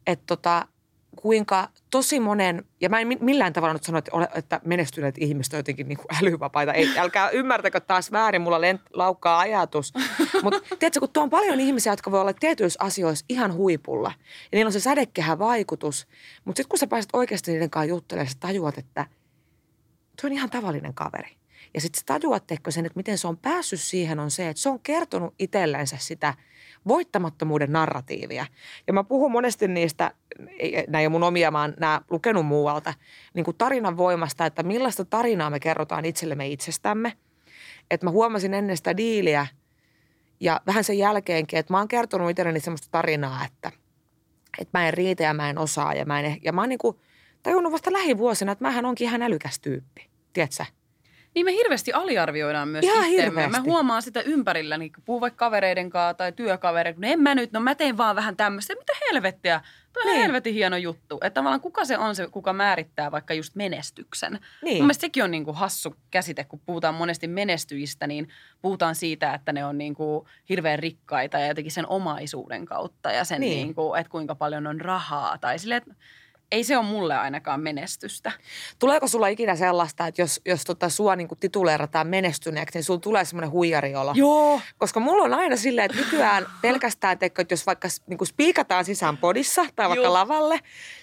että 0.07 0.25
tota, 0.27 0.67
kuinka 1.16 1.68
tosi 1.90 2.20
monen, 2.20 2.64
ja 2.81 2.88
mä 2.88 3.00
en 3.00 3.09
mi- 3.09 3.18
millään 3.20 3.52
tavalla 3.52 3.72
nyt 3.72 3.85
sano, 3.85 3.98
että, 3.98 4.11
ole, 4.14 4.29
että 4.35 4.61
menestyneet 4.64 5.18
ihmiset 5.18 5.52
on 5.52 5.59
jotenkin 5.59 5.88
niin 5.88 5.96
kuin 5.96 6.07
älyvapaita. 6.22 6.72
Ei, 6.72 6.98
älkää 6.98 7.31
ymmärtäkö 7.31 7.81
taas 7.81 8.12
väärin, 8.12 8.42
mulla 8.42 8.61
lent, 8.61 8.81
laukkaa 8.92 9.38
ajatus. 9.38 9.92
Mutta 10.42 10.61
tiedätkö, 10.79 11.00
kun 11.00 11.09
tuo 11.09 11.22
on 11.22 11.31
paljon 11.31 11.61
ihmisiä, 11.61 11.92
jotka 11.92 12.11
voi 12.11 12.20
olla 12.20 12.33
tietyissä 12.33 12.85
asioissa 12.85 13.24
ihan 13.29 13.55
huipulla. 13.55 14.12
Ja 14.52 14.57
niillä 14.57 14.68
on 14.68 14.72
se 14.72 14.81
sädekehä 14.81 15.38
vaikutus. 15.38 16.07
Mutta 16.44 16.59
sitten 16.59 16.68
kun 16.68 16.79
sä 16.79 16.87
pääset 16.87 17.11
oikeasti 17.12 17.52
niiden 17.52 17.70
kanssa 17.70 17.88
juttelemaan, 17.88 18.31
sä 18.31 18.37
tajuat, 18.40 18.79
että 18.79 19.07
tuo 20.20 20.29
on 20.29 20.33
ihan 20.33 20.50
tavallinen 20.50 20.94
kaveri. 20.94 21.37
Ja 21.74 21.81
sitten 21.81 22.00
sä 22.00 22.07
tajuat, 22.07 22.44
sen, 22.68 22.87
että 22.87 22.96
miten 22.96 23.18
se 23.18 23.29
on 23.29 23.37
päässyt 23.37 23.81
siihen, 23.81 24.20
on 24.20 24.31
se, 24.31 24.48
että 24.48 24.62
se 24.62 24.68
on 24.68 24.81
kertonut 24.81 25.35
itsellensä 25.38 25.96
sitä 26.00 26.35
voittamattomuuden 26.88 27.72
narratiivia. 27.72 28.46
Ja 28.87 28.92
mä 28.92 29.05
puhun 29.05 29.33
monesti 29.33 29.68
niistä, 29.68 30.11
nämä 30.88 31.01
ei 31.01 31.07
ole 31.07 31.12
mun 31.12 31.22
omia, 31.22 31.53
oon 31.55 31.75
nämä 31.81 32.01
lukenut 32.11 32.46
muualta, 32.46 32.94
niin 33.35 33.44
kuin 33.44 33.57
tarinan 33.57 33.96
voimasta, 33.96 34.46
että 34.46 34.62
millaista 34.62 35.05
tarinaa 35.05 35.51
me 35.51 35.61
kerrotaan 35.61 36.05
itsellemme 36.05 36.49
itsestämme. 36.49 37.12
Että 37.90 38.07
mä 38.07 38.11
huomasin 38.11 38.55
ennen 38.55 38.77
sitä 38.77 38.96
diiliä 38.96 39.46
ja 40.40 40.61
vähän 40.66 40.85
sen 40.85 40.99
jälkeenkin, 40.99 41.59
että 41.59 41.72
mä 41.72 41.79
oon 41.79 41.88
kertonut 41.88 42.31
itselleni 42.31 42.61
semmoista 42.61 42.88
tarinaa, 42.90 43.44
että, 43.44 43.72
että 44.59 44.79
mä 44.79 44.88
en 44.88 44.94
riitä 44.94 45.22
ja 45.22 45.35
mä 45.35 45.51
en 45.51 45.59
osaa. 45.59 45.94
Ja 45.94 46.05
mä, 46.05 46.20
en, 46.20 46.33
eh- 46.33 46.40
ja 46.42 46.53
mä 46.53 46.61
oon 46.62 46.68
niin 46.68 46.79
kuin 46.79 46.96
tajunnut 47.42 47.72
vasta 47.72 47.92
lähivuosina, 47.92 48.53
että 48.53 48.64
mähän 48.64 48.85
onkin 48.85 49.07
ihan 49.07 49.22
älykäs 49.22 49.61
tyyppi. 49.61 50.11
Tiedätkö? 50.33 50.64
Niin 51.37 51.46
me 51.46 51.53
hirveästi 51.53 51.92
aliarvioidaan 51.92 52.68
myös 52.68 52.85
Ihan 52.85 53.07
itseämme. 53.07 53.46
Mä 53.49 53.61
huomaan 53.61 54.03
sitä 54.03 54.20
ympärillä, 54.20 54.79
niin 54.79 54.92
kun 54.92 55.03
puhun 55.05 55.20
vaikka 55.20 55.37
kavereiden 55.46 55.90
kanssa 55.90 56.14
tai 56.14 56.33
työkavereiden, 56.33 57.01
no 57.01 57.09
en 57.09 57.20
mä 57.20 57.35
nyt, 57.35 57.53
no 57.53 57.61
mä 57.61 57.75
teen 57.75 57.96
vaan 57.96 58.16
vähän 58.16 58.37
tämmöistä. 58.37 58.75
Mitä 58.75 58.92
helvettiä? 59.11 59.61
Tuo 59.92 60.03
on 60.03 60.09
Niin. 60.12 60.22
helvetin 60.22 60.55
hieno 60.55 60.77
juttu. 60.77 61.14
Että 61.14 61.31
tavallaan 61.31 61.61
kuka 61.61 61.85
se 61.85 61.99
on 61.99 62.14
se, 62.16 62.27
kuka 62.27 62.53
määrittää 62.53 63.11
vaikka 63.11 63.35
just 63.35 63.55
menestyksen. 63.55 64.40
Niin. 64.62 64.77
Mun 64.77 64.85
mielestä 64.85 65.01
sekin 65.01 65.25
on 65.25 65.31
niin 65.31 65.44
kuin 65.44 65.57
hassu 65.57 65.96
käsite, 66.11 66.44
kun 66.44 66.61
puhutaan 66.66 66.94
monesti 66.94 67.29
menestyjistä, 67.29 68.07
niin 68.07 68.29
puhutaan 68.62 68.94
siitä, 68.94 69.35
että 69.35 69.53
ne 69.53 69.64
on 69.64 69.79
niin 69.79 69.94
kuin 69.94 70.27
hirveän 70.49 70.79
rikkaita 70.79 71.38
ja 71.38 71.46
jotenkin 71.46 71.72
sen 71.72 71.87
omaisuuden 71.88 72.64
kautta 72.66 73.12
ja 73.12 73.25
sen, 73.25 73.40
Niin. 73.40 73.51
niin. 73.51 73.66
Niin 73.66 73.75
kuin, 73.75 74.01
että 74.01 74.11
kuinka 74.11 74.35
paljon 74.35 74.66
on 74.66 74.81
rahaa. 74.81 75.38
Tai 75.38 75.59
silleen, 75.59 75.79
että 75.79 75.94
ei 76.52 76.64
se 76.64 76.76
ole 76.76 76.87
mulle 76.87 77.16
ainakaan 77.16 77.61
menestystä. 77.61 78.32
Tuleeko 78.78 79.09
sulla 79.09 79.28
ikinä 79.28 79.56
sellaista, 79.56 80.06
että 80.06 80.22
jos, 80.22 80.40
jos 80.44 80.64
tota 80.64 80.88
sua 80.88 81.16
niin 81.16 81.28
tituleerataan 81.40 82.06
menestyneeksi, 82.06 82.78
niin 82.78 82.85
sulla 82.85 83.00
tulee 83.00 83.24
semmoinen 83.24 83.50
huijariolo? 83.50 84.12
Joo. 84.14 84.61
Koska 84.78 85.00
mulla 85.00 85.24
on 85.24 85.35
aina 85.35 85.56
silleen, 85.56 85.85
että 85.90 85.98
nykyään 86.04 86.46
pelkästään, 86.62 87.18
teikö, 87.18 87.42
että 87.42 87.52
jos 87.52 87.66
vaikka 87.66 87.88
niin 88.06 88.26
spiikataan 88.26 88.85
sisään 88.85 89.16
podissa 89.16 89.66
tai 89.76 89.88
vaikka 89.88 90.04
Joo. 90.06 90.12
lavalle, 90.12 90.61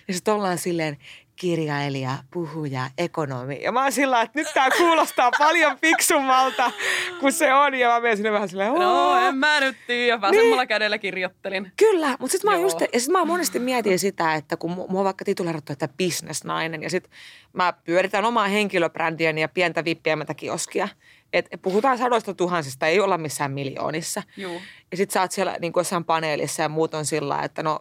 ja 0.08 0.14
sitten 0.14 0.34
ollaan 0.34 0.58
silleen 0.58 0.98
kirjailija, 1.36 2.18
puhuja, 2.32 2.90
ekonomi. 2.98 3.60
Ja 3.62 3.72
mä 3.72 3.84
oon 3.84 3.92
sillä 3.92 4.22
että 4.22 4.40
nyt 4.40 4.48
tää 4.54 4.70
kuulostaa 4.78 5.32
paljon 5.38 5.78
fiksummalta 5.82 6.72
kuin 7.20 7.34
se 7.34 7.54
on. 7.54 7.76
Ja 7.76 7.90
mä 7.90 8.00
menen 8.00 8.18
sinne 8.18 8.32
vähän 8.32 8.50
silleen, 8.50 8.74
No 8.74 9.28
en 9.28 9.36
mä 9.36 9.60
nyt 9.60 9.78
tiedä, 9.88 10.22
vasemmalla 10.22 10.66
kädellä 10.66 10.98
kirjoittelin. 10.98 11.72
Kyllä, 11.78 12.10
mutta 12.20 12.32
sitten 12.32 12.52
mä, 12.52 12.56
Joo. 12.56 12.64
just, 12.64 12.82
ja 12.82 13.00
sit 13.00 13.10
mä 13.10 13.26
monesti 13.26 13.60
mietin 13.60 14.00
sitä, 14.00 14.36
että 14.36 14.58
kun 14.58 14.72
mu- 14.72 14.92
mua 14.92 15.00
on 15.00 15.06
vaikka 15.06 15.26
tituleerattu, 15.26 15.74
että 15.74 15.88
bisnesnainen, 15.88 16.84
ja 16.84 16.90
sitten 16.90 17.12
mä 17.54 17.74
pyöritän 17.84 18.26
omaa 18.26 18.48
henkilöbrändiäni 18.48 19.42
ja 19.42 19.50
pientä 19.50 19.86
vippiämätä 19.86 20.34
kioskia. 20.34 20.88
Et 21.34 21.48
puhutaan 21.62 21.98
sadoista 21.98 22.34
tuhansista, 22.34 22.88
ei 22.88 23.00
olla 23.00 23.18
missään 23.18 23.52
miljoonissa. 23.52 24.24
Juu. 24.38 24.62
Ja 24.92 24.98
sitten 24.98 25.14
sä 25.14 25.22
oot 25.22 25.32
siellä 25.32 25.58
niin 25.62 25.74
jossain 25.76 26.06
paneelissa 26.06 26.62
ja 26.62 26.70
muut 26.70 26.94
on 26.94 27.06
sillä, 27.06 27.40
että 27.44 27.64
no, 27.64 27.80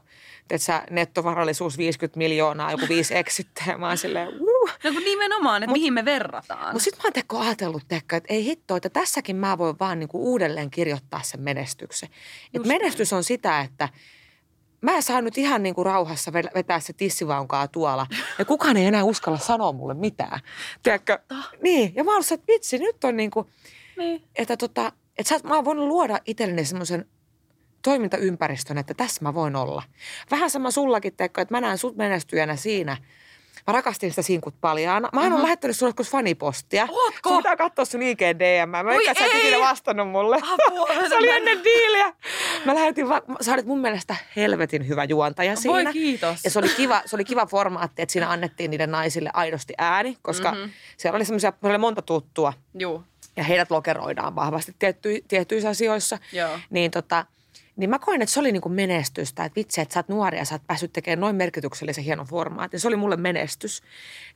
teet 0.49 0.63
sä 0.63 0.83
nettovarallisuus 0.91 1.79
50 1.79 2.19
miljoonaa, 2.19 2.71
joku 2.71 2.87
viisi 2.89 3.17
eksittä. 3.53 3.73
Ja 3.73 3.79
mä 3.79 3.89
oon 3.89 3.99
silleen, 3.99 4.29
uh. 4.29 4.71
No 4.85 4.93
kun 4.93 5.05
nimenomaan, 5.05 5.63
että 5.63 5.71
Mut- 5.71 5.79
mihin 5.79 5.93
me 5.93 6.05
verrataan. 6.05 6.67
Mutta 6.67 6.85
sitten 6.85 7.03
mä 7.03 7.07
oon 7.07 7.13
teko 7.13 7.39
ajatellut, 7.39 7.83
teko, 7.89 8.17
että 8.17 8.35
ei 8.35 8.45
hitto, 8.45 8.77
että 8.77 8.89
tässäkin 8.89 9.37
mä 9.37 9.59
voin 9.59 9.77
vaan 9.81 9.99
niinku 9.99 10.31
uudelleen 10.31 10.71
kirjoittaa 10.71 11.23
sen 11.23 11.41
menestyksen. 11.41 12.09
Et 12.55 12.67
menestys 12.67 13.13
on 13.13 13.25
sitä, 13.25 13.61
että 13.61 13.89
mä 14.81 15.01
saan 15.01 15.25
nyt 15.25 15.39
ihan 15.39 15.63
niin 15.63 15.75
kuin 15.75 15.87
rauhassa 15.87 16.33
vetää 16.33 16.81
se 16.81 16.93
tissivaunkaa 16.93 17.69
tuolla. 17.69 18.07
Ja 18.39 18.45
kukaan 18.45 18.77
ei 18.77 18.87
enää 18.87 19.05
uskalla 19.05 19.39
sanoa 19.39 19.73
mulle 19.73 19.95
mitään. 19.95 20.41
Tiedätkö? 20.83 21.19
Niin, 21.63 21.93
ja 21.95 22.05
mä 22.05 22.13
oon 22.13 22.23
että 22.33 22.53
vitsi, 22.53 22.79
nyt 22.79 23.05
on 23.05 23.17
niin 23.17 23.31
kuin, 23.31 23.47
niin. 23.97 24.23
että 24.35 24.57
tota, 24.57 24.93
että 25.19 25.29
sä, 25.29 25.49
mä 25.49 25.55
oon 25.55 25.65
voinut 25.65 25.89
luoda 25.89 26.19
itselleni 26.27 26.65
semmoisen 26.65 27.07
toimintaympäristön, 27.83 28.79
että 28.79 28.95
tässä 28.95 29.23
mä 29.23 29.35
voin 29.35 29.57
olla. 29.57 29.83
Vähän 30.31 30.51
sama 30.51 30.71
sullakin, 30.71 31.17
teekö, 31.17 31.41
että 31.41 31.55
mä 31.55 31.61
näen 31.61 31.79
sut 31.79 31.97
menestyjänä 31.97 32.57
siinä– 32.57 32.97
Mä 33.67 33.73
rakastin 33.73 34.11
sitä 34.11 34.23
sinkut 34.23 34.55
paljon. 34.61 35.03
Mä 35.03 35.09
mm-hmm. 35.09 35.23
oon 35.23 35.33
mhm. 35.33 35.43
lähettänyt 35.43 35.77
sulle 35.77 35.89
joskus 35.89 36.11
fanipostia. 36.11 36.89
Ootko? 36.91 37.29
Sun 37.29 37.37
pitää 37.37 37.57
katsoa 37.57 37.85
sun 37.85 38.03
IG 38.03 38.21
DM. 38.21 38.69
Mä 38.69 38.81
en 38.81 39.17
sä 39.19 39.25
ikinä 39.27 39.59
vastannut 39.59 40.09
mulle. 40.09 40.37
Apua, 40.37 40.87
se 41.09 41.17
oli 41.17 41.29
ennen 41.29 41.65
diiliä. 41.65 42.13
Mä 42.65 42.75
lähetin, 42.75 43.09
va- 43.09 43.23
sä 43.41 43.53
olit 43.53 43.67
mun 43.67 43.81
mielestä 43.81 44.17
helvetin 44.37 44.89
hyvä 44.89 45.05
juontaja 45.05 45.57
siinä. 45.57 45.75
Voi 45.75 45.93
kiitos. 45.93 46.45
Ja 46.45 46.51
se 46.51 46.59
oli 46.59 46.69
kiva, 46.69 47.03
se 47.07 47.17
oli 47.17 47.25
kiva 47.25 47.47
formaatti, 47.47 48.03
että 48.03 48.13
siinä 48.13 48.31
annettiin 48.31 48.71
niiden 48.71 48.91
naisille 48.91 49.31
aidosti 49.33 49.75
ääni, 49.79 50.17
koska 50.23 50.53
mm-hmm. 50.53 50.71
siellä 50.97 51.17
oli 51.17 51.25
semmoisia, 51.25 51.53
oli 51.63 51.79
monta 51.79 52.03
tuttua. 52.03 52.53
Joo. 52.75 53.03
Ja 53.37 53.45
heidät 53.45 53.71
lokeroidaan 53.71 54.35
vahvasti 54.35 54.75
tietty, 54.79 55.25
tiettyissä 55.29 55.69
asioissa. 55.69 56.19
Joo. 56.33 56.59
Niin 56.71 56.91
tota, 56.91 57.27
niin 57.77 57.91
mä 57.91 57.99
koin, 57.99 58.23
että 58.23 58.33
se 58.33 58.41
oli 58.41 58.53
niin 58.53 58.63
kuin 58.63 58.73
menestystä, 58.73 59.45
että 59.45 59.57
vitsi, 59.57 59.81
että 59.81 59.95
sä 59.95 60.01
oot 60.01 60.09
nuori 60.09 60.39
ja 60.39 60.45
sä 60.45 60.55
oot 60.55 60.67
päässyt 60.67 60.93
tekemään 60.93 61.21
noin 61.21 61.37
merkityksellisen 61.37 62.05
hienon 62.05 62.27
formaatin. 62.27 62.81
Se 62.81 62.89
oli 62.89 62.97
mulle 62.97 63.17
menestys. 63.17 63.83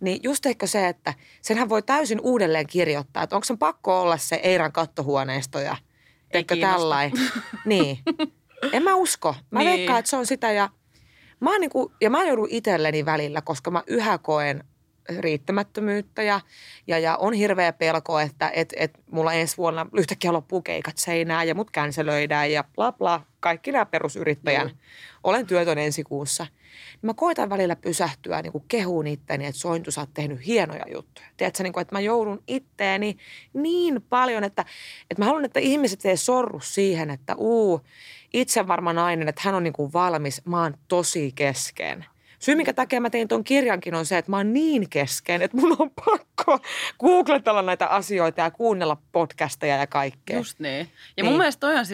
Niin 0.00 0.20
just 0.22 0.46
ehkä 0.46 0.66
se, 0.66 0.88
että 0.88 1.14
senhän 1.42 1.68
voi 1.68 1.82
täysin 1.82 2.20
uudelleen 2.20 2.66
kirjoittaa, 2.66 3.22
että 3.22 3.36
onko 3.36 3.44
se 3.44 3.56
pakko 3.56 4.00
olla 4.00 4.16
se 4.16 4.36
Eiran 4.36 4.72
kattohuoneisto 4.72 5.58
ja 5.58 5.76
Eikö 6.30 6.56
tällainen. 6.56 7.18
niin. 7.64 7.98
En 8.72 8.82
mä 8.82 8.94
usko. 8.94 9.34
Mä 9.50 9.58
niin. 9.58 9.70
veikkaan, 9.70 9.98
että 9.98 10.10
se 10.10 10.16
on 10.16 10.26
sitä 10.26 10.52
ja 10.52 10.70
mä 11.40 11.50
oon 11.50 11.60
niin 11.60 11.70
kuin, 11.70 11.92
ja 12.00 12.10
mä 12.10 12.24
joudun 12.24 12.48
itselleni 12.50 13.04
välillä, 13.04 13.42
koska 13.42 13.70
mä 13.70 13.82
yhä 13.86 14.18
koen 14.18 14.64
riittämättömyyttä 15.18 16.22
ja, 16.22 16.40
ja, 16.86 16.98
ja 16.98 17.16
on 17.16 17.32
hirveä 17.32 17.72
pelko, 17.72 18.20
että 18.20 18.50
et, 18.54 18.72
et 18.76 18.98
mulla 19.10 19.32
ensi 19.32 19.56
vuonna 19.56 19.86
yhtäkkiä 19.92 20.32
loppuu 20.32 20.62
keikat 20.62 20.98
seinään 20.98 21.48
ja 21.48 21.54
mut 21.54 21.70
känselöidään 21.70 22.52
ja 22.52 22.64
bla 22.74 22.92
bla. 22.92 23.20
Kaikki 23.40 23.72
nämä 23.72 23.86
perusyrittäjän. 23.86 24.66
Mm. 24.66 24.76
Olen 25.24 25.46
työtön 25.46 25.78
ensi 25.78 26.04
kuussa. 26.04 26.46
Mä 27.02 27.14
koitan 27.14 27.50
välillä 27.50 27.76
pysähtyä 27.76 28.42
niin 28.42 28.52
kehuun 28.68 29.06
itteni, 29.06 29.46
että 29.46 29.60
Sointu 29.60 29.90
sä 29.90 30.00
oot 30.00 30.10
tehnyt 30.14 30.46
hienoja 30.46 30.84
juttuja. 30.92 31.26
Tiedätkö, 31.36 31.62
niin 31.62 31.72
kuin, 31.72 31.82
että 31.82 31.94
mä 31.94 32.00
joudun 32.00 32.42
itteeni 32.48 33.16
niin 33.52 34.02
paljon, 34.02 34.44
että, 34.44 34.64
että 35.10 35.22
mä 35.22 35.24
haluan, 35.24 35.44
että 35.44 35.60
ihmiset 35.60 36.04
ei 36.04 36.16
sorru 36.16 36.60
siihen, 36.60 37.10
että 37.10 37.34
uu, 37.36 37.80
itse 38.32 38.68
varma 38.68 38.92
nainen, 38.92 39.28
että 39.28 39.42
hän 39.44 39.54
on 39.54 39.62
niin 39.62 39.72
kuin 39.72 39.92
valmis, 39.92 40.42
mä 40.44 40.62
oon 40.62 40.74
tosi 40.88 41.32
kesken– 41.34 42.04
Syy, 42.38 42.54
minkä 42.54 42.72
takia 42.72 43.00
mä 43.00 43.10
tein 43.10 43.28
tuon 43.28 43.44
kirjankin 43.44 43.94
on 43.94 44.06
se, 44.06 44.18
että 44.18 44.30
mä 44.30 44.36
oon 44.36 44.52
niin 44.52 44.90
kesken, 44.90 45.42
että 45.42 45.56
mun 45.56 45.76
on 45.78 45.90
pakko 45.90 46.58
googletella 47.00 47.62
näitä 47.62 47.86
asioita 47.86 48.40
ja 48.40 48.50
kuunnella 48.50 48.96
podcasteja 49.12 49.76
ja 49.76 49.86
kaikkea. 49.86 50.36
Just 50.36 50.58
niin. 50.58 50.78
Ja 51.16 51.22
niin. 51.22 51.26
mun 51.26 51.38
mielestä 51.38 51.60
toi 51.60 51.76
on 51.76 51.86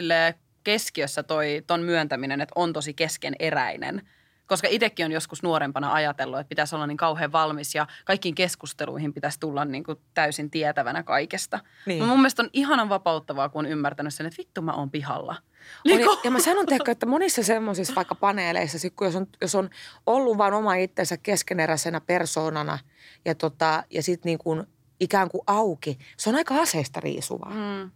keskiössä 0.65 1.23
toi, 1.23 1.65
ton 1.67 1.83
myöntäminen, 1.83 2.41
että 2.41 2.53
on 2.55 2.73
tosi 2.73 2.95
keskeneräinen. 2.95 4.03
Koska 4.47 4.69
itsekin 4.71 5.07
on 5.07 5.13
joskus 5.13 5.43
nuorempana 5.43 5.93
ajatellut, 5.93 6.41
että 6.41 6.49
pitäisi 6.49 6.75
olla 6.75 6.87
niin 6.87 6.97
kauhean 6.97 7.33
valmis 7.33 7.75
ja 7.75 7.87
kaikkiin 8.05 8.35
keskusteluihin 8.35 9.13
pitäisi 9.13 9.41
tulla 9.41 9.65
niin 9.65 9.85
kuin 9.85 9.99
täysin 10.15 10.51
tietävänä 10.51 11.03
kaikesta. 11.03 11.61
Niin. 11.87 12.05
mun 12.05 12.19
mielestä 12.19 12.43
on 12.43 12.51
ihanan 12.53 12.89
vapauttavaa, 12.89 13.49
kun 13.49 13.65
on 13.65 13.71
ymmärtänyt 13.71 14.15
sen, 14.15 14.27
että 14.27 14.39
vittu 14.39 14.63
mä 14.63 14.73
oon 14.73 14.91
pihalla– 14.91 15.37
niin 15.85 16.01
ja 16.25 16.31
mä 16.31 16.39
sanon 16.39 16.67
teikö, 16.67 16.91
että 16.91 17.07
monissa 17.07 17.43
semmoisissa 17.43 17.95
vaikka 17.95 18.15
paneeleissa, 18.15 18.79
sit 18.79 18.95
kun 18.97 19.07
jos 19.07 19.17
on, 19.17 19.27
jos 19.41 19.55
on 19.55 19.71
ollut 20.07 20.39
vain 20.39 20.55
oma 20.55 20.75
itsensä 20.75 21.17
keskeneräisenä 21.17 22.01
persoonana 22.01 22.79
ja, 23.25 23.35
tota, 23.35 23.85
ja 23.91 24.03
sitten 24.03 24.31
niin 24.31 24.39
kuin 24.39 24.67
ikään 25.01 25.31
kuin 25.31 25.43
auki, 25.47 25.99
se 26.17 26.31
on 26.31 26.37
aika 26.37 26.55
aseista 26.55 27.01
riisuvaa. 27.01 27.51
Mm. 27.55 27.91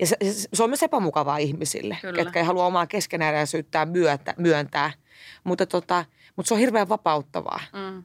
Ja 0.00 0.06
se, 0.06 0.16
se 0.54 0.62
on 0.62 0.70
myös 0.70 0.82
epämukavaa 0.82 1.38
ihmisille, 1.38 1.98
Kyllä. 2.00 2.22
ketkä 2.24 2.38
ei 2.38 2.46
halua 2.46 2.66
omaa 2.66 2.86
keskeneräisyyttään 2.86 3.88
myöntää, 3.88 4.34
myöntää. 4.38 4.92
Mutta, 5.44 5.66
tota, 5.66 6.04
mutta 6.36 6.48
se 6.48 6.54
on 6.54 6.60
hirveän 6.60 6.88
vapauttavaa. 6.88 7.60
Mm. 7.72 8.04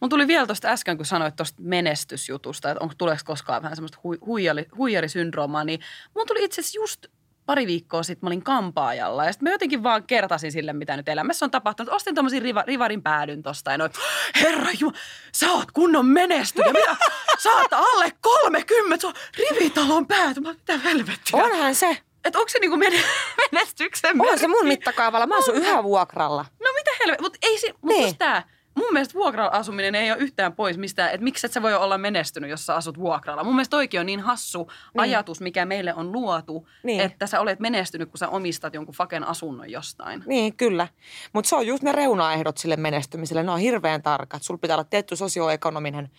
Mun 0.00 0.10
tuli 0.10 0.26
vielä 0.26 0.46
tuosta 0.46 0.68
äsken, 0.68 0.96
kun 0.96 1.06
sanoit 1.06 1.36
tuosta 1.36 1.62
menestysjutusta, 1.62 2.70
että 2.70 2.82
onko 2.84 2.94
tuleeko 2.98 3.22
koskaan 3.24 3.62
vähän 3.62 3.76
semmoista 3.76 3.98
huijari, 4.26 4.66
huijarisyndroomaa, 4.76 5.64
niin 5.64 5.80
mun 6.14 6.26
tuli 6.26 6.44
itse 6.44 6.60
asiassa 6.60 6.78
just 6.78 7.06
pari 7.50 7.66
viikkoa 7.66 8.02
sitten 8.02 8.26
mä 8.26 8.28
olin 8.28 8.42
kampaajalla 8.42 9.24
ja 9.24 9.32
sitten 9.32 9.48
mä 9.48 9.54
jotenkin 9.54 9.82
vaan 9.82 10.02
kertasin 10.02 10.52
sille, 10.52 10.72
mitä 10.72 10.96
nyt 10.96 11.08
elämässä 11.08 11.44
on 11.46 11.50
tapahtunut. 11.50 11.94
Ostin 11.94 12.14
tommosin 12.14 12.42
riva, 12.42 12.64
rivarin 12.66 13.02
päädyn 13.02 13.42
tosta 13.42 13.70
ja 13.70 13.78
noin, 13.78 13.90
herra 14.40 14.70
Jumala, 14.80 14.98
sä 15.34 15.52
oot 15.52 15.70
kunnon 15.70 16.06
menestyjä. 16.06 16.72
Mitä? 16.72 16.96
Sä 17.38 17.50
oot 17.50 17.72
alle 17.72 18.12
30, 18.20 19.00
se 19.00 19.06
on 19.06 19.14
rivitalon 19.38 20.06
pääty. 20.06 20.40
Mä 20.40 20.52
mitä 20.52 20.78
helvettiä. 20.78 21.44
Onhan 21.44 21.74
se. 21.74 21.98
Että 22.24 22.38
onko 22.38 22.48
se 22.48 22.58
niinku 22.58 22.76
menestyksen 23.52 24.20
On 24.20 24.38
se 24.38 24.48
mun 24.48 24.66
mittakaavalla. 24.66 25.26
Mä 25.26 25.38
asun 25.38 25.54
yhä 25.56 25.82
vuokralla. 25.82 26.44
No 26.60 26.72
mitä 26.74 26.90
helvettiä. 27.00 27.22
Mutta 27.22 27.38
ei 27.42 27.58
se, 27.58 27.74
mut 27.82 27.96
niin. 27.96 28.18
tää, 28.18 28.48
mun 28.90 28.94
mielestä 28.94 29.14
vuokra-asuminen 29.14 29.94
ei 29.94 30.10
ole 30.10 30.18
yhtään 30.18 30.52
pois 30.52 30.78
mistään, 30.78 31.10
että 31.10 31.24
miksi 31.24 31.46
et 31.46 31.52
sä 31.52 31.62
voi 31.62 31.74
olla 31.74 31.98
menestynyt, 31.98 32.50
jos 32.50 32.66
sä 32.66 32.74
asut 32.74 32.98
vuokralla. 32.98 33.44
Mun 33.44 33.54
mielestä 33.54 33.70
toikin 33.70 34.00
on 34.00 34.06
niin 34.06 34.20
hassu 34.20 34.58
niin. 34.58 35.00
ajatus, 35.00 35.40
mikä 35.40 35.64
meille 35.64 35.94
on 35.94 36.12
luotu, 36.12 36.68
niin. 36.82 37.00
että 37.00 37.26
sä 37.26 37.40
olet 37.40 37.60
menestynyt, 37.60 38.10
kun 38.10 38.18
sä 38.18 38.28
omistat 38.28 38.74
jonkun 38.74 38.94
faken 38.94 39.24
asunnon 39.24 39.70
jostain. 39.70 40.22
Niin, 40.26 40.56
kyllä. 40.56 40.88
Mutta 41.32 41.48
se 41.48 41.56
on 41.56 41.66
just 41.66 41.82
ne 41.82 41.92
reunaehdot 41.92 42.58
sille 42.58 42.76
menestymiselle. 42.76 43.42
Ne 43.42 43.50
on 43.50 43.58
hirveän 43.58 44.02
tarkat. 44.02 44.42
Sulla 44.42 44.58
pitää 44.58 44.76
olla 44.76 44.84
tietty 44.84 45.16
sosioekonominen 45.16 46.10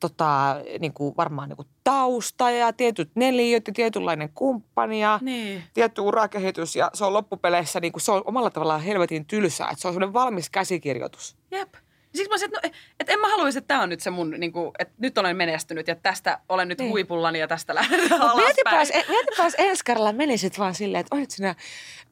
tota, 0.00 0.56
niin 0.78 0.92
kuin 0.92 1.16
varmaan 1.16 1.48
niin 1.48 1.56
kuin 1.56 1.68
tausta 1.84 2.50
ja 2.50 2.72
tietyt 2.72 3.10
neliöt 3.14 3.66
ja 3.66 3.72
tietynlainen 3.72 4.30
kumppani 4.34 5.00
ja 5.00 5.18
niin. 5.22 5.62
tietty 5.74 6.00
urakehitys. 6.00 6.76
Ja 6.76 6.90
se 6.94 7.04
on 7.04 7.12
loppupeleissä, 7.12 7.80
niin 7.80 7.92
kuin, 7.92 8.00
se 8.00 8.12
on 8.12 8.22
omalla 8.24 8.50
tavallaan 8.50 8.80
helvetin 8.80 9.26
tylsää, 9.26 9.68
että 9.70 9.82
se 9.82 9.88
on 9.88 9.94
semmoinen 9.94 10.12
valmis 10.12 10.50
käsikirjoitus. 10.50 11.36
Jep. 11.50 11.74
Siksi 12.14 12.28
mä 12.28 12.36
että, 12.44 12.68
no, 12.68 12.74
että 13.00 13.12
en 13.12 13.20
mä 13.20 13.28
haluaisi, 13.28 13.58
että 13.58 13.68
tämä 13.68 13.82
on 13.82 13.88
nyt 13.88 14.00
se 14.00 14.10
mun, 14.10 14.30
niin 14.30 14.52
kuin, 14.52 14.70
että 14.78 14.94
nyt 14.98 15.18
olen 15.18 15.36
menestynyt 15.36 15.88
ja 15.88 15.94
tästä 15.94 16.38
olen 16.48 16.68
nyt 16.68 16.78
niin. 16.78 16.90
huipullani 16.90 17.38
ja 17.38 17.48
tästä 17.48 17.74
lähdetään 17.74 18.22
alaspäin. 18.22 18.46
Mietipäs, 18.46 19.08
mietipäs 19.08 19.54
ensi 19.58 19.84
kerralla 19.84 20.12
menisit 20.12 20.58
vaan 20.58 20.74
silleen, 20.74 21.00
että 21.00 21.16
olit 21.16 21.30
sinä 21.30 21.54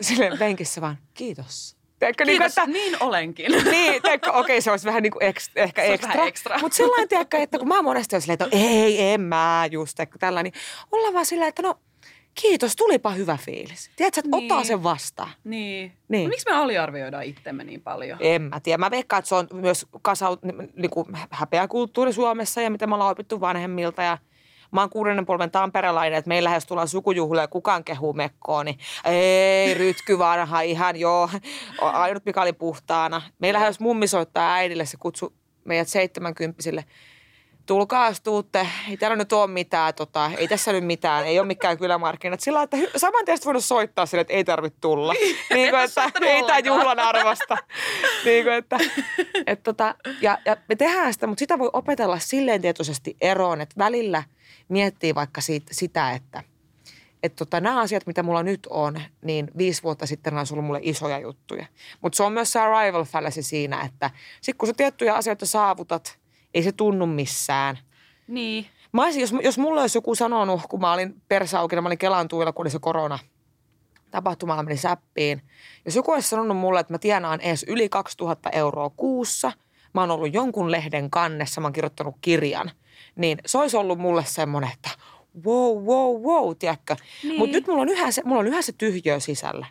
silleen 0.00 0.38
penkissä 0.38 0.80
vaan, 0.80 0.98
kiitos. 1.14 1.76
Teekö, 1.98 2.24
Kiitos, 2.24 2.56
niin, 2.56 2.64
että, 2.64 2.66
niin 2.66 2.96
olenkin. 3.02 3.52
Niin, 3.70 3.96
okei, 3.96 4.20
okay, 4.28 4.60
se 4.60 4.70
olisi 4.70 4.86
vähän 4.86 5.02
niin 5.02 5.10
kuin 5.12 5.22
eks, 5.22 5.50
ehkä 5.56 5.82
se 5.82 5.92
ekstra. 5.92 6.24
ekstra. 6.24 6.58
Mutta 6.58 6.76
sellainen, 6.76 7.08
tiedätkö, 7.08 7.38
että 7.38 7.58
kun 7.58 7.68
mä 7.68 7.82
monesti 7.82 8.14
olen 8.14 8.22
silleen, 8.22 8.38
että 8.42 8.56
ei, 8.56 9.12
en 9.12 9.20
mä 9.20 9.68
just, 9.70 10.00
että 10.00 10.18
tällä, 10.18 10.42
niin 10.42 10.52
ollaan 10.92 11.14
vaan 11.14 11.26
silleen, 11.26 11.48
että 11.48 11.62
no 11.62 11.78
kiitos, 12.34 12.76
tulipa 12.76 13.10
hyvä 13.10 13.38
fiilis. 13.44 13.90
Tiedätkö, 13.96 14.20
että 14.20 14.36
niin. 14.36 14.52
ottaa 14.52 14.64
sen 14.64 14.82
vastaan. 14.82 15.30
Niin. 15.44 15.92
niin. 16.08 16.24
No, 16.24 16.28
miksi 16.28 16.50
me 16.50 16.56
aliarvioidaan 16.56 17.24
itsemme 17.24 17.64
niin 17.64 17.80
paljon? 17.80 18.18
En 18.20 18.42
mä 18.42 18.60
tiedä. 18.60 18.78
Mä 18.78 18.90
veikkaan, 18.90 19.18
että 19.18 19.28
se 19.28 19.34
on 19.34 19.48
myös 19.52 19.86
kasaut, 20.02 20.40
niin 20.76 20.90
kuin 20.90 21.06
häpeä 21.30 21.68
kulttuuri 21.68 22.12
Suomessa 22.12 22.62
ja 22.62 22.70
mitä 22.70 22.86
me 22.86 22.94
ollaan 22.94 23.10
opittu 23.10 23.40
vanhemmilta 23.40 24.02
ja– 24.02 24.18
mä 24.72 24.80
oon 24.80 24.90
kuudennen 24.90 25.26
polven 25.26 25.50
tamperelainen, 25.50 26.18
että 26.18 26.28
meillä 26.28 26.54
jos 26.54 26.66
tullaan 26.66 26.88
sukujuhlia 26.88 27.42
ja 27.42 27.48
kukaan 27.48 27.84
kehuu 27.84 28.12
mekkoon, 28.12 28.66
niin 28.66 28.78
ei, 29.04 29.74
rytky 29.74 30.18
vanha, 30.18 30.60
ihan 30.60 30.96
joo, 30.96 31.30
ainut 31.78 32.24
mikä 32.24 32.42
oli 32.42 32.52
puhtaana. 32.52 33.22
Meillä 33.38 33.66
jos 33.66 33.80
mummi 33.80 34.06
soittaa 34.06 34.54
äidille, 34.54 34.86
se 34.86 34.96
kutsu 34.96 35.32
meidät 35.64 35.88
seitsemänkymppisille– 35.88 36.84
tulkaa 37.66 38.12
tuutte, 38.24 38.68
ei 38.88 38.96
täällä 38.96 39.16
nyt 39.16 39.32
ole 39.32 39.46
mitään, 39.46 39.94
tota, 39.94 40.30
ei 40.36 40.48
tässä 40.48 40.72
nyt 40.72 40.84
mitään, 40.84 41.26
ei 41.26 41.38
ole 41.38 41.46
mikään 41.46 41.78
kylämarkkinat. 41.78 42.40
Sillä 42.40 42.62
että 42.62 42.76
saman 42.96 43.24
tien 43.24 43.38
voinut 43.44 43.64
soittaa 43.64 44.06
sille, 44.06 44.20
että 44.20 44.32
ei 44.32 44.44
tarvitse 44.44 44.78
tulla. 44.80 45.12
niin, 45.12 45.36
niin 45.54 45.70
kuin, 45.70 45.82
että 45.82 46.10
ei 46.20 46.42
tämä 46.42 46.58
juhlan 46.58 46.98
arvosta. 46.98 47.58
niin 48.24 48.44
kuin, 48.44 48.54
että, 48.54 48.78
et, 49.46 49.62
tota, 49.62 49.94
ja, 50.20 50.38
ja 50.44 50.56
me 50.68 50.76
tehdään 50.76 51.12
sitä, 51.12 51.26
mutta 51.26 51.40
sitä 51.40 51.58
voi 51.58 51.70
opetella 51.72 52.18
silleen 52.18 52.62
tietoisesti 52.62 53.16
eroon, 53.20 53.60
että 53.60 53.74
välillä 53.78 54.22
miettii 54.68 55.14
vaikka 55.14 55.40
siitä, 55.40 55.74
sitä, 55.74 56.12
että 56.12 56.42
että 57.22 57.36
tota, 57.36 57.60
nämä 57.60 57.80
asiat, 57.80 58.06
mitä 58.06 58.22
mulla 58.22 58.42
nyt 58.42 58.66
on, 58.70 59.00
niin 59.24 59.50
viisi 59.58 59.82
vuotta 59.82 60.06
sitten 60.06 60.34
on 60.34 60.46
ollut 60.52 60.64
mulle 60.64 60.80
isoja 60.82 61.18
juttuja. 61.18 61.66
Mutta 62.00 62.16
se 62.16 62.22
on 62.22 62.32
myös 62.32 62.52
se 62.52 62.60
arrival 62.60 63.04
fallacy 63.04 63.42
siinä, 63.42 63.82
että 63.82 64.10
sitten 64.40 64.58
kun 64.58 64.68
sä 64.68 64.74
tiettyjä 64.76 65.14
asioita 65.14 65.46
saavutat– 65.46 66.18
ei 66.54 66.62
se 66.62 66.72
tunnu 66.72 67.06
missään. 67.06 67.78
Niin. 68.28 68.66
Mä 68.92 69.04
olisin, 69.04 69.20
jos, 69.20 69.32
jos 69.42 69.58
mulle 69.58 69.80
olisi 69.80 69.98
joku 69.98 70.14
sanonut, 70.14 70.60
kun 70.68 70.80
mä 70.80 70.92
olin 70.92 71.22
persaukina, 71.28 71.82
mä 71.82 71.88
olin 71.88 71.98
Kelan 71.98 72.28
tuilla, 72.28 72.52
kun 72.52 72.62
oli 72.62 72.70
se 72.70 72.78
korona, 72.78 73.18
tapahtuma 74.10 74.62
meni 74.62 74.76
säppiin. 74.76 75.42
Jos 75.84 75.96
joku 75.96 76.10
olisi 76.10 76.28
sanonut 76.28 76.56
mulle, 76.56 76.80
että 76.80 76.94
mä 76.94 76.98
tienaan 76.98 77.40
edes 77.40 77.64
yli 77.68 77.88
2000 77.88 78.50
euroa 78.50 78.90
kuussa, 78.90 79.52
mä 79.94 80.00
oon 80.00 80.10
ollut 80.10 80.34
jonkun 80.34 80.70
lehden 80.70 81.10
kannessa, 81.10 81.60
mä 81.60 81.66
oon 81.66 81.72
kirjoittanut 81.72 82.14
kirjan, 82.20 82.70
niin 83.16 83.38
se 83.46 83.58
olisi 83.58 83.76
ollut 83.76 83.98
mulle 83.98 84.24
semmoinen, 84.24 84.70
että 84.72 84.90
wow, 85.44 85.84
wow, 85.84 86.22
wow, 86.22 86.56
tiedätkö. 86.58 86.96
Niin. 87.22 87.38
Mutta 87.38 87.56
nyt 87.56 87.66
mulla 87.66 87.82
on, 87.82 87.88
yhä 87.88 88.10
se, 88.10 88.22
mulla 88.24 88.40
on 88.40 88.46
yhä 88.46 88.62
se 88.62 88.72
tyhjö 88.72 89.20
sisällä. 89.20 89.66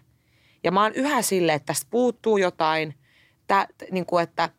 Ja 0.63 0.71
mä 0.71 0.83
oon 0.83 0.93
yhä 0.93 1.21
silleen, 1.21 1.55
että 1.55 1.65
tästä 1.65 1.87
puuttuu 1.89 2.37
jotain, 2.37 2.95
tää, 3.47 3.67
niin 3.91 4.05
kuin 4.05 4.23
että, 4.23 4.49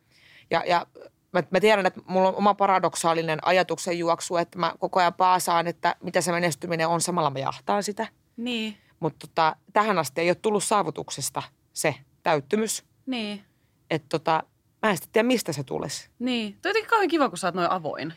ja, 0.51 0.63
ja 0.67 0.87
mä, 1.33 1.43
mä 1.49 1.59
tiedän, 1.59 1.85
että 1.85 2.01
mulla 2.05 2.27
on 2.29 2.35
oma 2.35 2.53
paradoksaalinen 2.53 3.39
ajatuksen 3.41 3.99
juoksu, 3.99 4.37
että 4.37 4.59
mä 4.59 4.73
koko 4.79 4.99
ajan 4.99 5.13
paasaan, 5.13 5.67
että 5.67 5.95
mitä 6.03 6.21
se 6.21 6.31
menestyminen 6.31 6.87
on, 6.87 7.01
samalla 7.01 7.29
mä 7.29 7.39
jahtaan 7.39 7.83
sitä. 7.83 8.07
Niin. 8.37 8.77
Mutta 8.99 9.27
tota, 9.27 9.55
tähän 9.73 9.97
asti 9.97 10.21
ei 10.21 10.29
ole 10.29 10.35
tullut 10.35 10.63
saavutuksesta 10.63 11.43
se 11.73 11.95
täyttymys. 12.23 12.83
Niin. 13.05 13.43
Että 13.89 14.07
tota, 14.09 14.43
mä 14.81 14.89
en 14.89 14.97
sitten 14.97 15.11
tiedä, 15.13 15.27
mistä 15.27 15.53
se 15.53 15.63
tulisi. 15.63 16.09
Niin. 16.19 16.57
Toi 16.61 16.69
on 16.69 16.69
jotenkin 16.69 16.89
kauhean 16.89 17.09
kiva, 17.09 17.29
kun 17.29 17.37
sä 17.37 17.47
oot 17.47 17.55
noin 17.55 17.71
avoin. 17.71 18.13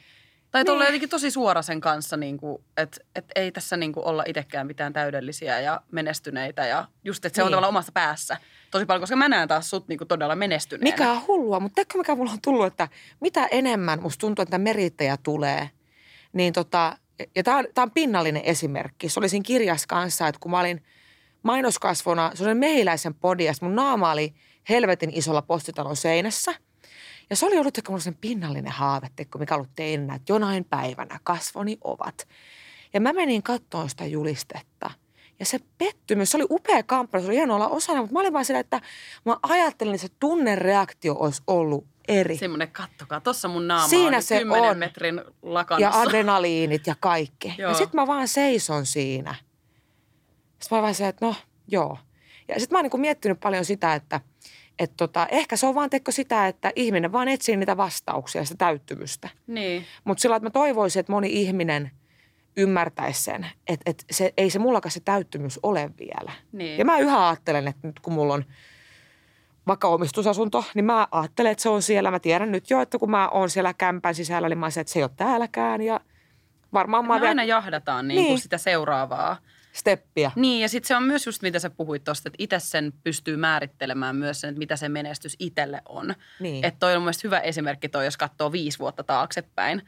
Tai 0.51 0.65
niin. 0.65 0.81
jotenkin 0.81 1.09
tosi 1.09 1.31
suora 1.31 1.63
sen 1.63 1.81
kanssa, 1.81 2.17
niin 2.17 2.39
että, 2.77 3.01
että 3.15 3.33
ei 3.37 3.53
tässä 3.53 3.77
niin 3.77 3.93
kuin 3.93 4.07
olla 4.07 4.25
itsekään 4.27 4.67
mitään 4.67 4.93
täydellisiä 4.93 5.61
ja 5.61 5.81
menestyneitä. 5.93 6.67
Ja 6.67 6.89
just, 7.05 7.25
että 7.25 7.37
se 7.37 7.43
niin. 7.43 7.47
on 7.47 7.51
tavallaan 7.51 7.69
omassa 7.69 7.93
päässä 7.93 8.37
tosi 8.77 8.87
paljon, 8.87 9.03
koska 9.03 9.17
mä 9.17 9.29
näen 9.29 9.49
taas 9.49 9.71
sut 9.71 9.89
niin 9.89 9.99
kuin 9.99 10.09
todella 10.09 10.37
menestyneenä. 10.37 10.97
Mikä 10.97 11.13
on 11.13 11.27
hullua, 11.27 11.61
mutta 11.61 11.75
tiedätkö 11.75 11.99
mikä 11.99 12.15
mulla 12.15 12.33
on 12.33 12.41
tullut, 12.43 12.67
että 12.67 12.89
mitä 13.21 13.47
enemmän 13.47 14.03
musta 14.03 14.21
tuntuu, 14.21 14.43
että 14.43 14.59
merittäjä 14.59 15.17
tulee, 15.23 15.71
niin 16.33 16.53
tota, 16.53 16.99
ja 17.37 17.43
tämä 17.43 17.57
on, 17.57 17.65
tää 17.75 17.83
on 17.83 17.91
pinnallinen 17.91 18.43
esimerkki. 18.45 19.09
Se 19.09 19.21
oli 19.21 19.29
siinä 19.29 19.45
kirjassa 19.47 19.87
kanssa, 19.89 20.29
että 20.29 20.39
kun 20.41 20.51
mä 20.51 20.61
olin 20.61 20.83
mainoskasvona, 21.43 22.31
se 22.35 22.45
oli 22.45 22.55
mehiläisen 22.55 23.15
podi, 23.15 23.47
mun 23.61 23.77
naama 23.77 24.11
oli 24.11 24.35
helvetin 24.69 25.11
isolla 25.15 25.43
postitalon 25.43 25.97
seinässä– 25.97 26.55
ja 27.31 27.37
se 27.37 27.47
oli 27.47 27.59
ollut 27.59 27.79
ehkä 27.79 27.99
sen 27.99 28.15
pinnallinen 28.15 28.73
haave, 28.73 29.09
mikä 29.39 29.55
ollut 29.55 29.75
teinä, 29.77 30.15
että 30.15 30.33
jonain 30.33 30.65
päivänä 30.65 31.21
kasvoni 31.23 31.79
ovat. 31.85 32.29
Ja 32.95 33.01
mä 33.01 33.13
menin 33.13 33.43
katsomaan 33.43 33.91
sitä 33.91 34.07
julistetta. 34.07 34.91
Ja 35.39 35.47
se 35.47 35.59
pettymys, 35.79 36.31
se 36.31 36.37
oli 36.37 36.47
upea 36.51 36.83
kamppailu, 36.83 37.23
se 37.23 37.29
oli 37.29 37.37
hienoa 37.37 37.57
olla 37.57 37.69
osana, 37.69 38.01
mutta 38.01 38.13
mä 38.13 38.21
olin 38.21 38.33
vaan 38.33 38.45
sillä, 38.45 38.61
että 38.61 38.81
mä 39.25 39.37
ajattelin, 39.43 39.95
että 39.95 40.07
se 40.07 40.15
tunnereaktio 40.21 41.17
olisi 41.19 41.43
ollut 41.47 41.87
eri. 42.09 42.37
Semmoinen, 42.37 42.71
kattokaa, 42.71 43.21
tuossa 43.21 43.49
mun 43.49 43.69
naama 43.69 43.89
siinä 43.89 44.17
on 44.17 44.23
se 44.23 44.39
10 44.39 44.71
on. 44.71 44.79
metrin 44.79 45.21
lakanossa. 45.43 45.99
Ja 45.99 46.03
adrenaliinit 46.03 46.87
ja 46.87 46.95
kaikki. 47.01 47.55
Joo. 47.59 47.71
Ja 47.71 47.77
sitten 47.77 48.01
mä 48.01 48.07
vaan 48.07 48.29
seison 48.29 48.87
siinä. 48.87 49.35
Sitten 50.61 50.79
mä 50.79 50.83
vaan 50.83 50.95
se, 50.95 51.09
että 51.09 51.27
no 51.27 51.35
joo. 51.69 51.99
Ja 52.49 52.61
sitten 52.61 52.77
mä 52.77 52.79
oon 52.79 52.91
niin 52.93 53.01
miettinyt 53.01 53.41
paljon 53.41 53.65
sitä, 53.65 53.95
että– 53.95 54.21
et 54.79 54.93
tota, 54.97 55.27
ehkä 55.31 55.57
se 55.57 55.67
on 55.67 55.75
vaan 55.75 55.91
teko 55.91 56.13
sitä, 56.13 56.47
että 56.47 56.73
ihminen 56.77 57.13
vaan 57.13 57.29
etsii 57.29 57.57
niitä 57.57 57.77
vastauksia, 57.77 58.45
sitä 58.45 58.59
täyttymystä. 58.59 59.29
Niin. 59.47 59.85
Mutta 60.05 60.23
sillä 60.23 60.37
että 60.37 60.47
mä 60.47 60.51
toivoisin, 60.51 61.01
että 61.01 61.13
moni 61.13 61.29
ihminen 61.33 61.91
ymmärtäisi 62.57 63.25
sen, 63.25 63.47
että, 63.67 63.91
että 63.91 64.05
se, 64.11 64.35
ei 64.37 64.51
se 64.51 64.59
mullakaan 64.59 64.93
se 64.93 65.01
täyttymys 65.01 65.61
ole 65.63 65.91
vielä. 65.99 66.33
Niin. 66.53 66.79
Ja 66.79 66.85
mä 66.85 66.99
yhä 66.99 67.29
ajattelen, 67.29 67.69
että 67.69 67.87
nyt 67.87 68.01
kun 68.01 68.13
mulla 68.13 68.35
on 68.35 68.45
vaikka 69.67 69.89
omistusasunto, 69.89 70.65
niin 70.75 70.85
mä 70.85 71.09
ajattelen, 71.11 71.53
että 71.53 71.63
se 71.63 71.69
on 71.69 71.83
siellä. 71.83 72.11
Mä 72.11 72.21
tiedän 72.21 72.53
nyt 72.53 72.71
jo, 72.71 72.81
että 72.81 72.99
kun 72.99 73.11
mä 73.11 73.29
oon 73.29 73.51
siellä 73.51 73.75
kämpän 73.75 74.15
sisällä, 74.15 74.49
niin 74.49 74.59
mä 74.59 74.71
sanon, 74.71 74.81
että 74.81 74.93
se 74.93 74.99
ei 74.99 75.03
ole 75.03 75.11
täälläkään. 75.17 75.83
Ja 75.83 76.01
varmaan 76.73 77.05
mä, 77.05 77.09
mä 77.09 77.15
vielä... 77.15 77.29
aina 77.29 77.45
jahdataan 77.45 78.09
niin 78.09 78.23
niin. 78.23 78.39
sitä 78.39 78.59
seuraavaa 78.59 79.37
steppiä. 79.73 80.31
Niin, 80.37 80.63
ja 80.63 80.69
sitten 80.69 80.89
se 80.89 80.97
on 80.97 81.03
myös 81.03 81.27
just 81.27 81.43
mitä 81.43 81.59
sä 81.59 81.71
puhuit 81.71 82.05
tuosta, 82.05 82.29
että 82.29 82.37
itse 82.39 82.59
sen 82.59 82.93
pystyy 83.05 83.37
määrittelemään 83.37 84.17
myös 84.17 84.41
sen, 84.41 84.49
että 84.49 84.59
mitä 84.59 84.77
se 84.77 84.89
menestys 84.89 85.37
itselle 85.39 85.83
on. 85.89 86.15
Niin. 86.41 86.65
Että 86.65 86.79
toi 86.81 86.97
on 86.97 87.03
mun 87.03 87.13
hyvä 87.25 87.41
esimerkki 87.41 87.89
toi, 87.89 88.05
jos 88.05 88.17
katsoo 88.17 88.53
viisi 88.53 88.79
vuotta 88.79 89.05
taaksepäin 89.05 89.83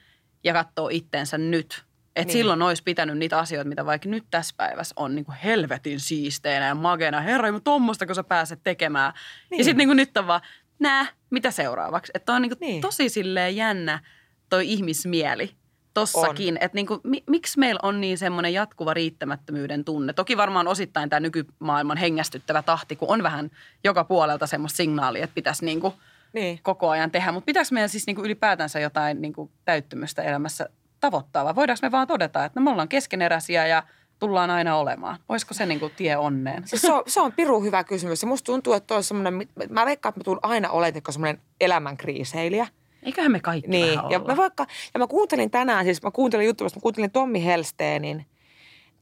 ja 0.44 0.52
katsoo 0.52 0.88
itteensä 0.92 1.38
nyt. 1.38 1.87
Että 2.18 2.32
niin. 2.32 2.38
silloin 2.38 2.62
olisi 2.62 2.82
pitänyt 2.82 3.18
niitä 3.18 3.38
asioita, 3.38 3.68
mitä 3.68 3.86
vaikka 3.86 4.08
nyt 4.08 4.24
tässä 4.30 4.54
päivässä 4.56 4.92
on 4.96 5.14
niin 5.14 5.24
kuin 5.24 5.36
helvetin 5.44 6.00
siisteinä 6.00 6.66
ja 6.66 6.74
magena. 6.74 7.20
Herra, 7.20 7.52
mutta 7.52 7.64
tuommoista, 7.64 8.06
kun 8.06 8.14
sä 8.14 8.24
pääset 8.24 8.60
tekemään. 8.64 9.12
Niin. 9.50 9.58
Ja 9.58 9.64
sitten 9.64 9.88
niin 9.88 9.96
nyt 9.96 10.16
on 10.16 10.26
vaan, 10.26 10.40
nää, 10.78 11.06
mitä 11.30 11.50
seuraavaksi? 11.50 12.12
Että 12.14 12.32
on 12.32 12.42
niin 12.42 12.50
kuin 12.50 12.58
niin. 12.60 12.80
tosi 12.80 13.08
silleen 13.08 13.56
jännä 13.56 14.00
toi 14.48 14.72
ihmismieli 14.72 15.50
tossakin, 15.94 16.58
että 16.60 16.76
niinku, 16.76 17.00
mi, 17.04 17.22
miksi 17.30 17.58
meillä 17.58 17.80
on 17.82 18.00
niin 18.00 18.18
semmoinen 18.18 18.52
jatkuva 18.52 18.94
riittämättömyyden 18.94 19.84
tunne. 19.84 20.12
Toki 20.12 20.36
varmaan 20.36 20.68
osittain 20.68 21.10
tämä 21.10 21.20
nykymaailman 21.20 21.96
hengästyttävä 21.96 22.62
tahti, 22.62 22.96
kun 22.96 23.08
on 23.10 23.22
vähän 23.22 23.50
joka 23.84 24.04
puolelta 24.04 24.46
semmoista 24.46 24.76
signaalia, 24.76 25.24
että 25.24 25.34
pitäisi 25.34 25.64
niinku 25.64 25.94
niin. 26.32 26.60
koko 26.62 26.90
ajan 26.90 27.10
tehdä. 27.10 27.32
Mutta 27.32 27.46
pitäisi 27.46 27.74
meidän 27.74 27.88
siis 27.88 28.06
niinku 28.06 28.24
ylipäätänsä 28.24 28.80
jotain 28.80 29.22
niinku 29.22 29.50
täyttymystä 29.64 30.22
elämässä 30.22 30.68
tavoittaa 31.00 31.44
vai 31.44 31.54
voidaanko 31.54 31.78
me 31.82 31.90
vaan 31.90 32.06
todeta, 32.06 32.44
että 32.44 32.60
no 32.60 32.64
me 32.64 32.70
ollaan 32.70 32.88
keskeneräisiä 32.88 33.66
ja 33.66 33.82
tullaan 34.18 34.50
aina 34.50 34.76
olemaan? 34.76 35.18
Olisiko 35.28 35.54
se 35.54 35.66
niin 35.66 35.80
kuin 35.80 35.92
tie 35.96 36.16
onneen? 36.16 36.68
Siis 36.68 36.82
se, 36.82 36.92
on, 36.92 37.02
se 37.06 37.20
on 37.20 37.32
piru 37.32 37.62
hyvä 37.62 37.84
kysymys. 37.84 38.22
Ja 38.22 38.28
musta 38.28 38.46
tuntuu, 38.46 38.72
että 38.72 38.94
on 38.94 39.04
semmoinen, 39.04 39.48
mä 39.70 39.86
veikkaan, 39.86 40.10
että 40.10 40.20
mä 40.20 40.24
tulen 40.24 40.40
aina 40.42 40.70
olemaan 40.70 41.02
semmoinen 41.10 41.42
elämänkriiseilijä. 41.60 42.66
Eiköhän 43.02 43.32
me 43.32 43.40
kaikki 43.40 43.70
niin. 43.70 44.00
ja 44.10 44.18
mä 44.18 44.36
vaikka, 44.36 44.66
ja 44.94 44.98
mä 44.98 45.06
kuuntelin 45.06 45.50
tänään, 45.50 45.84
siis 45.84 46.02
mä 46.02 46.10
kuuntelin 46.10 46.46
juttua, 46.46 46.68
mä 46.76 46.80
kuuntelin 46.80 47.10
Tommi 47.10 47.44
Helsteenin. 47.44 48.26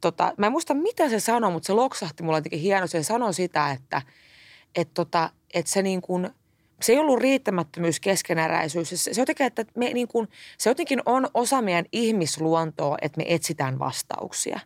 Tota, 0.01 0.33
mä 0.37 0.47
en 0.47 0.53
muista 0.53 0.75
mitä 0.75 1.09
se 1.09 1.21
sanoi, 1.21 1.53
mutta 1.53 1.67
se 1.67 1.73
loksahti 1.73 2.23
mulla 2.23 2.39
jotenkin 2.39 2.61
hieno. 2.61 2.87
Se 2.87 3.03
sanoi 3.03 3.35
sitä, 3.35 3.71
että 3.71 4.03
et 4.75 4.89
tota, 4.95 5.31
et 5.55 5.67
se 5.67 5.83
niin 5.83 6.03
kuin, 6.03 6.31
se 6.83 6.93
ei 6.93 6.99
ollut 6.99 7.21
riittämättömyys, 7.21 8.01
keskeneräisyys. 8.01 8.89
Se, 8.89 8.97
se, 8.97 9.21
jotenkin, 9.21 9.47
että 9.47 9.65
me 9.77 9.93
niin 9.93 10.09
kuin, 10.09 10.29
se 10.59 10.71
jotenkin 10.71 11.03
on 11.07 11.29
osa 11.35 11.63
meidän 11.63 11.85
ihmisluontoa, 11.93 12.97
että 13.03 13.19
me 13.19 13.25
etsitään 13.29 13.79
vastauksia. 13.79 14.61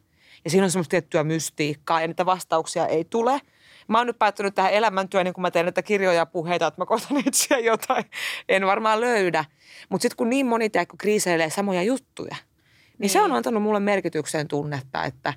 Ja 0.44 0.50
siinä 0.50 0.64
on 0.64 0.70
semmoista 0.70 0.90
tiettyä 0.90 1.24
mystiikkaa 1.24 2.00
ja 2.00 2.06
niitä 2.06 2.26
vastauksia 2.26 2.86
ei 2.86 3.04
tule– 3.04 3.40
mä 3.90 3.98
oon 3.98 4.06
nyt 4.06 4.18
päättänyt 4.18 4.54
tähän 4.54 4.72
elämäntyöhön, 4.72 5.24
niin 5.24 5.34
kun 5.34 5.42
mä 5.42 5.50
teen 5.50 5.66
näitä 5.66 5.82
kirjoja 5.82 6.16
ja 6.16 6.26
puheita, 6.26 6.66
että 6.66 6.80
mä 6.80 6.86
koitan 6.86 7.22
etsiä 7.26 7.58
jotain. 7.58 8.04
En 8.48 8.66
varmaan 8.66 9.00
löydä. 9.00 9.44
Mutta 9.88 10.02
sitten 10.02 10.16
kun 10.16 10.30
niin 10.30 10.46
moni 10.46 10.70
kun 10.70 10.98
kriiseilee 10.98 11.50
samoja 11.50 11.82
juttuja, 11.82 12.36
niin, 12.36 12.98
niin 12.98 13.10
se 13.10 13.20
on 13.20 13.32
antanut 13.32 13.62
mulle 13.62 13.80
merkityksen 13.80 14.48
tunnetta, 14.48 15.04
että 15.04 15.34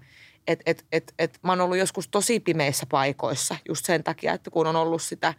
et, 0.48 0.60
et, 0.66 0.86
et, 0.92 1.14
et 1.20 1.40
mä 1.44 1.52
oon 1.52 1.62
ollut 1.62 1.78
joskus 1.78 2.08
tosi 2.08 2.40
pimeissä 2.40 2.86
paikoissa 2.86 3.56
just 3.70 3.86
sen 3.86 4.04
takia, 4.04 4.34
että 4.34 4.52
kun 4.52 4.68
on 4.68 4.76
ollut 4.76 5.02
sitä 5.02 5.34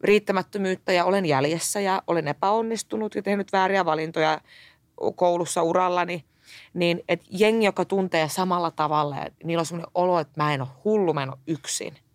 riittämättömyyttä 0.00 0.92
ja 0.92 1.04
olen 1.04 1.26
jäljessä 1.26 1.80
ja 1.80 2.02
olen 2.06 2.28
epäonnistunut 2.28 3.14
ja 3.14 3.22
tehnyt 3.22 3.52
vääriä 3.52 3.84
valintoja 3.84 4.40
koulussa 5.16 5.62
urallani, 5.62 6.24
niin 6.74 7.04
että 7.08 7.26
jengi, 7.30 7.66
joka 7.66 7.84
tuntee 7.84 8.28
samalla 8.28 8.70
tavalla 8.70 9.16
ja 9.16 9.26
niillä 9.44 9.60
on 9.60 9.66
sellainen 9.66 9.90
olo, 9.94 10.18
että 10.18 10.42
mä 10.42 10.54
en 10.54 10.60
ole 10.60 10.68
hullu, 10.84 11.14
mä 11.14 11.22
en 11.22 11.30
ole 11.30 11.38
yksin– 11.46 11.94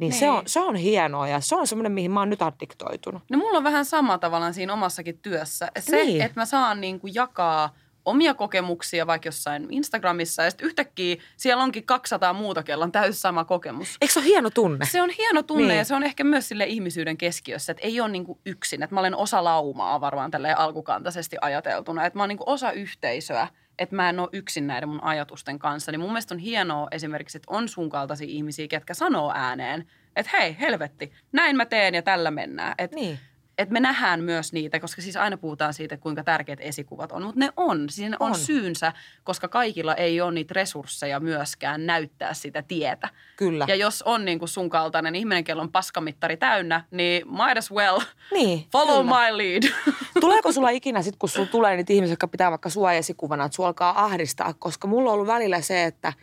niin, 0.00 0.10
niin. 0.10 0.18
Se, 0.18 0.30
on, 0.30 0.38
niin. 0.38 0.48
se 0.48 0.60
on 0.60 0.76
hienoa 0.76 1.28
ja 1.28 1.40
se 1.40 1.54
on 1.54 1.66
semmoinen, 1.66 1.92
mihin 1.92 2.10
mä 2.10 2.20
oon 2.20 2.30
nyt 2.30 2.42
addiktoitunut. 2.42 3.22
No 3.30 3.38
mulla 3.38 3.58
on 3.58 3.64
vähän 3.64 3.84
sama 3.84 4.18
tavallaan 4.18 4.54
siinä 4.54 4.72
omassakin 4.72 5.18
työssä. 5.18 5.68
Se, 5.78 6.04
niin. 6.04 6.22
että 6.22 6.40
mä 6.40 6.46
saan 6.46 6.80
niin 6.80 7.00
kuin 7.00 7.14
jakaa 7.14 7.74
omia 8.04 8.34
kokemuksia 8.34 9.06
vaikka 9.06 9.28
jossain 9.28 9.66
Instagramissa 9.70 10.42
ja 10.42 10.50
sitten 10.50 10.66
yhtäkkiä 10.66 11.16
siellä 11.36 11.62
onkin 11.62 11.86
200 11.86 12.32
muuta, 12.32 12.62
kello 12.62 12.84
on 12.84 12.92
täysin 12.92 13.20
sama 13.20 13.44
kokemus. 13.44 13.96
Eikö 14.00 14.14
se 14.14 14.20
ole 14.20 14.26
hieno 14.26 14.50
tunne? 14.50 14.86
Se 14.86 15.02
on 15.02 15.10
hieno 15.10 15.42
tunne 15.42 15.66
niin. 15.66 15.78
ja 15.78 15.84
se 15.84 15.94
on 15.94 16.02
ehkä 16.02 16.24
myös 16.24 16.48
sille 16.48 16.64
ihmisyyden 16.64 17.16
keskiössä, 17.16 17.72
että 17.72 17.86
ei 17.86 18.00
ole 18.00 18.08
niin 18.08 18.26
yksin. 18.46 18.82
Että 18.82 18.94
mä 18.94 19.00
olen 19.00 19.16
osa 19.16 19.44
laumaa 19.44 20.00
varmaan 20.00 20.30
tälleen 20.30 20.58
alkukantaisesti 20.58 21.36
ajateltuna, 21.40 22.06
että 22.06 22.18
mä 22.18 22.22
oon 22.22 22.28
niin 22.28 22.38
osa 22.46 22.72
yhteisöä 22.72 23.48
että 23.78 23.96
mä 23.96 24.08
en 24.08 24.20
ole 24.20 24.28
yksin 24.32 24.66
näiden 24.66 24.88
mun 24.88 25.04
ajatusten 25.04 25.58
kanssa. 25.58 25.92
Niin 25.92 26.00
mun 26.00 26.10
mielestä 26.10 26.34
on 26.34 26.38
hienoa 26.38 26.88
esimerkiksi, 26.90 27.38
että 27.38 27.54
on 27.54 27.68
sun 27.68 27.90
kaltaisia 27.90 28.26
ihmisiä, 28.30 28.68
ketkä 28.68 28.94
sanoo 28.94 29.32
ääneen, 29.34 29.86
että 30.16 30.36
hei, 30.38 30.56
helvetti, 30.60 31.12
näin 31.32 31.56
mä 31.56 31.64
teen 31.64 31.94
ja 31.94 32.02
tällä 32.02 32.30
mennään. 32.30 32.74
Että 32.78 32.94
niin 32.94 33.18
että 33.60 33.72
me 33.72 33.80
nähdään 33.80 34.24
myös 34.24 34.52
niitä, 34.52 34.80
koska 34.80 35.02
siis 35.02 35.16
aina 35.16 35.36
puhutaan 35.36 35.74
siitä, 35.74 35.96
kuinka 35.96 36.24
tärkeät 36.24 36.58
esikuvat 36.62 37.12
on, 37.12 37.22
mutta 37.22 37.40
ne 37.40 37.50
on. 37.56 37.88
Ne 37.98 38.16
on. 38.20 38.30
on 38.30 38.34
syynsä, 38.34 38.92
koska 39.24 39.48
kaikilla 39.48 39.94
ei 39.94 40.20
ole 40.20 40.32
niitä 40.32 40.54
resursseja 40.54 41.20
myöskään 41.20 41.86
näyttää 41.86 42.34
sitä 42.34 42.62
tietä. 42.62 43.08
Kyllä. 43.36 43.64
Ja 43.68 43.74
jos 43.74 44.02
on 44.02 44.24
niin 44.24 44.38
kuin 44.38 44.48
sun 44.48 44.70
kaltainen 44.70 45.14
ihminen, 45.14 45.44
kello 45.44 45.62
on 45.62 45.72
paskamittari 45.72 46.36
täynnä, 46.36 46.84
niin 46.90 47.28
might 47.28 47.58
as 47.58 47.72
well 47.72 48.00
niin, 48.34 48.66
follow 48.72 49.04
kyllä. 49.06 49.30
my 49.30 49.38
lead. 49.38 49.62
Tuleeko 50.20 50.52
sulla 50.52 50.70
ikinä 50.70 51.02
sitten, 51.02 51.18
kun 51.18 51.28
sulla 51.28 51.48
tulee 51.48 51.76
niitä 51.76 51.92
ihmisiä, 51.92 52.12
jotka 52.12 52.28
pitää 52.28 52.50
vaikka 52.50 52.70
sua 52.70 52.92
esikuvana, 52.92 53.44
että 53.44 53.56
sulla 53.56 53.68
alkaa 53.68 54.04
ahdistaa, 54.04 54.54
koska 54.54 54.88
mulla 54.88 55.10
on 55.10 55.14
ollut 55.14 55.26
välillä 55.26 55.60
se, 55.60 55.84
että– 55.84 56.12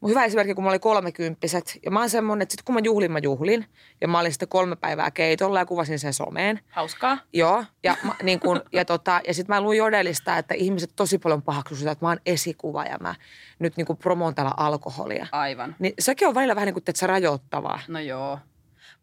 Mun 0.00 0.10
hyvä 0.10 0.24
esimerkki, 0.24 0.54
kun 0.54 0.64
mä 0.64 0.70
olin 0.70 0.80
kolmekymppiset. 0.80 1.78
Ja 1.84 1.90
mä 1.90 2.00
oon 2.00 2.10
semmonen, 2.10 2.42
että 2.42 2.52
sit 2.52 2.62
kun 2.62 2.74
mä 2.74 2.80
juhlin, 2.84 3.12
mä 3.12 3.18
juhlin. 3.18 3.66
Ja 4.00 4.08
mä 4.08 4.18
olin 4.18 4.32
sitten 4.32 4.48
kolme 4.48 4.76
päivää 4.76 5.10
keitolla 5.10 5.58
ja 5.58 5.66
kuvasin 5.66 5.98
sen 5.98 6.14
someen. 6.14 6.60
Hauskaa. 6.68 7.18
Joo. 7.32 7.64
Ja, 7.82 7.96
mä, 8.02 8.14
niin 8.22 8.40
kun, 8.40 8.62
ja, 8.72 8.84
tota, 8.84 9.20
ja 9.26 9.34
sitten 9.34 9.56
mä 9.56 9.60
luin 9.60 9.78
Jodelista, 9.78 10.38
että 10.38 10.54
ihmiset 10.54 10.90
tosi 10.96 11.18
paljon 11.18 11.42
pahaksu 11.42 11.76
sitä, 11.76 11.90
että 11.90 12.04
mä 12.04 12.08
oon 12.08 12.20
esikuva 12.26 12.84
ja 12.84 12.98
mä 13.00 13.14
nyt 13.58 13.76
niin 13.76 13.86
kuin 13.86 13.96
promoon 13.96 14.34
täällä 14.34 14.52
alkoholia. 14.56 15.26
Aivan. 15.32 15.76
Niin 15.78 15.94
sekin 15.98 16.28
on 16.28 16.34
välillä 16.34 16.54
vähän 16.54 16.66
niin 16.66 16.74
kuin, 16.74 16.80
että 16.80 16.92
se 16.94 17.06
rajoittavaa. 17.06 17.80
No 17.88 18.00
joo. 18.00 18.38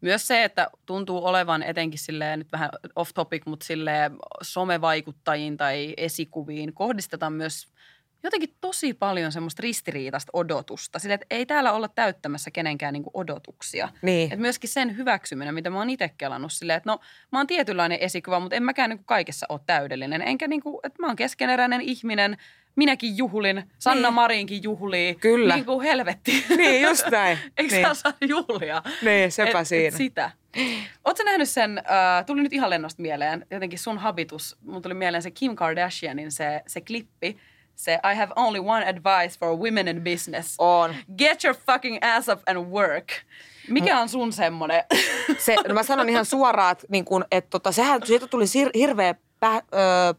Myös 0.00 0.26
se, 0.26 0.44
että 0.44 0.70
tuntuu 0.86 1.26
olevan 1.26 1.62
etenkin 1.62 1.98
silleen, 1.98 2.38
nyt 2.38 2.52
vähän 2.52 2.70
off 2.96 3.10
topic, 3.14 3.46
mutta 3.46 3.66
silleen 3.66 4.16
somevaikuttajiin 4.42 5.56
tai 5.56 5.94
esikuviin 5.96 6.74
kohdistetaan 6.74 7.32
myös 7.32 7.68
jotenkin 8.24 8.54
tosi 8.60 8.94
paljon 8.94 9.32
semmoista 9.32 9.60
ristiriitaista 9.62 10.30
odotusta. 10.32 10.98
Sille, 10.98 11.14
että 11.14 11.26
ei 11.30 11.46
täällä 11.46 11.72
olla 11.72 11.88
täyttämässä 11.88 12.50
kenenkään 12.50 12.92
niinku 12.92 13.10
odotuksia. 13.14 13.88
Niin. 14.02 14.32
Et 14.32 14.38
myöskin 14.38 14.70
sen 14.70 14.96
hyväksyminen, 14.96 15.54
mitä 15.54 15.70
mä 15.70 15.78
oon 15.78 15.90
itse 15.90 16.10
kelannut 16.18 16.52
silleen, 16.52 16.76
että 16.76 16.90
no 16.90 17.00
mä 17.32 17.38
oon 17.38 17.46
tietynlainen 17.46 17.98
esikuva, 18.00 18.40
mutta 18.40 18.56
en 18.56 18.62
mäkään 18.62 18.90
niinku 18.90 19.04
kaikessa 19.04 19.46
ole 19.48 19.60
täydellinen. 19.66 20.22
Enkä 20.22 20.48
niinku, 20.48 20.80
että 20.82 21.02
mä 21.02 21.06
oon 21.06 21.16
keskeneräinen 21.16 21.80
ihminen, 21.80 22.36
minäkin 22.76 23.16
juhlin, 23.16 23.62
Sanna 23.78 24.08
Niin. 24.08 24.14
Marinkin 24.14 24.62
juhlii. 24.62 25.14
Kyllä. 25.14 25.54
Niin 25.54 25.66
kuin 25.66 25.86
helvetti. 25.86 26.44
Niin, 26.56 26.82
just 26.82 27.06
näin. 27.10 27.38
Eikö 27.58 27.74
niin. 27.74 27.94
saa 27.94 28.12
juhlia? 28.28 28.82
Niin, 29.02 29.32
sepä 29.32 29.60
et, 29.60 29.68
siinä. 29.68 29.88
Et 29.88 29.94
sitä. 29.94 30.30
Oletko 31.04 31.24
nähnyt 31.24 31.48
sen, 31.48 31.78
äh, 31.78 32.26
tuli 32.26 32.42
nyt 32.42 32.52
ihan 32.52 32.70
lennosta 32.70 33.02
mieleen, 33.02 33.46
jotenkin 33.50 33.78
sun 33.78 33.98
habitus, 33.98 34.56
mun 34.62 34.82
tuli 34.82 34.94
mieleen 34.94 35.22
se 35.22 35.30
Kim 35.30 35.56
Kardashianin 35.56 36.32
se, 36.32 36.62
se 36.66 36.80
klippi, 36.80 37.38
se 37.76 37.92
I 38.12 38.14
have 38.14 38.32
only 38.36 38.60
one 38.60 38.86
advice 38.86 39.38
for 39.38 39.56
women 39.58 39.88
in 39.88 40.00
business. 40.00 40.54
On. 40.58 40.94
Get 41.18 41.44
your 41.44 41.56
fucking 41.66 41.98
ass 42.02 42.28
up 42.28 42.40
and 42.46 42.58
work. 42.58 43.06
Mikä 43.68 44.00
on 44.00 44.08
sun 44.08 44.32
semmonen? 44.32 44.84
Se, 45.38 45.56
no 45.68 45.74
mä 45.74 45.82
sanon 45.82 46.08
ihan 46.08 46.24
suoraan, 46.24 46.72
että, 46.72 46.86
niin 46.88 47.04
kun, 47.04 47.24
että 47.30 47.50
tota, 47.50 47.72
sehän, 47.72 48.06
siitä 48.06 48.26
tuli 48.26 48.46
sir, 48.46 48.70
hirveä 48.74 49.14
ö, 49.52 49.60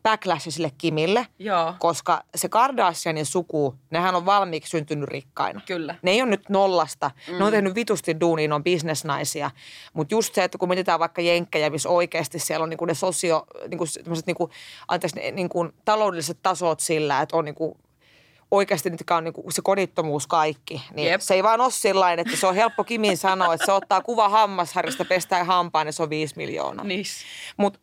backlash 0.04 0.50
sille 0.50 0.72
Kimille, 0.78 1.28
Joo, 1.40 1.74
koska 1.80 2.24
se 2.36 2.50
Kardashianin 2.50 3.26
suku, 3.26 3.76
nehän 3.90 4.16
on 4.16 4.26
valmiiksi 4.26 4.70
syntynyt 4.70 5.10
rikkaina. 5.10 5.62
kyllä. 5.66 5.96
Ne 6.02 6.12
ei 6.12 6.22
ole 6.22 6.30
nyt 6.30 6.50
nollasta. 6.50 7.12
Mm. 7.28 7.38
Ne 7.38 7.44
on 7.44 7.52
tehnyt 7.52 7.76
vitusti 7.76 8.20
duunia, 8.20 8.48
ne 8.48 8.56
on 8.56 8.64
bisnesnaisia. 8.64 9.52
Mutta 9.94 10.16
just 10.16 10.36
se, 10.36 10.44
että 10.44 10.58
kun 10.58 10.70
mietitään 10.70 11.00
vaikka 11.00 11.22
jenkkejä, 11.22 11.70
missä 11.70 11.90
oikeasti 11.90 12.40
siellä 12.40 12.64
on 12.64 12.70
niinku 12.70 12.86
ne 12.86 12.94
sosio, 12.94 13.46
niinku, 13.68 13.86
niinku, 14.26 14.50
anteeksi, 14.88 15.20
ne, 15.20 15.32
niinku, 15.32 15.70
taloudelliset 15.86 16.38
tasot 16.44 16.80
sillä, 16.80 17.22
että 17.22 17.38
on 17.38 17.46
niinku, 17.46 17.78
oikeasti 18.52 18.90
niitä 18.90 19.16
on 19.16 19.24
niinku, 19.24 19.44
se 19.50 19.62
kodittomuus 19.62 20.28
kaikki. 20.28 20.82
Niin 20.94 21.12
Jep. 21.12 21.22
se 21.22 21.34
ei 21.34 21.44
vaan 21.44 21.62
ole 21.62 21.72
sillä 21.72 22.14
että 22.14 22.36
se 22.36 22.48
on 22.48 22.56
helppo 22.56 22.84
Kimin 22.84 23.18
sanoa, 23.18 23.54
että 23.54 23.66
se 23.66 23.72
ottaa 23.72 24.02
kuva 24.02 24.30
hammasharjasta, 24.30 25.06
pestää 25.06 25.44
hampaan 25.44 25.88
ja 25.88 25.94
se 25.94 26.04
on 26.04 26.10
viisi 26.10 26.34
miljoonaa. 26.38 26.86
Niin. 26.86 27.06
Mutta 27.58 27.80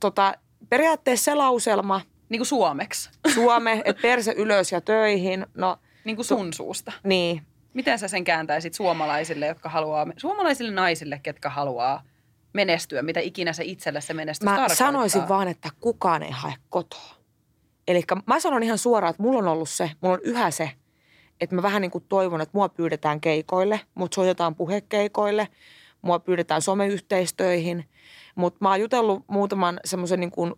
tota, 0.00 0.34
periaatteessa 0.68 1.24
se 1.24 1.34
lauselma, 1.34 2.00
Niin 2.28 2.38
kuin 2.38 2.46
suomeksi. 2.46 3.10
Suome, 3.34 3.82
että 3.84 4.02
perse 4.08 4.32
ylös 4.36 4.72
ja 4.72 4.80
töihin, 4.80 5.46
no 5.54 5.78
Niin 6.04 6.16
kuin 6.16 6.26
sun 6.26 6.52
suusta. 6.52 6.92
niin, 7.04 7.42
Miten 7.74 7.98
sä 7.98 8.08
sen 8.08 8.24
kääntäisit 8.24 8.74
suomalaisille, 8.74 9.46
jotka 9.46 9.68
haluaa, 9.68 10.06
suomalaisille 10.16 10.70
naisille, 10.70 11.20
ketkä 11.22 11.50
haluaa 11.50 12.02
menestyä, 12.52 13.02
mitä 13.02 13.20
ikinä 13.20 13.52
se 13.52 13.64
itselle 13.64 14.00
se 14.00 14.14
menestys 14.14 14.44
Mä 14.44 14.50
tarkoittaa? 14.50 14.86
sanoisin 14.86 15.28
vaan, 15.28 15.48
että 15.48 15.68
kukaan 15.80 16.22
ei 16.22 16.30
hae 16.30 16.54
kotoa. 16.70 17.14
Eli 17.88 18.02
mä 18.26 18.40
sanon 18.40 18.62
ihan 18.62 18.78
suoraan, 18.78 19.10
että 19.10 19.22
mulla 19.22 19.38
on 19.38 19.48
ollut 19.48 19.68
se, 19.68 19.90
mulla 20.00 20.14
on 20.14 20.20
yhä 20.22 20.50
se, 20.50 20.70
että 21.40 21.54
mä 21.56 21.62
vähän 21.62 21.82
niin 21.82 21.90
kuin 21.90 22.04
toivon, 22.08 22.40
että 22.40 22.50
mua 22.58 22.68
pyydetään 22.68 23.20
keikoille, 23.20 23.80
mut 23.94 24.12
soitetaan 24.12 24.54
puhekeikoille, 24.54 25.48
mua 26.02 26.18
pyydetään 26.18 26.62
someyhteistöihin. 26.62 27.88
Mutta 28.38 28.58
mä 28.60 28.68
oon 28.68 28.80
jutellut 28.80 29.24
muutaman 29.26 29.80
semmoisen 29.84 30.20
niin 30.20 30.30
kuin 30.30 30.54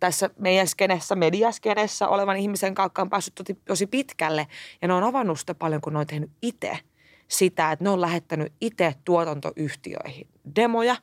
tässä 0.00 0.30
meidän 0.38 0.66
skenessä, 0.66 1.16
mediaskenessä 1.16 2.08
olevan 2.08 2.36
ihmisen 2.36 2.74
kanssa 2.74 3.02
on 3.02 3.10
päässyt 3.10 3.34
tosi, 3.34 3.58
tosi 3.64 3.86
pitkälle. 3.86 4.46
Ja 4.82 4.88
ne 4.88 4.94
on 4.94 5.02
avannut 5.02 5.40
sitä 5.40 5.54
paljon, 5.54 5.80
kun 5.80 5.92
ne 5.92 5.98
on 5.98 6.06
tehnyt 6.06 6.30
itse 6.42 6.78
sitä, 7.28 7.72
että 7.72 7.84
ne 7.84 7.90
on 7.90 8.00
lähettänyt 8.00 8.52
itse 8.60 8.94
tuotantoyhtiöihin 9.04 10.28
demoja. 10.56 10.96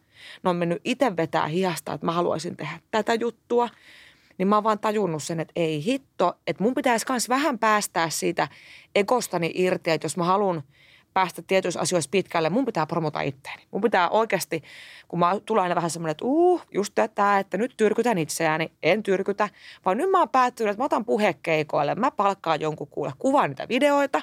Ne 0.43 0.49
on 0.49 0.55
mennyt 0.55 0.81
itse 0.83 1.17
vetää 1.17 1.47
hiasta, 1.47 1.93
että 1.93 2.05
mä 2.05 2.11
haluaisin 2.11 2.57
tehdä 2.57 2.79
tätä 2.91 3.13
juttua. 3.13 3.69
Niin 4.37 4.47
mä 4.47 4.55
oon 4.55 4.63
vaan 4.63 4.79
tajunnut 4.79 5.23
sen, 5.23 5.39
että 5.39 5.53
ei 5.55 5.85
hitto, 5.85 6.37
että 6.47 6.63
mun 6.63 6.73
pitäisi 6.73 7.05
myös 7.09 7.29
vähän 7.29 7.59
päästää 7.59 8.09
siitä 8.09 8.47
ekostani 8.95 9.51
irti, 9.53 9.91
että 9.91 10.05
jos 10.05 10.17
mä 10.17 10.23
haluan 10.23 10.63
päästä 11.17 11.41
tietyissä 11.41 11.79
asioissa 11.79 12.09
pitkälle, 12.09 12.49
mun 12.49 12.65
pitää 12.65 12.85
promota 12.85 13.21
itteeni. 13.21 13.63
Mun 13.71 13.81
pitää 13.81 14.09
oikeasti, 14.09 14.63
kun 15.07 15.19
mä 15.19 15.39
tulee 15.45 15.63
aina 15.63 15.75
vähän 15.75 15.89
semmoinen, 15.89 16.11
että 16.11 16.25
uh, 16.25 16.61
just 16.73 16.91
tätä, 16.95 17.39
että 17.39 17.57
nyt 17.57 17.73
tyrkytän 17.77 18.17
itseäni, 18.17 18.71
en 18.83 19.03
tyrkytä, 19.03 19.49
vaan 19.85 19.97
nyt 19.97 20.09
mä 20.09 20.19
oon 20.19 20.29
päättynyt, 20.29 20.71
että 20.71 20.81
mä 20.81 20.85
otan 20.85 21.05
puhekeikoille, 21.05 21.95
mä 21.95 22.11
palkkaan 22.11 22.61
jonkun 22.61 22.87
kuule, 22.87 23.13
kuvaan 23.19 23.49
niitä 23.49 23.67
videoita, 23.67 24.21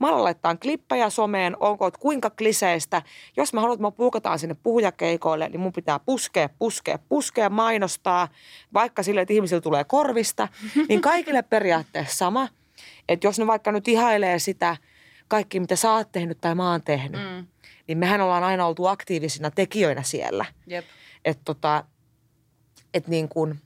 Mä 0.00 0.08
alan 0.08 0.24
laittaa 0.24 0.56
klippejä 0.56 1.10
someen, 1.10 1.56
onko 1.60 1.86
et 1.86 1.96
kuinka 1.96 2.30
kliseistä. 2.30 3.02
Jos 3.36 3.52
mä 3.52 3.60
haluan, 3.60 3.74
että 3.74 3.86
mä 3.86 3.90
puukataan 3.90 4.38
sinne 4.38 4.56
puhujakeikoille, 4.62 5.48
niin 5.48 5.60
mun 5.60 5.72
pitää 5.72 5.98
puskea, 5.98 6.48
puskea, 6.58 6.98
puskea, 7.08 7.50
mainostaa, 7.50 8.28
vaikka 8.74 9.02
sille, 9.02 9.20
että 9.20 9.34
ihmisillä 9.34 9.60
tulee 9.60 9.84
korvista. 9.84 10.48
Niin 10.88 11.00
kaikille 11.00 11.42
periaatteessa 11.42 12.16
sama, 12.16 12.48
että 13.08 13.26
jos 13.26 13.38
ne 13.38 13.46
vaikka 13.46 13.72
nyt 13.72 13.88
ihailee 13.88 14.38
sitä 14.38 14.76
kaikki, 15.32 15.60
mitä 15.60 15.76
sä 15.76 15.92
oot 15.92 16.12
tehnyt 16.12 16.40
tai 16.40 16.54
mä 16.54 16.70
oon 16.70 16.82
tehnyt, 16.82 17.20
Mm, 17.20 17.46
niin 17.88 17.98
mehän 17.98 18.20
ollaan 18.20 18.44
aina 18.44 18.66
oltu 18.66 18.86
aktiivisina 18.86 19.50
tekijöinä 19.50 20.02
siellä. 20.02 20.44
jep. 20.66 20.84
Että 21.24 21.42
tota, 21.44 21.84
et 22.94 23.08
niin 23.08 23.28
kuin, 23.28 23.60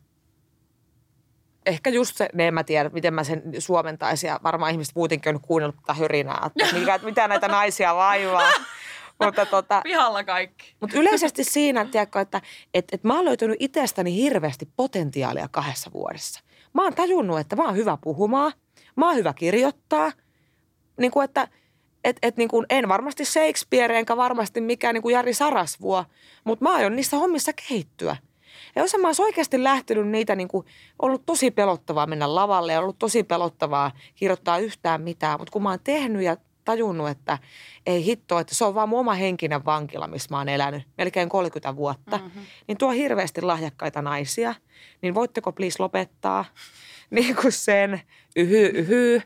ehkä 1.67 1.91
just 1.91 2.17
se, 2.17 2.29
ne 2.35 2.49
en 2.49 2.55
mä 2.55 2.64
tiedä, 2.64 2.89
miten 2.93 3.14
mä 3.14 3.25
sen 3.25 3.43
suomentaisin 3.59 4.29
ja 4.29 4.41
varmaan 4.43 4.73
ihmiset 4.73 4.95
muutenkin 4.97 5.35
on 5.35 5.41
kuunnellut 5.41 5.77
tätä 5.77 5.95
hörinää, 5.95 6.47
että 6.47 6.75
mikä, 6.79 6.99
mitä 7.03 7.29
näitä 7.29 7.49
naisia 7.49 7.95
vaivaa. 7.95 8.51
Mutta 9.25 9.47
tota, 9.47 9.81
Pihalla 9.85 10.25
kaikki. 10.25 10.75
mutta 10.81 10.99
yleisesti 10.99 11.45
siinä, 11.45 11.85
tiedätkö, 11.85 12.21
että 12.21 12.41
et, 12.75 12.85
et 12.93 13.05
mä 13.05 13.14
oon 13.17 13.25
löytänyt 13.25 13.57
itsestäni 13.61 14.14
hirveästi 14.17 14.69
potentiaalia 14.77 15.49
kahdessa 15.51 15.91
vuodessa. 15.95 16.41
Mä 16.73 16.83
oon 16.83 16.95
tajunnut, 16.95 17.39
että 17.39 17.57
mä 17.57 17.64
oon 17.64 17.77
hyvä 17.77 17.99
puhumaan, 18.01 18.53
mä 18.97 19.07
oon 19.07 19.17
hyvä 19.17 19.33
kirjoittaa. 19.33 20.12
Niin 20.99 21.11
kuin, 21.11 21.24
että 21.24 21.49
et, 22.05 22.16
et 22.22 22.36
niin 22.36 22.49
kuin 22.49 22.66
en 22.70 22.88
varmasti 22.88 23.24
Shakespeare 23.24 23.99
enkä 23.99 24.16
varmasti 24.16 24.61
mikään 24.61 24.94
niin 24.94 25.03
kuin 25.03 25.12
Jari 25.12 25.34
Sarasvuo, 25.34 26.05
mutta 26.44 26.64
mä 26.64 26.74
aion 26.74 26.97
niissä 26.97 27.16
hommissa 27.16 27.53
kehittyä. 27.53 28.16
Ja 28.76 28.82
jos 28.82 28.97
mä 29.01 29.09
olisin 29.09 29.24
oikeasti 29.24 29.64
lähtenyt 29.64 30.09
niitä, 30.09 30.36
niin 30.36 30.49
kuin, 30.49 30.66
ollut 31.03 31.26
tosi 31.26 31.51
pelottavaa 31.51 32.07
mennä 32.07 32.34
lavalle 32.34 32.72
ja 32.72 32.80
ollut 32.80 32.99
tosi 32.99 33.22
pelottavaa 33.22 33.92
kirjoittaa 34.14 34.59
yhtään 34.59 35.03
mitään. 35.03 35.40
Mutta 35.40 35.53
kun 35.53 35.62
mä 35.62 35.70
oon 35.70 35.78
tehnyt 35.84 36.22
ja 36.22 36.36
tajunnut, 36.64 37.09
että 37.09 37.38
ei 37.86 38.05
hitto, 38.05 38.38
että 38.38 38.55
se 38.55 38.64
on 38.64 38.74
vaan 38.74 38.88
mun 38.88 39.01
oma 39.01 39.14
henkinen 39.14 39.64
vankila, 39.64 40.07
missä 40.07 40.28
mä 40.30 40.38
oon 40.38 40.49
elänyt 40.49 40.82
melkein 40.99 41.28
30 41.28 41.76
vuotta, 41.76 42.18
mm-hmm. 42.18 42.42
niin 42.68 42.78
tuo 42.78 42.90
hirveästi 42.90 43.42
lahjakkaita 43.42 44.03
naisia, 44.03 44.55
niin 45.03 45.14
voitteko 45.14 45.53
please 45.53 45.76
lopettaa 45.78 46.44
niin 47.11 47.36
kuin 47.36 47.53
sen 47.53 48.01
yhy, 48.36 48.66
yhy. 48.66 49.22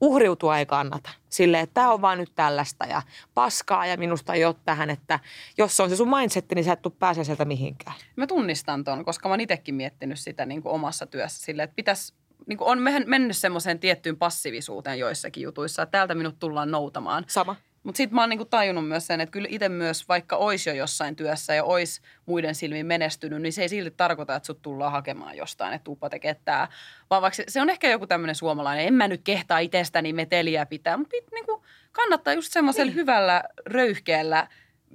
Uhriutua 0.00 0.58
ei 0.58 0.66
kannata. 0.66 1.10
Sille, 1.28 1.60
että 1.60 1.74
tämä 1.74 1.92
on 1.92 2.02
vaan 2.02 2.18
nyt 2.18 2.32
tällaista 2.34 2.86
ja 2.86 3.02
paskaa 3.34 3.86
ja 3.86 3.96
minusta 3.96 4.34
ei 4.34 4.44
ole 4.44 4.54
tähän, 4.64 4.90
että 4.90 5.20
jos 5.58 5.76
se 5.76 5.82
on 5.82 5.90
se 5.90 5.96
sun 5.96 6.10
mindsetti, 6.18 6.54
niin 6.54 6.64
sä 6.64 6.72
et 6.72 6.82
tule 6.82 6.94
pääse 6.98 7.24
sieltä 7.24 7.44
mihinkään. 7.44 7.96
Mä 8.16 8.26
tunnistan 8.26 8.84
ton, 8.84 9.04
koska 9.04 9.28
mä 9.28 9.32
oon 9.32 9.40
itsekin 9.40 9.74
miettinyt 9.74 10.18
sitä 10.18 10.46
niin 10.46 10.62
kuin 10.62 10.72
omassa 10.72 11.06
työssä 11.06 11.44
silleen, 11.44 11.64
että 11.64 11.76
pitäisi 11.76 12.14
niin 12.46 12.58
kuin 12.58 12.68
on 12.68 12.78
men- 12.78 13.04
mennyt 13.06 13.36
semmoiseen 13.36 13.78
tiettyyn 13.78 14.16
passiivisuuteen 14.16 14.98
joissakin 14.98 15.42
jutuissa, 15.42 15.82
että 15.82 15.90
täältä 15.90 16.14
minut 16.14 16.38
tullaan 16.38 16.70
noutamaan. 16.70 17.24
Sama. 17.28 17.56
Mutta 17.84 17.96
sitten 17.96 18.14
mä 18.14 18.22
oon 18.22 18.28
niinku 18.28 18.44
tajunnut 18.44 18.88
myös 18.88 19.06
sen, 19.06 19.20
että 19.20 19.30
kyllä 19.30 19.48
itse 19.50 19.68
myös, 19.68 20.08
vaikka 20.08 20.36
ois 20.36 20.66
jo 20.66 20.72
jossain 20.72 21.16
työssä 21.16 21.54
ja 21.54 21.64
ois 21.64 22.02
muiden 22.26 22.54
silmiin 22.54 22.86
menestynyt, 22.86 23.42
niin 23.42 23.52
se 23.52 23.62
ei 23.62 23.68
silti 23.68 23.94
tarkoita, 23.96 24.36
että 24.36 24.46
sut 24.46 24.62
tullaan 24.62 24.92
hakemaan 24.92 25.36
jostain, 25.36 25.74
että 25.74 25.84
tuuppa 25.84 26.10
tekee 26.10 26.36
tää. 26.44 26.68
Vaan 27.10 27.22
vaikka 27.22 27.36
se, 27.36 27.44
se 27.48 27.60
on 27.60 27.70
ehkä 27.70 27.90
joku 27.90 28.06
tämmöinen 28.06 28.34
suomalainen, 28.34 28.86
en 28.86 28.94
mä 28.94 29.08
nyt 29.08 29.20
kehtaa 29.24 29.58
itsestäni 29.58 30.12
meteliä 30.12 30.66
pitää, 30.66 30.96
mutta 30.96 31.16
niinku 31.32 31.62
kannattaa 31.92 32.34
just 32.34 32.52
semmoisella 32.52 32.90
niin. 32.90 32.96
hyvällä, 32.96 33.44
röyhkeällä 33.66 34.48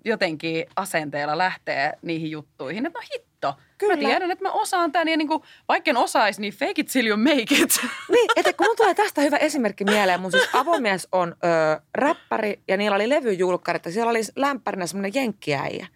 jotenkin 0.06 0.66
asenteella 0.76 1.38
lähteä 1.38 1.94
niihin 2.02 2.32
juttuihin. 2.32 2.86
Että 2.86 3.00
no 3.00 3.06
hitto, 3.14 3.54
Kyllä. 3.78 3.96
mä 3.96 4.00
tiedän, 4.00 4.32
että 4.32 4.46
mä 4.46 4.52
osaan 4.52 4.92
tämän 4.92 5.08
ja 5.08 5.18
niinku, 5.18 5.44
vaikka 5.68 5.90
en 5.90 5.98
osais, 5.98 6.40
niin 6.40 6.54
fake 6.54 6.74
it 6.78 6.88
till 6.88 7.08
you 7.08 7.18
make 7.18 7.56
it. 7.64 7.80
Niin, 8.12 8.30
että 8.36 8.54
kun 8.54 8.68
mun 8.68 8.76
tulee 8.76 8.94
tästä 8.94 9.22
hyvä 9.22 9.38
esimerkki 9.38 9.84
mieleen, 9.84 10.22
mun 10.22 10.32
siis 10.32 10.50
avomies 10.54 11.08
on 11.12 11.36
ö, 11.44 11.82
räppäri 11.96 12.60
ja 12.68 12.78
niillä 12.78 12.96
oli 12.96 13.10
levyjulkkarit 13.10 13.86
ja 13.86 13.92
siellä 13.92 14.10
oli 14.10 14.22
lämpärinä 14.36 14.88
semmoinen 14.88 15.12
jenkkiäijä. 15.14 15.88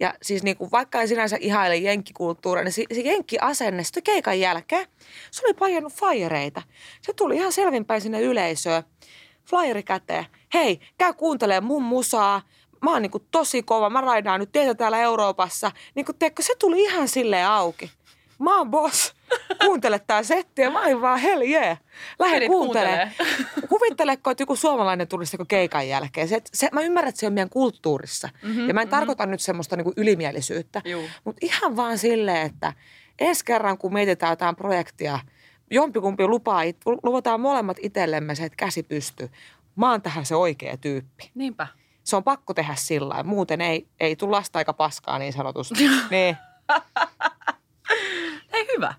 Ja 0.00 0.14
siis 0.22 0.42
niin 0.42 0.56
kuin, 0.56 0.70
vaikka 0.70 1.00
ei 1.00 1.08
sinänsä 1.08 1.36
ihaile 1.40 1.76
jenkkikulttuuria, 1.76 2.64
niin 2.64 2.72
se, 2.72 2.84
se 2.94 3.00
jenkkiasenne 3.00 3.84
sitten 3.84 4.02
keikan 4.02 4.40
jälkeen, 4.40 4.86
se 5.30 5.46
oli 5.46 5.54
paijannut 5.54 5.92
flyereita. 5.92 6.62
Se 7.02 7.12
tuli 7.12 7.36
ihan 7.36 7.52
selvinpäin 7.52 8.00
sinne 8.00 8.20
yleisöön, 8.20 8.82
flyeri 9.50 9.82
käteen. 9.82 10.26
Hei, 10.54 10.80
käy 10.98 11.12
kuuntelemaan 11.12 11.64
mun 11.64 11.82
musaa. 11.82 12.42
Mä 12.84 12.90
oon 12.92 13.02
niin 13.02 13.10
kuin 13.10 13.26
tosi 13.30 13.62
kova, 13.62 13.90
mä 13.90 14.00
raidaan 14.00 14.40
nyt 14.40 14.52
teitä 14.52 14.74
täällä 14.74 14.98
Euroopassa. 14.98 15.70
Niin 15.94 16.06
kuin, 16.06 16.18
teekö, 16.18 16.42
se 16.42 16.54
tuli 16.58 16.82
ihan 16.82 17.08
silleen 17.08 17.46
auki. 17.46 17.90
Mä 18.38 18.58
oon 18.58 18.70
boss. 18.70 19.14
Kuuntele 19.64 19.98
tää 19.98 20.22
setti 20.22 20.62
ja 20.62 20.70
mä 20.70 20.80
olin 20.80 21.00
vaan 21.00 21.18
hell 21.18 21.42
yeah. 21.42 21.78
Lähde 22.18 22.46
kuuntelemaan. 22.46 23.10
Kuvitteleko, 23.68 24.30
että 24.30 24.42
joku 24.42 24.56
suomalainen 24.56 25.08
tulisi 25.08 25.34
joko 25.34 25.44
keikan 25.48 25.88
jälkeen. 25.88 26.28
Se, 26.28 26.42
se, 26.52 26.68
mä 26.72 26.80
ymmärrän, 26.80 27.08
että 27.08 27.18
se 27.20 27.26
on 27.26 27.32
meidän 27.32 27.50
kulttuurissa. 27.50 28.28
Mm-hmm, 28.42 28.68
ja 28.68 28.74
mä 28.74 28.80
en 28.80 28.86
mm-hmm. 28.86 28.90
tarkoita 28.90 29.26
nyt 29.26 29.40
semmoista 29.40 29.76
niin 29.76 29.84
kuin 29.84 29.94
ylimielisyyttä. 29.96 30.82
Mutta 31.24 31.46
ihan 31.46 31.76
vaan 31.76 31.98
silleen, 31.98 32.46
että 32.46 32.72
ensi 33.18 33.44
kerran 33.44 33.78
kun 33.78 33.92
mietitään 33.92 34.32
jotain 34.32 34.56
projektia 34.56 35.18
jompikumpi 35.70 36.26
lupaa, 36.26 36.62
luvataan 37.02 37.40
molemmat 37.40 37.76
itsellemme 37.80 38.34
se, 38.34 38.44
että 38.44 38.56
käsi 38.56 38.82
pystyy. 38.82 39.30
Mä 39.76 39.90
oon 39.90 40.02
tähän 40.02 40.26
se 40.26 40.36
oikea 40.36 40.76
tyyppi. 40.76 41.30
Niinpä. 41.34 41.66
Se 42.04 42.16
on 42.16 42.24
pakko 42.24 42.54
tehdä 42.54 42.74
sillä 42.74 43.08
lailla. 43.08 43.24
Muuten 43.24 43.60
ei, 43.60 43.88
ei 44.00 44.16
tule 44.16 44.30
lasta 44.30 44.58
aika 44.58 44.72
paskaa 44.72 45.18
niin 45.18 45.32
sanotusti. 45.32 45.88
niin. 46.10 46.36
Hei 48.52 48.66
hyvä. 48.76 48.94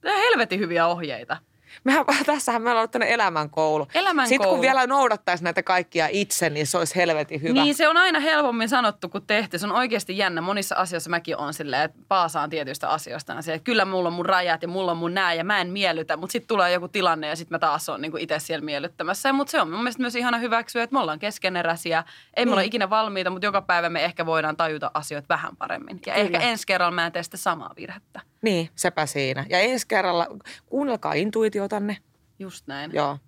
Tämä 0.00 0.14
on 0.14 0.20
helvetin 0.20 0.60
hyviä 0.60 0.86
ohjeita. 0.86 1.36
Mehän, 1.84 2.04
tässähän 2.26 2.62
meillä 2.62 2.80
on 2.80 2.90
tämmöinen 2.90 3.14
elämänkoulu. 3.14 3.86
Elämänkoulu. 3.94 4.28
Sitten 4.28 4.48
kun 4.48 4.60
vielä 4.60 4.86
noudattaisi 4.86 5.44
näitä 5.44 5.62
kaikkia 5.62 6.08
itse, 6.10 6.50
niin 6.50 6.66
se 6.66 6.78
olisi 6.78 6.96
helvetin 6.96 7.42
hyvä. 7.42 7.52
Niin 7.62 7.74
se 7.74 7.88
on 7.88 7.96
aina 7.96 8.20
helpommin 8.20 8.68
sanottu 8.68 9.08
kuin 9.08 9.26
tehty. 9.26 9.58
Se 9.58 9.66
on 9.66 9.72
oikeasti 9.72 10.18
jännä. 10.18 10.40
Monissa 10.40 10.74
asioissa 10.76 11.10
mäkin 11.10 11.36
on 11.36 11.54
silleen, 11.54 11.82
että 11.82 11.98
paasaan 12.08 12.50
tietyistä 12.50 12.88
asioista. 12.88 13.32
Ja 13.32 13.38
että 13.54 13.64
kyllä 13.64 13.84
mulla 13.84 14.08
on 14.08 14.12
mun 14.12 14.26
rajat 14.26 14.62
ja 14.62 14.68
mulla 14.68 14.90
on 14.90 14.96
mun 14.98 15.14
nää 15.14 15.34
ja 15.34 15.44
mä 15.44 15.60
en 15.60 15.68
miellytä. 15.70 16.16
Mutta 16.16 16.32
sitten 16.32 16.48
tulee 16.48 16.72
joku 16.72 16.88
tilanne 16.88 17.26
ja 17.28 17.36
sitten 17.36 17.54
mä 17.54 17.58
taas 17.58 17.88
on 17.88 18.00
niinku 18.00 18.16
itse 18.16 18.38
siellä 18.38 18.64
miellyttämässä. 18.64 19.32
Mutta 19.32 19.50
se 19.50 19.60
on 19.60 19.70
mun 19.70 19.78
mielestä 19.78 20.02
myös 20.02 20.14
ihana 20.16 20.38
hyväksyä, 20.38 20.82
että 20.82 20.94
me 20.94 21.00
ollaan 21.00 21.18
keskeneräisiä. 21.18 22.04
Ei 22.36 22.44
me 22.44 22.48
Niin. 22.48 22.52
olla 22.52 22.62
ikinä 22.62 22.90
valmiita, 22.90 23.30
mutta 23.30 23.46
joka 23.46 23.62
päivä 23.62 23.88
me 23.88 24.04
ehkä 24.04 24.26
voidaan 24.26 24.56
tajuta 24.56 24.90
asioita 24.94 25.26
vähän 25.28 25.56
paremmin. 25.56 26.00
Ja 26.06 26.12
Kyllä. 26.14 26.24
ehkä 26.24 26.38
ensi 26.40 26.66
kerralla 26.66 26.90
mä 26.94 27.06
en 27.06 27.12
tee 27.12 27.22
sitä 27.22 27.36
samaa 27.36 27.70
virhettä. 27.76 28.20
Niin, 28.42 28.70
sepä 28.76 29.06
siinä. 29.06 29.46
Ja 29.48 29.58
ensi 29.58 29.86
kerralla 29.88 30.26
kuunnelkaa 30.66 31.12
intuitiotanne. 31.12 31.96
Just 32.38 32.66
näin. 32.66 32.90
Joo. 32.94 33.18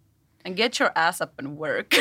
And 0.46 0.56
get 0.56 0.80
your 0.80 0.92
ass 0.94 1.20
up 1.20 1.30
and 1.38 1.58
work. 1.58 1.86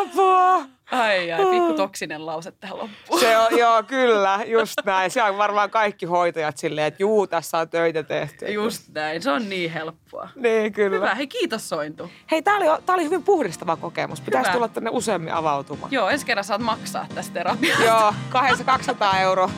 Apua! 0.00 0.68
Ai 0.92 1.32
ai, 1.32 1.46
pikku 1.46 1.72
toksinen 1.72 2.26
lause 2.26 2.52
tähän 2.52 2.78
loppuun. 2.78 3.20
Se 3.20 3.38
on, 3.38 3.58
joo, 3.58 3.82
kyllä, 3.82 4.40
just 4.46 4.78
näin. 4.84 5.10
Se 5.10 5.22
on 5.22 5.38
varmaan 5.38 5.70
kaikki 5.70 6.06
hoitajat 6.06 6.58
silleen, 6.58 6.86
että 6.86 7.02
juu, 7.02 7.26
tässä 7.26 7.58
on 7.58 7.68
töitä 7.68 8.02
tehty. 8.02 8.46
Just 8.46 8.82
näin, 8.94 9.22
se 9.22 9.30
on 9.30 9.48
niin 9.48 9.72
helppoa. 9.72 10.28
Niin, 10.36 10.72
kyllä. 10.72 10.96
Hyvä, 10.96 11.14
hei 11.14 11.26
kiitos 11.26 11.68
Sointu. 11.68 12.10
Hei, 12.30 12.42
tää 12.42 12.56
oli, 12.56 12.82
tää 12.86 12.94
oli 12.94 13.04
hyvin 13.04 13.22
puhdistava 13.22 13.76
kokemus. 13.76 14.20
Pitäisi 14.20 14.48
Hyvä. 14.48 14.54
tulla 14.54 14.68
tänne 14.68 14.90
useammin 14.90 15.32
avautumaan. 15.32 15.92
Joo, 15.92 16.08
ensi 16.08 16.26
kerran 16.26 16.44
saat 16.44 16.60
maksaa 16.60 17.06
tästä 17.14 17.34
terapiasta. 17.34 17.84
Joo, 17.84 18.14
200 18.66 19.20
euroa. 19.20 19.50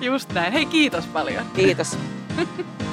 Just 0.00 0.32
näin. 0.32 0.52
Hei, 0.52 0.66
kiitos 0.66 1.06
paljon. 1.06 1.44
Kiitos. 1.54 1.98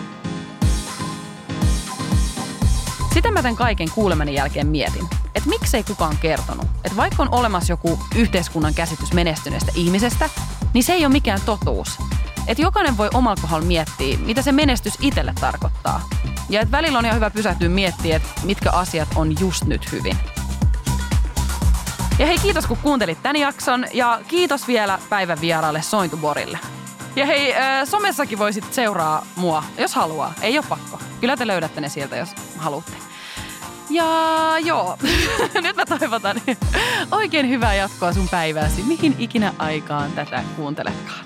Sitä 3.14 3.32
mä 3.32 3.42
tämän 3.42 3.56
kaiken 3.56 3.92
kuulemani 3.92 4.34
jälkeen 4.34 4.68
mietin, 4.68 5.10
että 5.36 5.50
miksei 5.50 5.84
kukaan 5.84 6.18
kertonut, 6.18 6.66
että 6.84 6.96
vaikka 6.96 7.24
on 7.24 7.30
olemassa 7.32 7.74
joku 7.74 8.00
yhteiskunnan 8.16 8.74
käsitys 8.74 9.14
menestyneestä 9.14 9.72
ihmisestä, 9.76 10.30
niin 10.74 10.84
se 10.84 10.94
ei 10.94 11.06
ole 11.06 11.14
mikään 11.14 11.40
totuus. 11.46 12.00
Että 12.48 12.62
jokainen 12.62 12.98
voi 12.98 13.10
omalla 13.14 13.42
kohdalla 13.42 13.66
miettiä, 13.66 14.18
mitä 14.18 14.42
se 14.42 14.52
menestys 14.52 14.94
itselle 15.02 15.34
tarkoittaa. 15.40 16.10
Ja 16.50 16.62
että 16.62 16.72
välillä 16.72 17.00
on 17.00 17.06
ihan 17.06 17.16
hyvä 17.16 17.30
pysähtyä 17.30 17.70
miettiä, 17.70 18.16
että 18.16 18.30
mitkä 18.44 18.72
asiat 18.72 19.10
on 19.16 19.40
just 19.40 19.66
nyt 19.66 19.92
hyvin. 19.92 20.18
Ja 22.20 22.26
hei, 22.26 22.38
kiitos 22.38 22.66
kun 22.68 22.78
kuuntelit 22.78 23.24
tämän 23.24 23.36
jakson 23.36 23.86
ja 23.94 24.22
kiitos 24.28 24.68
vielä 24.68 25.00
päivän 25.10 25.42
vieraalle 25.42 25.82
Sointuborille. 25.82 26.60
Ja 27.16 27.26
hei, 27.26 27.56
äh, 27.56 27.88
somessakin 27.88 28.40
voisit 28.40 28.74
seuraa 28.74 29.26
mua, 29.36 29.64
jos 29.78 29.96
haluaa. 29.96 30.34
Ei 30.42 30.58
ole 30.58 30.66
pakko. 30.70 31.00
Kyllä 31.22 31.38
te 31.38 31.48
löydätte 31.48 31.82
ne 31.82 31.90
sieltä, 31.90 32.18
jos 32.18 32.30
haluatte. 32.58 32.92
Ja 33.90 34.06
joo, 34.60 34.98
nyt 35.64 35.76
mä 35.76 35.86
toivotan 35.86 36.42
oikein 37.12 37.50
hyvää 37.50 37.74
jatkoa 37.74 38.14
sun 38.14 38.30
päivääsi, 38.30 38.84
mihin 38.84 39.16
ikinä 39.20 39.54
aikaan 39.58 40.12
tätä 40.12 40.44
kuunteletkaan. 40.56 41.26